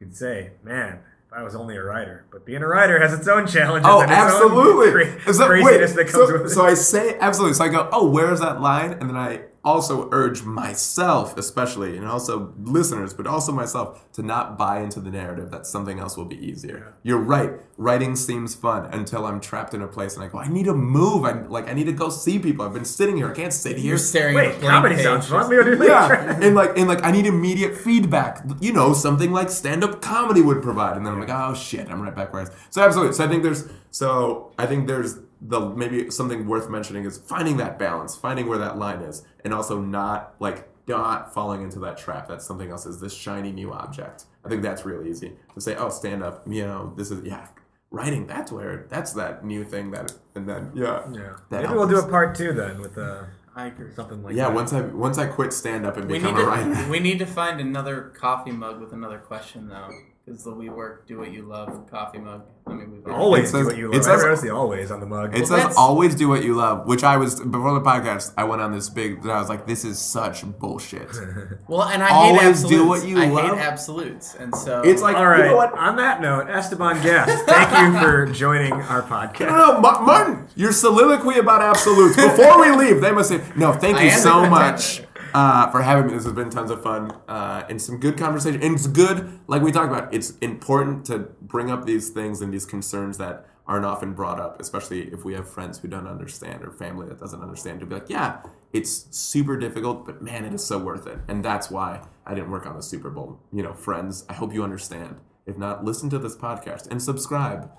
[0.00, 1.00] you could say, man,
[1.36, 3.88] I was only a writer, but being a writer has its own challenges.
[3.90, 4.90] Oh, and its own absolutely.
[4.92, 6.50] cra- Is that- craziness wait, that comes so, with it.
[6.50, 7.54] so I say absolutely.
[7.54, 8.92] So I go, oh, where is that line?
[8.92, 14.58] And then I also urge myself, especially, and also listeners, but also myself, to not
[14.58, 16.94] buy into the narrative that something else will be easier.
[17.02, 17.52] You're right.
[17.76, 20.74] Writing seems fun until I'm trapped in a place and I go, I need to
[20.74, 21.24] move.
[21.24, 22.64] I like, I need to go see people.
[22.64, 23.30] I've been sitting here.
[23.30, 23.88] I can't sit here.
[23.88, 25.48] You're staring at Wait, blank comedy sounds fun.
[25.48, 28.44] We gotta do Yeah, and like, and like, I need immediate feedback.
[28.60, 30.96] You know, something like stand-up comedy would provide.
[30.96, 32.54] And then I'm like, oh shit, I'm right back where I was.
[32.70, 33.14] So absolutely.
[33.14, 37.58] So I think there's, so I think there's the maybe something worth mentioning is finding
[37.58, 41.96] that balance, finding where that line is, and also not like not falling into that
[41.98, 44.24] trap that something else is this shiny new object.
[44.44, 45.74] I think that's really easy to say.
[45.76, 46.42] Oh, stand up.
[46.46, 47.46] You know, this is yeah.
[47.90, 48.26] Writing.
[48.26, 48.86] That's where.
[48.88, 50.12] That's that new thing that.
[50.34, 51.02] And then yeah.
[51.12, 51.36] Yeah.
[51.50, 53.92] That Maybe we'll do a part two then with uh, I agree.
[53.94, 54.54] something like Yeah, that.
[54.54, 56.74] once I once I quit stand up and We become need a writer.
[56.84, 59.90] to we need to find another coffee mug with another question though,
[60.24, 62.42] because the WeWork Do What You Love coffee mug.
[62.66, 64.00] I mean, we've always says- do what you love.
[64.00, 65.34] I says- noticed the always on the mug.
[65.36, 68.32] It Well, says always do what you love, which I was before the podcast.
[68.38, 69.22] I went on this big.
[69.22, 71.10] That I was like, this is such bullshit.
[71.68, 72.88] Well, and I Always hate do absolutes.
[72.88, 73.58] what you I love.
[73.58, 75.40] hate absolutes, and so It's like All right.
[75.44, 75.76] you know what?
[75.76, 79.48] On that note, Esteban Gast, thank you for joining our podcast.
[79.48, 82.16] No, no, Ma- Martin, your soliloquy about absolutes.
[82.16, 84.50] Before we leave, they must say, no, thank I you so contender.
[84.50, 85.02] much
[85.34, 86.14] uh, for having me.
[86.14, 88.62] This has been tons of fun uh, and some good conversation.
[88.62, 92.54] And it's good, like we talked about, it's important to bring up these things and
[92.54, 96.62] these concerns that aren't often brought up, especially if we have friends who don't understand
[96.62, 98.42] or family that doesn't understand, to be like, yeah,
[98.72, 101.18] it's super difficult, but man, it is so worth it.
[101.28, 103.40] And that's why I didn't work on the Super Bowl.
[103.52, 105.16] You know, friends, I hope you understand.
[105.46, 107.70] If not, listen to this podcast and subscribe.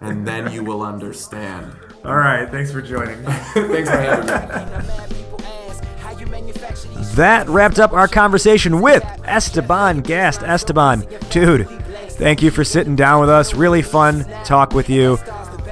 [0.00, 1.74] And then you will understand.
[2.04, 3.22] All right, thanks for joining.
[3.24, 5.24] Thanks for having me.
[7.14, 10.42] That wrapped up our conversation with Esteban Gast.
[10.42, 11.68] Esteban, dude,
[12.12, 13.54] thank you for sitting down with us.
[13.54, 15.16] Really fun talk with you.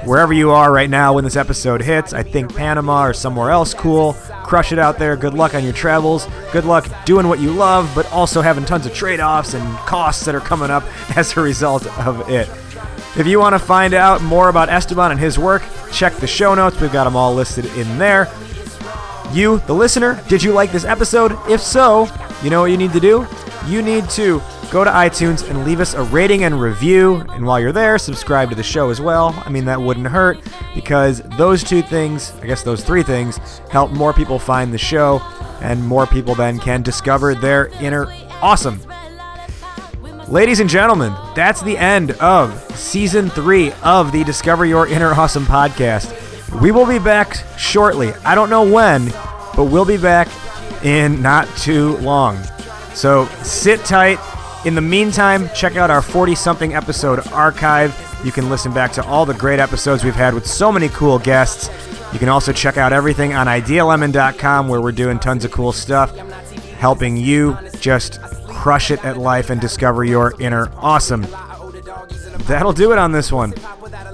[0.05, 3.73] Wherever you are right now when this episode hits, I think Panama or somewhere else
[3.73, 4.13] cool.
[4.43, 5.15] Crush it out there.
[5.15, 6.27] Good luck on your travels.
[6.51, 10.25] Good luck doing what you love, but also having tons of trade offs and costs
[10.25, 10.83] that are coming up
[11.17, 12.49] as a result of it.
[13.15, 16.53] If you want to find out more about Esteban and his work, check the show
[16.53, 16.81] notes.
[16.81, 18.25] We've got them all listed in there.
[19.33, 21.35] You, the listener, did you like this episode?
[21.49, 22.07] If so,
[22.43, 23.25] you know what you need to do?
[23.65, 24.39] You need to
[24.69, 27.15] go to iTunes and leave us a rating and review.
[27.31, 29.33] And while you're there, subscribe to the show as well.
[29.43, 30.37] I mean, that wouldn't hurt
[30.75, 33.37] because those two things, I guess those three things,
[33.71, 35.19] help more people find the show
[35.61, 38.05] and more people then can discover their inner
[38.39, 38.79] awesome.
[40.27, 45.45] Ladies and gentlemen, that's the end of season three of the Discover Your Inner Awesome
[45.45, 46.22] podcast.
[46.61, 48.13] We will be back shortly.
[48.25, 49.07] I don't know when,
[49.55, 50.27] but we'll be back
[50.83, 52.41] in not too long.
[52.93, 54.19] So sit tight.
[54.65, 57.93] In the meantime, check out our 40 something episode archive.
[58.23, 61.19] You can listen back to all the great episodes we've had with so many cool
[61.19, 61.69] guests.
[62.13, 66.15] You can also check out everything on idealemon.com where we're doing tons of cool stuff,
[66.77, 71.25] helping you just crush it at life and discover your inner awesome.
[72.45, 73.53] That'll do it on this one.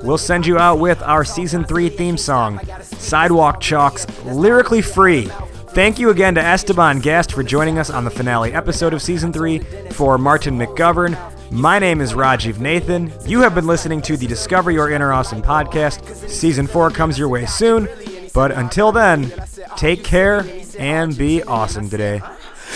[0.04, 5.26] We'll send you out with our season three theme song, Sidewalk Chalks, lyrically free.
[5.70, 9.32] Thank you again to Esteban Gast for joining us on the finale episode of season
[9.34, 9.60] three.
[9.92, 11.18] For Martin McGovern,
[11.52, 13.12] my name is Rajiv Nathan.
[13.26, 16.30] You have been listening to the Discover Your Inner Awesome podcast.
[16.30, 17.88] Season four comes your way soon.
[18.34, 19.32] But until then,
[19.76, 20.46] take care
[20.78, 22.22] and be awesome today.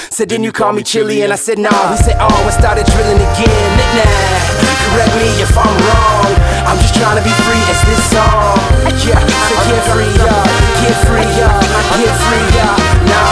[0.10, 1.96] Said, then you call me chilly, and I said, nah.
[1.96, 3.78] He said, oh, and started drilling again.
[3.96, 6.53] Nah, correct me if I'm wrong
[7.00, 8.58] trying to be free as this song.
[9.04, 10.46] Yeah, so get free up,
[10.82, 11.58] get free up,
[11.98, 12.78] get free up.
[13.10, 13.24] No,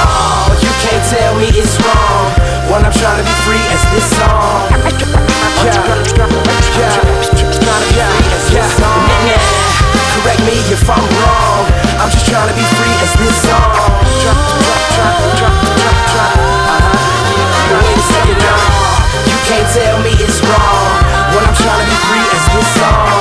[0.62, 2.26] you can't tell me it's wrong
[2.72, 4.72] when I'm trying to be free as this song.
[5.62, 5.78] Yeah,
[6.80, 7.22] yeah,
[7.62, 8.68] trying to be free as yeah,
[9.30, 9.42] yeah.
[10.22, 11.64] Correct me if I'm wrong.
[12.02, 14.02] I'm just trying to be free as this song.
[17.72, 18.56] Wait a second, no.
[19.30, 23.21] You can't tell me it's wrong when I'm trying to be free as this song.